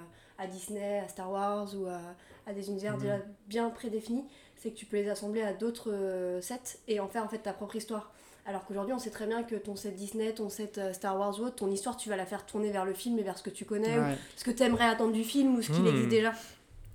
[0.43, 2.01] à Disney, à Star Wars ou à,
[2.47, 3.01] à des univers Mhm.
[3.01, 3.17] déjà
[3.49, 4.25] bien prédéfinis,
[4.57, 7.39] c'est que tu peux les assembler à d'autres euh, sets et en faire en fait
[7.39, 8.13] ta propre histoire.
[8.47, 11.39] Alors qu'aujourd'hui, on sait très bien que ton set Disney, ton set euh, Star Wars
[11.41, 13.43] ou autre, ton histoire, tu vas la faire tourner vers le film et vers ce
[13.43, 14.03] que tu connais, ou
[14.37, 15.89] ce que tu aimerais attendre du film ou ce qu'il Hmm.
[15.89, 16.33] existe déjà.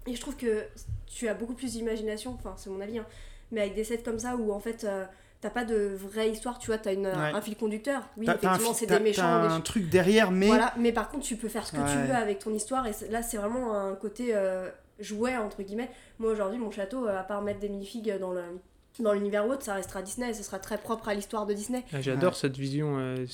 [0.07, 0.63] Et je trouve que
[1.05, 3.05] tu as beaucoup plus d'imagination, enfin c'est mon avis, hein,
[3.51, 5.05] mais avec des sets comme ça où en fait euh,
[5.41, 8.01] t'as pas de vraie histoire, tu vois, t'as une, un fil conducteur.
[8.17, 9.21] Oui, T'as- effectivement, c'est t'as- des méchants.
[9.21, 11.77] t'as des un truc derrière, mais Voilà, mais par contre, tu peux faire ce que
[11.91, 14.69] tu veux avec ton histoire et c'est- là c'est vraiment un côté euh,
[14.99, 15.89] jouet entre guillemets.
[16.19, 18.41] Moi aujourd'hui, mon château, euh, à part mettre des minifigs dans le
[18.99, 21.83] dans l'univers autre, ça restera Disney, et ce sera très propre à l'histoire de Disney.
[21.93, 22.37] Ah, J'adore Ouais.
[22.41, 22.97] cette vision.
[22.97, 23.27] euh,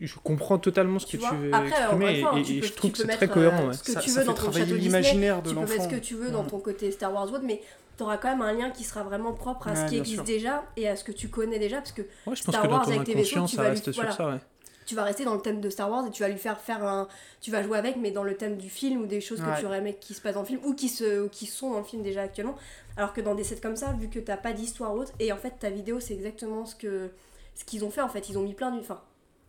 [0.00, 2.66] je comprends totalement ce Tu que tu veux Après, exprimer fois, et, tu et peux-
[2.66, 3.64] je trouve que c'est très cohérent.
[3.64, 3.72] euh, ouais.
[3.74, 5.54] ce que Ça- tu ça veux dans fait ton travailler château Disney, l'imaginaire de tu
[5.54, 7.60] peux mettre ce que tu veux dans ton côté Star Wars autre, mais
[7.96, 10.16] tu auras quand même un lien qui sera vraiment propre à Ouais, ce qui existe
[10.16, 10.24] sûr.
[10.24, 12.68] déjà et à ce que tu connais déjà, parce que Ouais, je pense Star que
[12.68, 14.12] Wars avec tes vaisseaux, tu vas lui- sur voilà.
[14.12, 14.28] ça.
[14.28, 14.38] Ouais.
[14.84, 16.84] tu vas rester dans le thème de Star Wars et tu vas lui faire faire
[16.84, 17.06] un.
[17.40, 19.64] Tu vas jouer avec, mais dans le thème du film ou des choses que tu
[19.66, 21.78] aurais aimé qui se passent dans le film ou qui, se, ou qui sont dans
[21.78, 22.56] le film déjà actuellement.
[22.96, 25.32] Alors que dans des sets comme ça, vu que t'as pas d'histoire ou autre, et
[25.32, 27.10] en fait ta vidéo c'est exactement ce que
[27.54, 28.28] ce qu'ils ont fait en fait.
[28.28, 28.80] Ils ont mis plein d'une.
[28.80, 29.00] Enfin,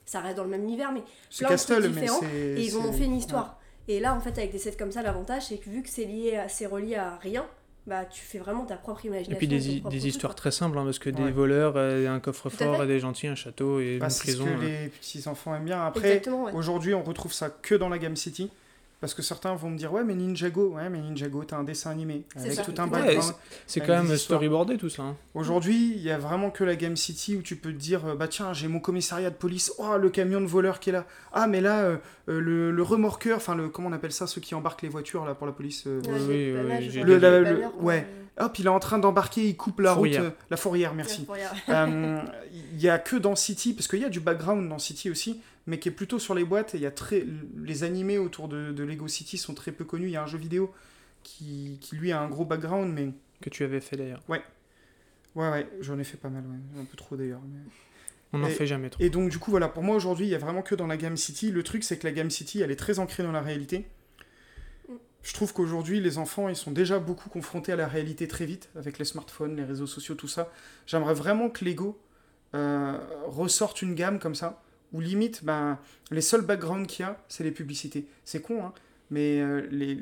[0.05, 2.61] ça reste dans le même univers, mais C'est plein de trucs Castle, mais différents, et
[2.61, 3.57] ils ont fait une histoire.
[3.87, 6.05] Et là, en fait, avec des sets comme ça, l'avantage c'est que vu que c'est
[6.05, 7.45] lié, c'est relié à rien,
[7.85, 9.33] bah tu fais vraiment ta propre imagination.
[9.33, 10.37] Et puis des, truc, histoires quoi.
[10.37, 13.97] très simples, hein, parce que des voleurs, euh, un coffre-fort, des gentils, un château et
[13.99, 14.45] Bah, une c'est ce prison.
[14.45, 14.83] que euh.
[14.83, 15.81] les petits enfants aiment bien.
[15.85, 16.51] Après, ouais.
[16.53, 18.49] aujourd'hui, on retrouve ça que dans la gamme City.
[19.03, 21.91] Parce que certains vont me dire, ouais, mais Ninjago, ouais, mais Ninjago, t'as un dessin
[21.91, 22.23] animé.
[22.37, 22.63] C'est Avec ça.
[22.63, 23.33] tout un Ouais, background.
[23.67, 25.03] C'est quand même storyboardé tout ça.
[25.03, 25.17] hein.
[25.33, 28.15] Aujourd'hui, il y a vraiment que la Game City où tu peux te dire euh,
[28.15, 31.05] bah tiens, j'ai mon commissariat de police, oh le camion de voleur qui est là.
[31.33, 31.97] Ah mais là euh,
[32.29, 35.25] euh, le, le remorqueur, enfin le comment on appelle ça ceux qui embarquent les voitures
[35.25, 35.83] là pour la police.
[35.85, 38.07] euh, Ouais, Oui, oui, oui, Le- le- ouais.
[38.39, 40.23] Hop, il est en train d'embarquer, il coupe la Fourrière.
[40.23, 41.25] route, euh, la fourrière, merci.
[41.29, 41.41] ouais.
[41.69, 42.21] Euh,
[42.73, 45.39] Il y a que dans City, parce qu'il y a du background dans City aussi,
[45.67, 46.73] mais qui est plutôt sur les boîtes.
[46.73, 47.25] Et il y a très,
[47.63, 50.07] les animés autour de, de Lego City sont très peu connus.
[50.07, 50.73] Il y a un jeu vidéo
[51.21, 53.11] qui, qui lui a un gros background, mais
[53.41, 54.21] Que tu avais fait d'ailleurs.
[54.29, 54.41] ouais,
[55.35, 56.81] ouais, j'en ai fait pas mal, ouais.
[56.81, 57.41] un peu trop d'ailleurs.
[57.47, 57.59] mais-
[58.35, 59.03] On n'en fait jamais trop.
[59.03, 60.97] Et donc, du coup, voilà, pour moi aujourd'hui, il y a vraiment que dans la
[60.97, 61.51] gamme City.
[61.51, 63.85] Le truc, c'est que la gamme City, elle est très ancrée dans la réalité.
[65.23, 68.69] Je trouve qu'aujourd'hui, les enfants, ils sont déjà beaucoup confrontés à la réalité très vite,
[68.75, 70.51] avec les smartphones, les réseaux sociaux, tout ça.
[70.85, 71.97] J'aimerais vraiment que Lego
[72.55, 74.61] euh, ressorte une gamme comme ça,
[74.91, 75.79] où limite, ben,
[76.11, 78.05] les seuls backgrounds qu'il y a, c'est les publicités.
[78.25, 78.73] C'est con, hein,
[79.09, 79.97] mais euh, les,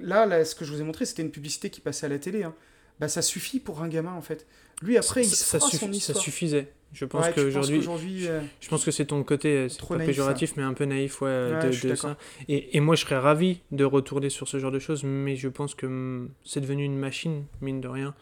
[0.00, 2.18] là, là, ce que je vous ai montré, c'était une publicité qui passait à la
[2.18, 2.42] télé.
[2.42, 2.54] Hein.
[2.98, 4.46] Bah, ça suffit pour un gamin, en fait.
[4.82, 6.72] Lui, après, il ça, fera son ça suffisait.
[6.92, 9.98] Je pense Ouais, qu'aujourd'hui, euh, je pense que c'est ton côté, euh, c'est Trop pas
[9.98, 12.16] naïf, péjoratif, mais un peu naïf, ouais, Ouais, de, ça.
[12.48, 15.48] Et, et moi, je serais ravi de retourner sur ce genre de choses, mais je
[15.48, 18.14] pense que hum, c'est devenu une machine, mine de rien.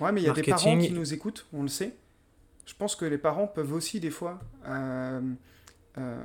[0.00, 1.94] Ouais, mais il y a des parents qui nous écoutent, on le sait.
[2.66, 4.40] Je pense que les parents peuvent aussi, des fois.
[4.66, 5.20] Euh,
[5.96, 6.22] euh,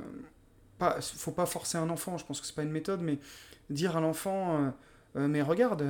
[0.78, 3.18] pas, faut pas forcer un enfant, je pense que c'est pas une méthode, mais
[3.70, 4.72] dire à l'enfant
[5.16, 5.82] euh, Mais regarde,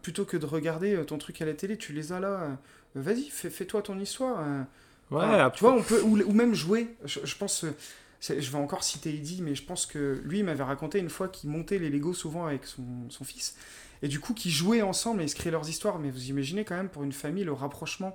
[0.00, 2.56] plutôt que de regarder ton truc à la télé, tu les as là,
[2.96, 4.40] euh, vas-y, fais- fais-toi ton histoire.
[4.40, 4.62] euh.
[5.10, 6.94] Ouais, tu vois, on peut, ou, ou même jouer.
[7.04, 7.64] Je, je pense.
[7.64, 7.74] euh,
[8.22, 11.28] Je vais encore citer Eddie, mais je pense que lui il m'avait raconté une fois
[11.28, 13.56] qu'il montait les Lego souvent avec son, son fils.
[14.02, 15.98] Et du coup, qu'ils jouaient ensemble et ils se créaient leurs histoires.
[15.98, 18.14] Mais vous imaginez quand même pour une famille le rapprochement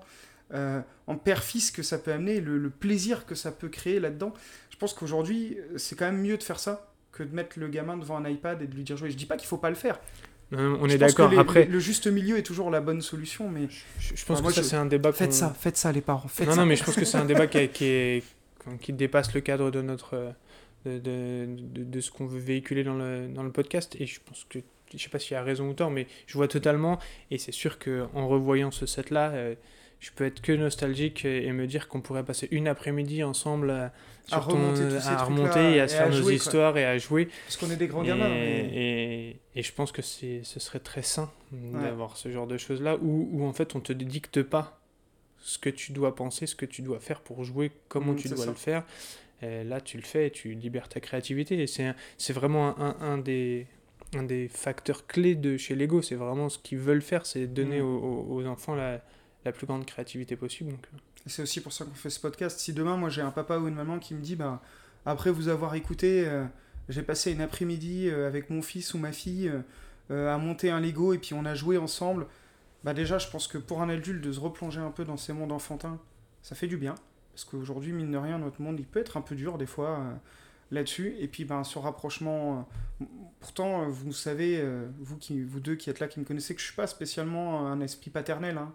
[0.54, 4.34] euh, en père-fils que ça peut amener, le, le plaisir que ça peut créer là-dedans.
[4.72, 7.98] Je pense qu'aujourd'hui, c'est quand même mieux de faire ça que de mettre le gamin
[7.98, 9.12] devant un iPad et de lui dire jouer.
[9.12, 10.00] Je dis pas qu'il faut pas le faire.
[10.54, 11.32] Euh, on Je est d'accord.
[11.38, 13.68] Après, le, le juste milieu est toujours la bonne solution, mais
[14.00, 15.92] je, je pense Enfin, moi, que ça, je- c'est un débat faites ça, faites ça
[15.92, 16.62] les parents, faites non, ça.
[16.62, 18.24] non, mais je pense que c'est un débat qui, est- qui, est-
[18.82, 20.34] qui dépasse le cadre de notre
[20.86, 23.96] de, de, de- de ce qu'on veut véhiculer dans le, dans le podcast.
[24.00, 24.60] Et je pense que
[24.94, 26.98] je sais pas s'il y a raison ou tort, mais je vois totalement.
[27.30, 29.56] Et c'est sûr que en revoyant ce set-là, euh,
[30.00, 33.72] je peux être que nostalgique et, et me dire qu'on pourrait passer une après-midi ensemble
[33.72, 33.94] à,
[34.28, 36.34] sur ton- remonter à remonter et à se à faire nos jouer, quoi.
[36.34, 37.30] histoires et à jouer.
[37.46, 38.30] Parce qu'on est des grands Et, gamins.
[38.30, 42.98] mais- et, et je pense que ce serait très sain d'avoir ce genre de choses-là
[43.02, 44.80] où, où en fait on te dicte pas
[45.40, 48.28] ce que tu dois penser, ce que tu dois faire pour jouer, comment Mm, tu
[48.28, 48.46] dois ça.
[48.48, 48.84] le faire.
[49.42, 51.62] Et là, tu le fais et tu libères ta créativité.
[51.62, 53.68] Et c'est, vraiment un, un des,
[54.16, 56.02] un des facteurs clés de chez Lego.
[56.02, 57.86] C'est vraiment ce qu'ils veulent faire, c'est donner Mm.
[57.86, 59.00] aux- aux enfants la,
[59.48, 60.72] la plus grande créativité possible.
[60.72, 62.60] Euh, C'est aussi pour ça qu'on fait ce podcast.
[62.60, 64.62] Si demain, moi, j'ai un papa ou une maman qui me dit, bah,
[65.06, 66.46] après vous avoir écouté, euh,
[66.90, 69.52] j'ai passé une après-midi euh, avec mon fils ou ma fille
[70.10, 72.28] à monter un Lego et puis on a joué ensemble,
[72.86, 75.34] bah déjà, je pense que pour un adulte, de se replonger un peu dans ces
[75.34, 76.00] mondes enfantins,
[76.42, 76.96] ça fait du bien.
[77.34, 80.00] Parce qu'aujourd'hui, mine de rien, notre monde, il peut être un peu dur des fois
[80.72, 81.14] là-dessus.
[81.20, 82.70] Et puis, ben, ce rapprochement.
[83.42, 84.64] pourtant, vous savez,
[85.00, 87.68] vous, qui, vous deux qui êtes là, qui me connaissez, que je suis pas spécialement
[87.68, 88.58] un esprit paternel.
[88.58, 88.72] hein.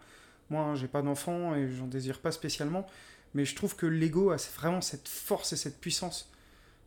[0.51, 2.87] Moi, hein, j'ai pas d'enfant et j'en désire pas spécialement.
[3.35, 6.29] Mais je trouve que Lego a vraiment cette force et cette puissance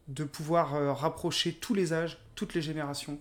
[0.08, 3.18] de pouvoir euh, rapprocher tous les âges, toutes les générations.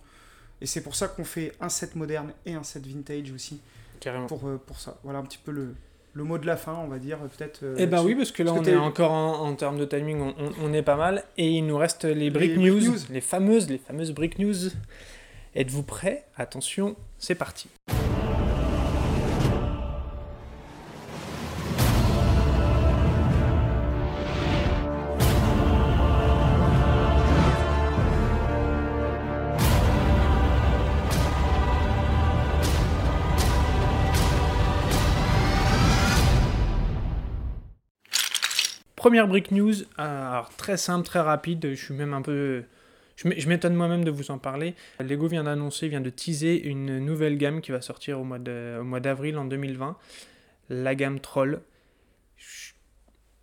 [0.60, 3.60] Et c'est pour ça qu'on fait un set moderne et un set vintage aussi,
[4.00, 4.26] carrément.
[4.26, 4.98] pour, euh, pour ça.
[5.02, 5.74] Voilà un petit peu le,
[6.12, 7.60] le mot de la fin, on va dire, peut-être.
[7.62, 9.78] euh, Eh ben oui, parce que là, Parce on que est encore en, en termes
[9.78, 11.24] de timing, on, on- on est pas mal.
[11.38, 12.98] Et il nous reste les Brick brick news, news.
[13.08, 14.68] les fameuses, les fameuses Brick News.
[15.54, 16.26] Êtes-vous prêts?
[16.36, 17.68] Attention, c'est parti.
[39.04, 42.62] Première brick news, alors, très simple, très rapide, je suis même un peu...
[43.16, 44.74] Je m'étonne moi-même de vous en parler.
[44.98, 48.38] Lego vient d'annoncer, vient de teaser une nouvelle gamme qui va sortir au mois
[49.00, 49.98] d'avril en 2020.
[50.70, 51.60] La gamme Troll.
[52.38, 52.72] Je-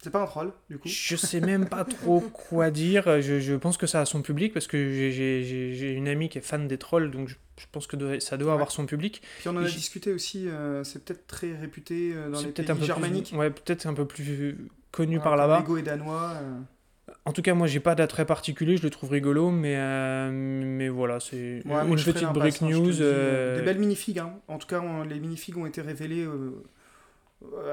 [0.03, 0.87] C'est pas un troll, du coup?
[0.89, 3.21] Je sais même pas trop quoi dire.
[3.21, 6.41] Je, je pense que ça a son public parce que j'ai- une amie qui est
[6.41, 8.53] fan des trolls, donc je, je pense que ça doit Ouais.
[8.55, 9.21] avoir son public.
[9.41, 12.47] Puis on en a J- discuté aussi, euh, c'est peut-être très réputé euh, dans les
[12.47, 13.27] pays un peu germaniques.
[13.29, 14.57] plus, ouais, peut-être un peu plus
[14.91, 15.59] connu Voilà, par là-bas.
[15.59, 16.33] Lego et danois.
[16.35, 16.59] euh,
[17.25, 18.77] En tout cas, moi, j'ai pas d'attrait particulier.
[18.77, 22.91] Je le trouve rigolo, mais euh, mais voilà, c'est ouais, une petite break hein, news.
[22.91, 24.19] dis, euh, Des belles minifigs.
[24.19, 24.33] Hein.
[24.47, 26.51] En tout cas, on- les minifigs ont été révélés euh,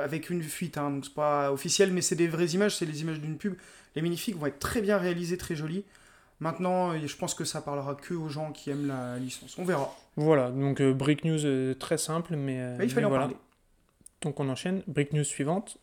[0.02, 0.78] avec une fuite.
[0.78, 3.54] Hein, donc c'est pas officiel, mais c'est des vraies images, c'est les images d'une pub.
[3.96, 5.84] Les minifigs vont être très bien réalisés, très jolis.
[6.40, 9.58] Maintenant, je pense que ça parlera que aux gens qui aiment la licence.
[9.58, 9.92] On verra.
[10.16, 13.24] Voilà, donc break news très simple, mais, Mais il fallait mais en voilà.
[13.24, 13.36] parler.
[14.22, 14.82] Donc on enchaîne.
[14.86, 15.78] Break news suivante.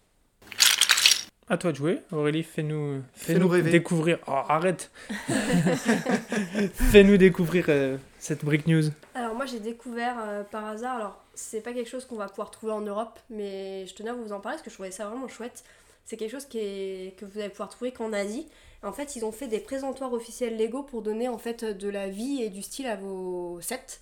[1.48, 2.02] À toi de jouer.
[2.12, 4.18] Aurélie, fais-nous fais découvrir.
[4.28, 4.90] Oh, arrête
[6.74, 8.86] Fais-nous découvrir euh, cette break news.
[9.14, 12.50] Alors moi j'ai découvert euh, par hasard, alors c'est pas quelque chose qu'on va pouvoir
[12.50, 15.08] trouver en Europe, mais je tenais à vous en parler parce que je trouvais ça
[15.08, 15.64] vraiment chouette.
[16.04, 18.48] C'est quelque chose qui est, que vous allez pouvoir trouver qu'en Asie.
[18.82, 22.10] En fait, ils ont fait des présentoirs officiels Lego pour donner en fait de la
[22.10, 24.00] vie et du style à vos sets.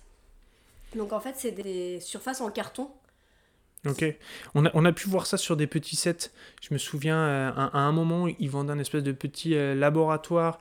[0.94, 2.88] Donc en fait, c'est des surfaces en carton.
[3.86, 4.04] Ok.
[4.54, 6.30] On a, on a pu voir ça sur des petits sets.
[6.62, 9.74] Je me souviens, euh, à, à un moment, ils vendaient un espèce de petit euh,
[9.74, 10.58] laboratoire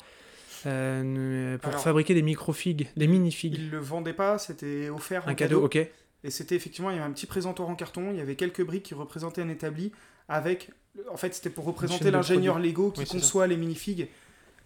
[0.65, 3.55] euh, pour Alors, fabriquer des micro-figues, des mini-figues.
[3.57, 5.75] Ils le vendaient pas, c'était offert en Un cadeau, ok.
[5.75, 8.63] Et c'était effectivement, il y avait un petit présentoir en carton, il y avait quelques
[8.65, 9.91] briques qui représentaient un établi
[10.29, 10.71] avec.
[11.11, 12.59] En fait, c'était pour représenter l'ingénieur.
[12.59, 13.17] Lego qui Oui, c'est ça.
[13.19, 14.07] conçoit les minifigs.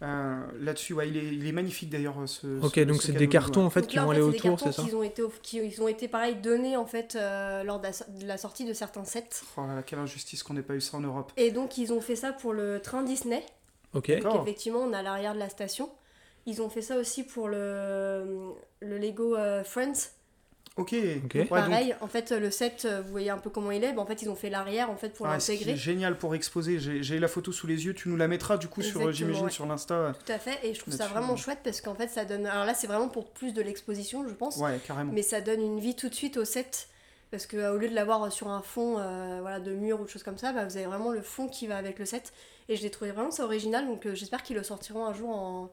[0.04, 2.16] Euh, Là-dessus, ouais, il, est, il est magnifique d'ailleurs.
[2.28, 3.66] Ce, Ok, ce- donc ce c'est cadeau des cartons ouais.
[3.66, 5.24] en fait Donc qui là, vont en aller fait, autour, c'est ça qui ont été,
[5.42, 8.66] qui ils ont été pareil donnés en fait euh, lors de la, de la sortie
[8.66, 9.30] de certains sets.
[9.58, 11.32] Oh là là, quelle injustice qu'on n'ait pas eu ça en Europe.
[11.36, 13.44] Et donc ils ont fait ça pour le train Disney.
[13.94, 14.12] Ok.
[14.12, 14.42] D'accord.
[14.44, 15.90] Effectivement, on est à l'arrière de la station.
[16.46, 20.12] Ils ont fait ça aussi pour le, le Lego euh, Friends.
[20.78, 20.94] Ok.
[21.26, 21.34] Ok.
[21.34, 23.94] Ouais, donc- Pareil, en fait, le set, euh, vous voyez un peu comment il est.
[23.94, 25.76] mais en fait, ils ont fait l'arrière en fait pour Ah, l'intégrer.
[25.76, 26.80] génial pour exposer.
[26.80, 27.94] J'ai la photo sous les yeux.
[27.94, 29.52] Tu nous la mettras du coup sur, Exactement, j'imagine, ouais.
[29.52, 30.14] sur l'Insta.
[30.26, 30.60] Tout à fait.
[30.64, 32.46] Et je trouve ça vraiment chouette parce qu'en fait, ça donne.
[32.46, 34.58] Alors là, c'est vraiment pour plus de l'exposition, je pense.
[34.58, 35.12] Ouais, carrément.
[35.14, 36.88] Mais ça donne une vie tout de suite au set.
[37.30, 40.06] Parce que euh, au lieu de l'avoir sur un fond euh, voilà, de mur ou
[40.06, 42.32] de choses comme ça, bah, vous avez vraiment le fond qui va avec le set.
[42.70, 43.86] Et je l'ai trouvé vraiment ça original.
[43.86, 45.70] Donc euh, j'espère qu'ils le sortiront un jour en,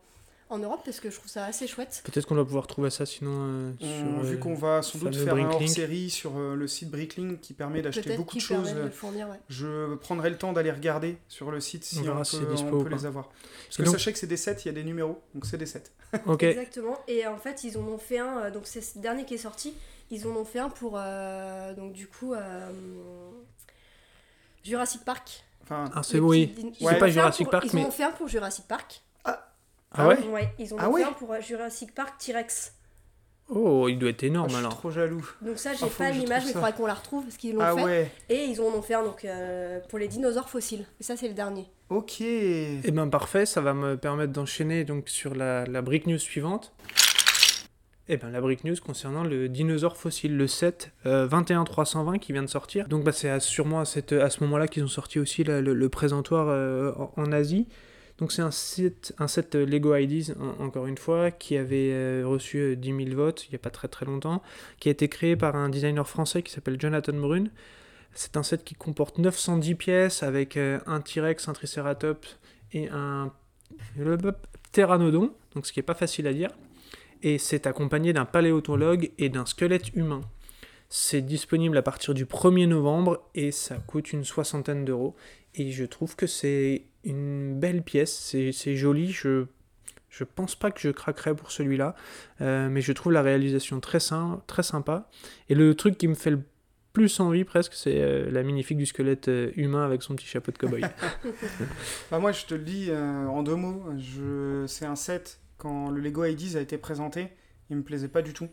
[0.50, 2.02] en Europe parce que je trouve ça assez chouette.
[2.04, 4.98] Peut-être qu'on va pouvoir trouver ça sinon euh, On- sur, vu euh, qu'on va sans
[4.98, 5.62] doute faire un Bricklink.
[5.62, 8.72] hors-série sur euh, le site Bricklink qui permet d'acheter beaucoup de choses.
[8.74, 9.40] de le fournir, ouais.
[9.48, 13.06] Je prendrai le temps d'aller regarder sur le site si On peut, si on les
[13.06, 13.28] avoir.
[13.28, 15.46] Parce Et que donc- sachez que c'est des sets, il y a des numéros, donc
[15.46, 15.84] c'est des sets.
[16.26, 16.42] Ok.
[16.44, 16.98] Exactement.
[17.08, 18.50] Et en fait, ils en ont fait un.
[18.50, 19.74] donc c'est ce dernier qui est sorti.
[20.10, 22.70] Ils en ont fait un pour euh, donc du coup euh,
[24.62, 25.44] Jurassic Park.
[25.62, 26.52] Enfin, Ah, c'est oui.
[26.56, 28.66] C'est ils en pas Jurassic pour- Park, Ils en mais- ont fait un pour Jurassic
[28.68, 29.00] Park.
[29.94, 32.74] Ah ouais ouais Ouais, ils ont Ah fait ouais un pour euh, Jurassic Park T-Rex.
[33.50, 34.78] Oh, il doit être Ah, énorme je suis alors.
[34.78, 35.30] trop jaloux.
[35.42, 37.54] Donc ça, Ah, j'ai faut pas l'image, mais il faudrait qu'on la retrouve parce qu'ils
[37.54, 37.84] l'ont Ah fait.
[37.84, 40.86] ouais, Et ils en ont fait un donc euh, pour les dinosaures fossiles.
[40.98, 41.66] Et ça, c'est le dernier.
[41.90, 42.20] ok.
[42.22, 46.72] Eh ben parfait, ça va me permettre d'enchaîner donc sur la, la brick news suivante.
[48.08, 52.42] Eh ben la brick news concernant le dinosaure fossile, le 7 euh, 21320 qui vient
[52.42, 52.86] de sortir.
[52.88, 55.88] Donc bah, c'est sûrement à, cette- à ce moment-là qu'ils ont sorti aussi le, le
[55.88, 57.66] présentoir euh, en, en Asie.
[58.18, 59.12] Donc c'est un set,
[59.56, 63.46] euh, Lego IDs, en- encore une fois, qui avait euh, reçu euh, 10 000 votes
[63.46, 64.40] il n'y a pas très très longtemps,
[64.78, 67.50] qui a été créé par un designer français qui s'appelle Jonathan Brune.
[68.12, 72.38] C'est un set qui comporte 910 pièces avec euh, un T-Rex, un Triceratops
[72.72, 73.32] et un
[74.70, 76.50] pteranodon, donc ce qui est pas facile à dire.
[77.22, 80.20] Et c'est accompagné d'un paléontologue et d'un squelette humain.
[80.88, 85.16] C'est disponible à partir du 1er novembre et ça coûte une soixantaine d'euros.
[85.54, 89.12] Et je trouve que c'est une belle pièce, c'est c'est joli.
[89.12, 89.46] Je,
[90.10, 91.94] je pense pas que je craquerais pour celui-là,
[92.40, 93.98] euh, mais je trouve la réalisation très,
[94.46, 95.08] très sympa.
[95.48, 96.42] Et le truc qui me fait le
[96.94, 100.52] plus envie presque, c'est euh, la magnifique du squelette euh, humain avec son petit chapeau
[100.52, 100.80] de cow-boy.
[102.10, 103.84] Bah, moi, je te le dis euh, en deux mots.
[103.98, 104.64] Je...
[104.68, 107.28] C'est un set, quand le Lego IDs a été présenté,
[107.68, 108.48] il me plaisait pas du tout.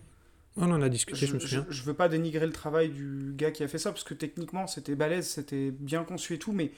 [0.57, 1.65] On en a discuté, je, me je, souviens.
[1.69, 4.67] je veux pas dénigrer le travail du gars qui a fait ça, parce que techniquement,
[4.67, 6.71] c'était balèze, c'était bien conçu et tout, mais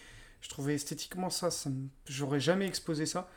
[0.44, 1.48] je trouvais esthétiquement ça,
[2.06, 3.30] j'aurais jamais exposé ça.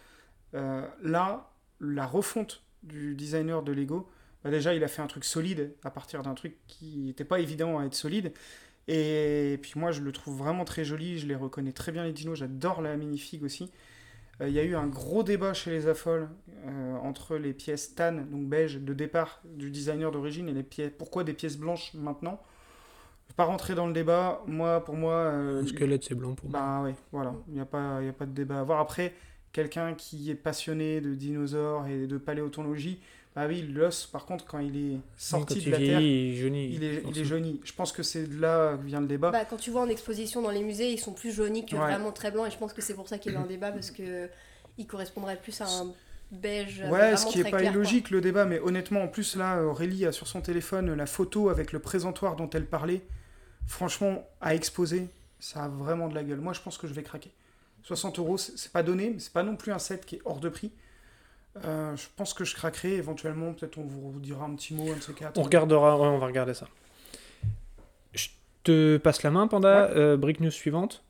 [0.55, 4.11] Euh, là, la refonte du designer de Lego,
[4.43, 7.39] bah déjà, il a fait un truc solide à partir d'un truc qui n'était pas
[7.39, 8.33] évident à être solide.
[8.89, 12.13] Et puis moi, je le trouve vraiment très joli, je les reconnais très bien les
[12.13, 13.71] dinos, j'adore la minifig aussi.
[14.41, 16.29] Euh, Il y a eu un gros débat chez les affoles
[16.65, 20.93] euh, entre les pièces tan, donc beige, de départ du designer d'origine, et les pièces.
[20.99, 22.43] Pourquoi des pièces blanches maintenant?
[23.37, 24.43] Pas rentrer dans le débat.
[24.47, 25.13] Moi, pour moi.
[25.15, 26.59] euh, Le squelette, c'est blanc pour moi.
[26.61, 27.35] bah ouais, voilà.
[27.49, 28.81] Il n'y a, pas- il y a pas de débat à avoir.
[28.81, 29.13] Après,
[29.53, 33.01] quelqu'un qui est passionné de dinosaures et de paléontologie,
[33.35, 36.71] bah oui, l'os, par contre, quand il est sorti il de la Terre, il jaunit.
[36.75, 37.61] il est, il est jauni.
[37.65, 39.31] Je pense que c'est de là que vient le débat.
[39.31, 41.83] Bah, quand tu vois en exposition dans les musées, ils sont plus jaunis que Ouais.
[41.83, 42.47] vraiment très blancs.
[42.47, 44.29] Et je pense que c'est pour ça qu'il y a eu un débat parce que
[44.79, 45.93] ils correspondraient plus à un
[46.33, 46.81] beige.
[46.85, 47.81] mais Ouais, ce qui est très pas clair, quoi.
[47.81, 51.51] illogique le débat, mais honnêtement, en plus là, Aurélie a sur son téléphone la photo
[51.51, 53.03] avec le présentoir dont elle parlait.
[53.67, 55.09] Franchement, à exposer,
[55.41, 56.41] ça a vraiment de la gueule.
[56.41, 57.31] Moi, je pense que je vais craquer.
[57.83, 60.41] 60 euros, c'est pas donné, mais c'est pas non plus un set qui est hors
[60.41, 60.73] de prix.
[61.65, 63.53] Euh, je pense que je craquerai éventuellement.
[63.53, 65.39] Peut-être on vous dira un petit mot, un de ces quatre.
[65.39, 66.67] On regardera, ouais, on va regarder ça.
[68.13, 68.29] Je
[68.65, 69.91] te passe la main, Panda.
[69.91, 71.03] Euh, brique news suivante.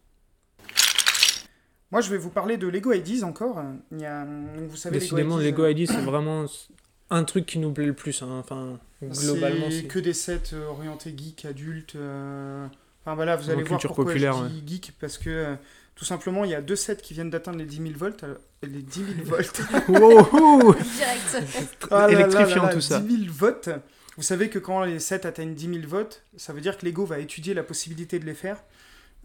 [1.90, 3.62] Moi, je vais vous parler de Lego Ideas encore.
[3.92, 4.24] Il y a,
[4.68, 6.44] vous savez, Décidément, Lego Lego Ideas, ID, c'est vraiment
[7.10, 8.22] un truc qui nous plaît le plus.
[8.22, 8.28] hein.
[8.40, 11.94] Enfin, globalement, c'est que des sets euh, orientés geek, adultes.
[11.96, 12.66] euh,
[13.04, 15.54] Enfin voilà, vous allez voir pourquoi populaire, je dis geek parce que euh,
[15.94, 18.22] tout simplement, il y a deux sets qui viennent d'atteindre les 10 000 volts.
[18.24, 19.60] alors- les 10 000 volts.
[19.88, 21.78] Wow Direct.
[21.90, 22.98] Ah Électrifiant là là, tout ça.
[23.00, 23.68] 10 000 votes.
[24.16, 27.04] Vous savez que quand les sets atteignent 10 000 votes, ça veut dire que Lego
[27.04, 28.56] va étudier la possibilité de les faire.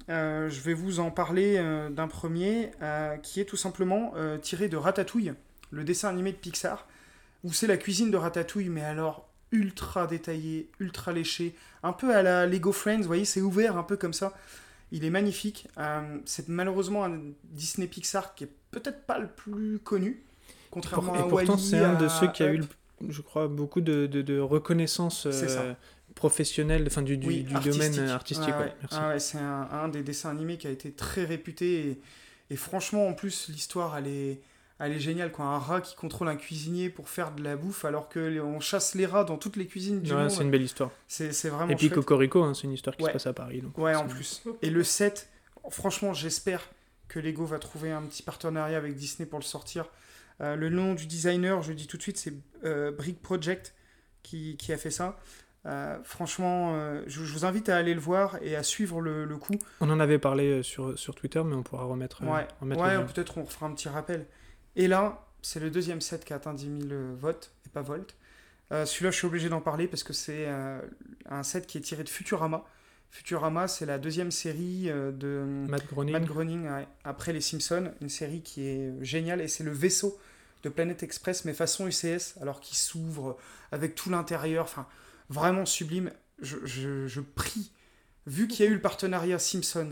[0.10, 4.38] Euh, je vais vous en parler euh, d'un premier euh, qui est tout simplement euh,
[4.38, 5.34] tiré de Ratatouille,
[5.72, 6.88] le dessin animé de Pixar,
[7.44, 12.22] où c'est la cuisine de Ratatouille, mais alors ultra détaillé, ultra léché, un peu à
[12.24, 14.34] la Lego Friends, vous voyez, c'est ouvert un peu comme ça.
[14.94, 15.68] Il est magnifique.
[15.78, 20.22] Euh, c'est malheureusement un Disney Pixar qui est peut-être pas le plus connu,
[20.70, 22.74] contrairement Et pourtant, c'est un de ceux qui a eu, Up.
[23.10, 25.74] je crois, beaucoup de, de, de reconnaissance euh,
[26.16, 27.92] professionnelle, enfin du, du, Oui, du artistique.
[27.94, 28.56] domaine artistique.
[28.58, 28.74] Ouais.
[28.92, 31.88] Ah ouais, c'est un, un des dessins animés qui a été très réputé.
[31.88, 32.02] Et,
[32.50, 34.42] et franchement, en plus, l'histoire, elle est,
[34.82, 35.32] elle est géniale.
[35.32, 35.46] Quoi.
[35.46, 39.06] Un rat qui contrôle un cuisinier pour faire de la bouffe alors qu'on chasse les
[39.06, 40.32] rats dans toutes les cuisines du Ouais, monde.
[40.32, 40.92] c'est une belle histoire.
[41.08, 41.96] C'est vraiment Et puis chouette.
[42.00, 43.10] Cocorico, hein, c'est une histoire qui Ouais.
[43.10, 43.62] se passe à Paris.
[43.62, 44.44] Donc Ouais, en plus.
[44.62, 45.30] Et le set,
[45.70, 46.68] franchement, j'espère
[47.08, 49.86] que Lego va trouver un petit partenariat avec Disney pour le sortir.
[50.42, 52.34] Euh, le nom du designer, je le dis tout de suite, c'est
[52.64, 53.76] euh, Brick Project
[54.24, 55.18] qui, qui a fait ça.
[55.68, 59.26] Euh, franchement, euh, je, je vous invite à aller le voir et à suivre le,
[59.26, 59.54] le coup.
[59.80, 63.06] On en avait parlé sur, sur Twitter, mais on pourra remettre, euh, Ouais, remettre ouais
[63.06, 64.26] peut-être on refera un petit rappel.
[64.76, 67.82] Et là, c'est le deuxième set qui a atteint 10 000 euh, votes, et pas
[67.82, 68.16] volts.
[68.72, 70.80] Euh, Celui-là, je suis obligé d'en parler parce que c'est euh,
[71.30, 72.64] un set qui est tiré de Futurama.
[73.12, 76.14] Futurama, c'est la deuxième série de Matt Groening.
[76.14, 80.18] Matt Groening ouais, après Les Simpsons, une série qui est géniale et c'est le vaisseau
[80.64, 83.38] de Planet Express, mais façon UCS, alors qu'il s'ouvre
[83.74, 84.88] avec tout l'intérieur, enfin
[85.30, 86.10] vraiment sublime.
[86.42, 87.72] Je, je- je prie,
[88.28, 89.92] vu qu'il y a eu le partenariat Simpsons,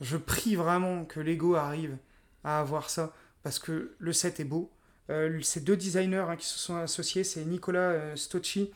[0.00, 1.96] je prie vraiment que Lego arrive
[2.44, 3.12] à avoir ça
[3.42, 4.70] parce que le set est beau.
[5.10, 8.70] Euh, ces deux designers hein, qui se sont associés, c'est Nicolas euh, Stocci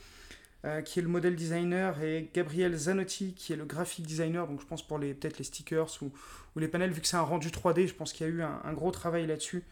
[0.64, 4.46] euh, qui est le modèle designer et Gabriel Zanotti qui est le graphic designer.
[4.46, 6.10] Donc je pense pour les peut-être les stickers ou,
[6.58, 8.72] les panels, vu que c'est un rendu 3D, je pense qu'il y a eu un,
[8.72, 9.62] gros travail là-dessus.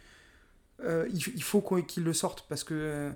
[0.83, 3.11] Il, il faut qu'ils le sortent parce que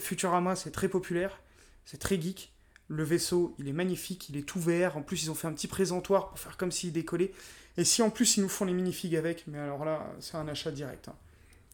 [0.00, 1.38] Futurama c'est très populaire,
[1.84, 2.52] c'est très geek.
[2.88, 4.96] Le vaisseau, il est magnifique, il est tout vert.
[4.96, 7.32] En plus, ils ont fait un petit présentoir pour faire comme s'il décollait.
[7.78, 10.48] Et si en plus ils nous font les minifigs avec, mais alors là, c'est un
[10.48, 11.08] achat direct.
[11.08, 11.14] hein.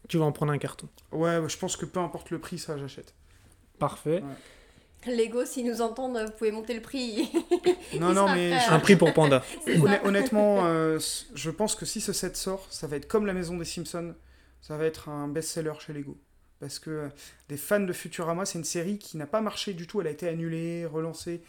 [0.09, 0.89] Tu vas en prendre un carton.
[1.13, 3.15] Ouais, ouais, je pense que peu importe le prix, ça j'achète.
[3.79, 4.23] Parfait.
[5.07, 7.29] Lego, s'ils nous entendent, vous pouvez monter le prix.
[8.01, 9.45] Non, non, mais Un prix pour Panda.
[10.05, 10.99] Honnêtement, euh,
[11.35, 14.15] je pense que si ce set sort, ça va être comme la maison des Simpsons,
[14.61, 16.17] ça va être un best-seller chez Lego.
[16.59, 17.09] Parce que euh,
[17.49, 20.11] des fans de Futurama, c'est une série qui n'a pas marché du tout, elle a
[20.11, 21.43] été annulée, relancée,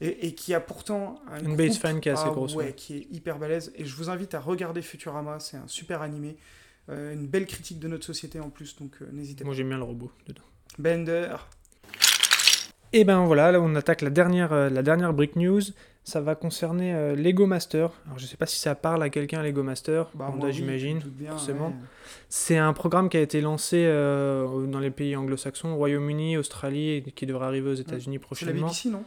[0.00, 2.66] et, et qui a pourtant un Une base fan qui est assez ah grosse, ouais,
[2.66, 2.72] ouais.
[2.72, 3.72] qui est hyper balèze.
[3.76, 6.36] Et je vous invite à regarder Futurama, c'est un super animé,
[6.88, 9.46] euh, une belle critique de notre société en plus, donc euh, n'hésitez pas.
[9.46, 10.42] Moi j'aime bien le robot dedans.
[10.78, 11.34] Bender,
[12.92, 15.62] Et ben voilà, là on attaque la dernière, euh, la dernière Brick News.
[16.04, 17.90] Ça va concerner Lego Master.
[18.06, 21.02] Alors je sais pas si ça parle à quelqu'un Lego Master, bah, oui, j'imagine.
[21.28, 21.66] forcément.
[21.66, 21.74] ouais.
[22.30, 27.26] C'est un programme qui a été lancé dans les pays anglo-saxons, Royaume-Uni, Australie, et qui
[27.26, 28.66] devrait arriver aux États-Unis C'est la prochainement.
[28.68, 29.04] BBC, non?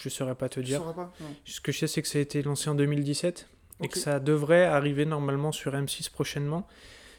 [0.00, 0.82] Je saurais pas te dire.
[0.94, 1.12] pas.
[1.44, 3.48] Ce que je sais, c'est que ça a été lancé en 2017
[3.80, 6.66] et que ça devrait arriver normalement sur M6 prochainement.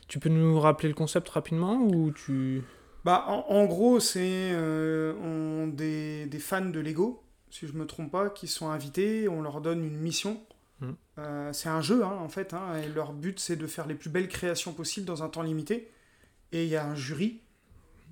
[0.08, 2.64] Tu peux nous rappeler le concept rapidement ou tu...
[3.04, 8.12] Bah, en, en gros, c'est euh, des, des fans de Lego, si je me trompe
[8.12, 10.42] pas, qui sont invités, on leur donne une mission.
[10.82, 10.96] Mhm.
[11.20, 13.96] Euh, c'est un jeu, hein, en fait, hein, et leur but, c'est de faire les
[13.96, 15.92] plus belles créations possibles dans un temps limité.
[16.52, 17.42] Et il y a un jury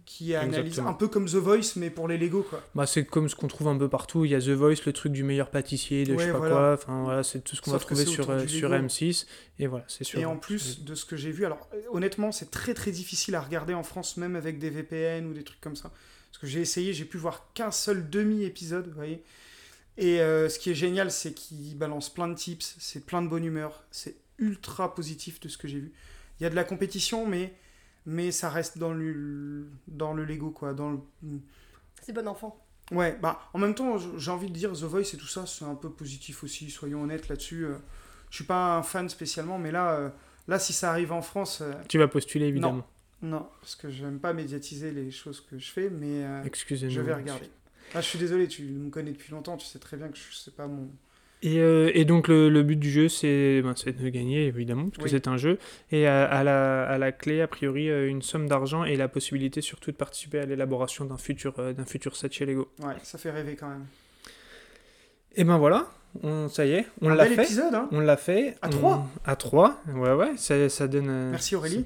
[0.05, 0.89] qui analyse Exactement.
[0.89, 2.61] un peu comme The Voice, mais pour les Lego, quoi.
[2.75, 4.25] Bah, c'est comme ce qu'on trouve un peu partout.
[4.25, 6.37] Il y a The Voice, le truc du meilleur pâtissier, de je Ouais, sais pas
[6.39, 6.55] voilà.
[6.55, 6.73] quoi.
[6.73, 8.87] Enfin voilà, c'est tout ce qu'on va trouver sur, euh, sur Lego.
[8.87, 9.25] M6.
[9.59, 10.19] Et voilà, c'est sûr.
[10.19, 13.35] Et en plus de ce que j'ai vu, alors euh, honnêtement, c'est très très difficile
[13.35, 15.91] à regarder en France, même avec des VPN ou des trucs comme ça.
[16.31, 19.23] Parce que j'ai essayé, j'ai pu voir qu'un seul demi-épisode, vous voyez.
[19.97, 23.27] Et euh, ce qui est génial, c'est qu'il balance plein de tips, c'est plein de
[23.27, 25.91] bonne humeur, c'est ultra positif de ce que j'ai vu.
[26.39, 27.53] Il y a de la compétition, mais,
[28.05, 30.73] mais ça reste dans le, dans le Lego, quoi.
[30.73, 30.99] Dans le...
[32.01, 32.59] C'est bon enfant.
[32.91, 35.63] Ouais, bah en même temps, j'ai envie de dire The Voice et tout ça, c'est
[35.65, 37.65] un peu positif aussi, soyons honnêtes là-dessus.
[37.65, 37.77] euh.
[38.29, 40.09] Je suis pas un fan spécialement, mais là, euh,
[40.47, 42.85] là si ça arrive en France, euh, Tu vas postuler évidemment.
[43.21, 47.13] non, parce que j'aime pas médiatiser les choses que je fais, mais euh, je vais
[47.13, 47.49] regarder.
[47.95, 50.35] Ah, je suis désolé, tu me connais depuis longtemps, tu sais très bien que je
[50.35, 50.89] sais pas mon.
[51.45, 54.85] Et, euh, et donc le, le but du jeu, c'est ben, c'est de gagner, évidemment,
[54.85, 55.09] parce que Oui.
[55.09, 55.59] c'est un jeu.
[55.91, 59.09] Et à, à la, à la clé, a priori, euh, une somme d'argent et la
[59.09, 62.71] possibilité surtout de participer à l'élaboration d'un futur, euh, d'un futur set chez Lego.
[62.79, 63.85] Ouais, ça fait rêver quand même.
[65.35, 65.87] Et ben voilà,
[66.21, 67.43] on, ça y est, on l'a fait.
[67.43, 68.55] épisode, hein On l'a fait.
[68.61, 71.09] À On- trois À 3, ouais, ouais, ça, ça donne...
[71.09, 71.85] euh, Merci Aurélie.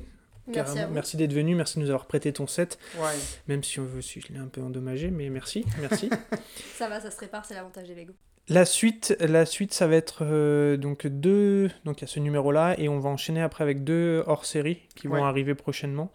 [0.49, 1.01] Merci carrément.
[1.15, 3.09] d'être venu, merci de nous avoir prêté ton set, Ouais.
[3.47, 6.09] même si, on, si je l'ai un peu endommagé, mais merci, merci.
[6.75, 8.13] Ça va, ça se répare, c'est l'avantage des Lego.
[8.49, 11.69] La suite, la suite, ça va être euh, donc deux.
[11.83, 15.07] Donc il y a ce numéro-là et on va enchaîner après avec deux hors-série qui
[15.09, 15.19] Ouais.
[15.19, 16.11] vont arriver prochainement.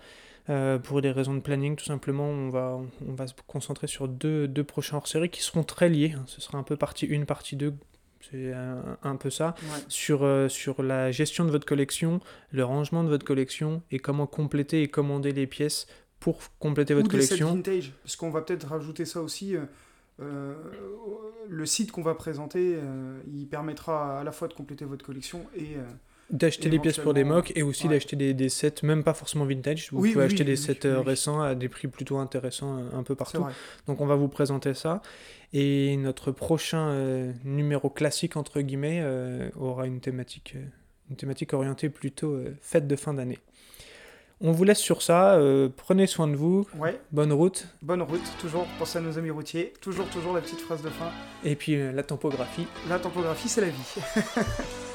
[0.49, 4.09] Euh, pour des raisons de planning, tout simplement, on va, on va se concentrer sur
[4.09, 6.15] deux, deux prochains hors-série qui seront très liés.
[6.17, 6.25] hein.
[6.27, 7.75] Ce sera un peu partie 1, partie 2.
[8.31, 9.55] C'est un, un peu ça.
[9.63, 9.79] ouais.
[9.89, 14.27] Sur, euh, sur la gestion de votre collection, le rangement de votre collection et comment
[14.27, 15.87] compléter et commander les pièces
[16.19, 17.55] pour compléter votre Ou des sets collection.
[17.57, 19.55] vintage, parce qu'on va peut-être rajouter ça aussi.
[19.55, 19.65] euh,
[20.19, 25.45] le site qu'on va présenter, euh, il permettra à la fois de compléter votre collection
[25.57, 25.83] et euh,
[26.31, 27.95] D'acheter des pièces pour des mocks et aussi ouais.
[27.95, 29.91] d'acheter des, des sets, même pas forcément vintage.
[29.93, 32.79] Vous Oui, pouvez oui, acheter oui, des sets euh, récents à des prix plutôt intéressants
[32.79, 33.45] euh, un peu partout.
[33.87, 35.03] Donc on va vous présenter ça.
[35.53, 40.65] Et notre prochain euh, numéro classique, entre guillemets, euh, aura une thématique, euh,
[41.11, 43.39] une thématique orientée plutôt euh, fête de fin d'année.
[44.43, 45.35] On vous laisse sur ça.
[45.35, 46.67] euh, prenez soin de vous.
[46.77, 47.67] Ouais, Bonne route.
[47.81, 51.11] bonne route, toujours, pensez à nos amis routiers, toujours, toujours la petite phrase de fin.
[51.45, 52.67] Et puis euh, la topographie.
[52.89, 53.95] La topographie, c'est la vie.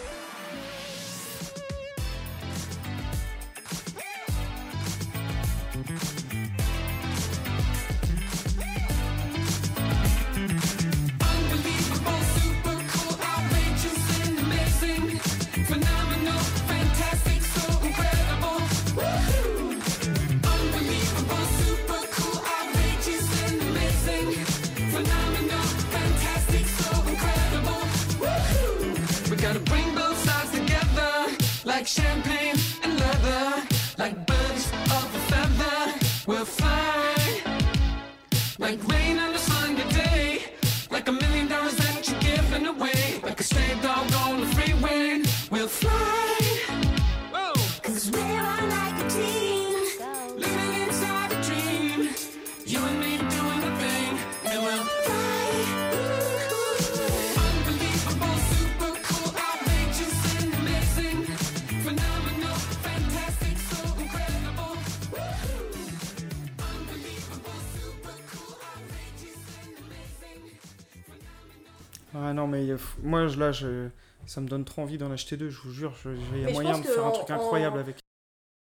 [31.87, 33.63] like champagne and leather,
[33.97, 35.93] like birds of a feather.
[36.27, 37.15] We'll fly.
[38.59, 39.06] Like rain
[72.29, 73.87] Ah non, mais euh, moi, je- là, je,
[74.25, 75.93] ça me donne trop envie d'en acheter deux, je vous jure.
[76.03, 77.77] je- Il y a Mais je moyen pense de que faire un en- truc incroyable
[77.77, 77.95] en- avec.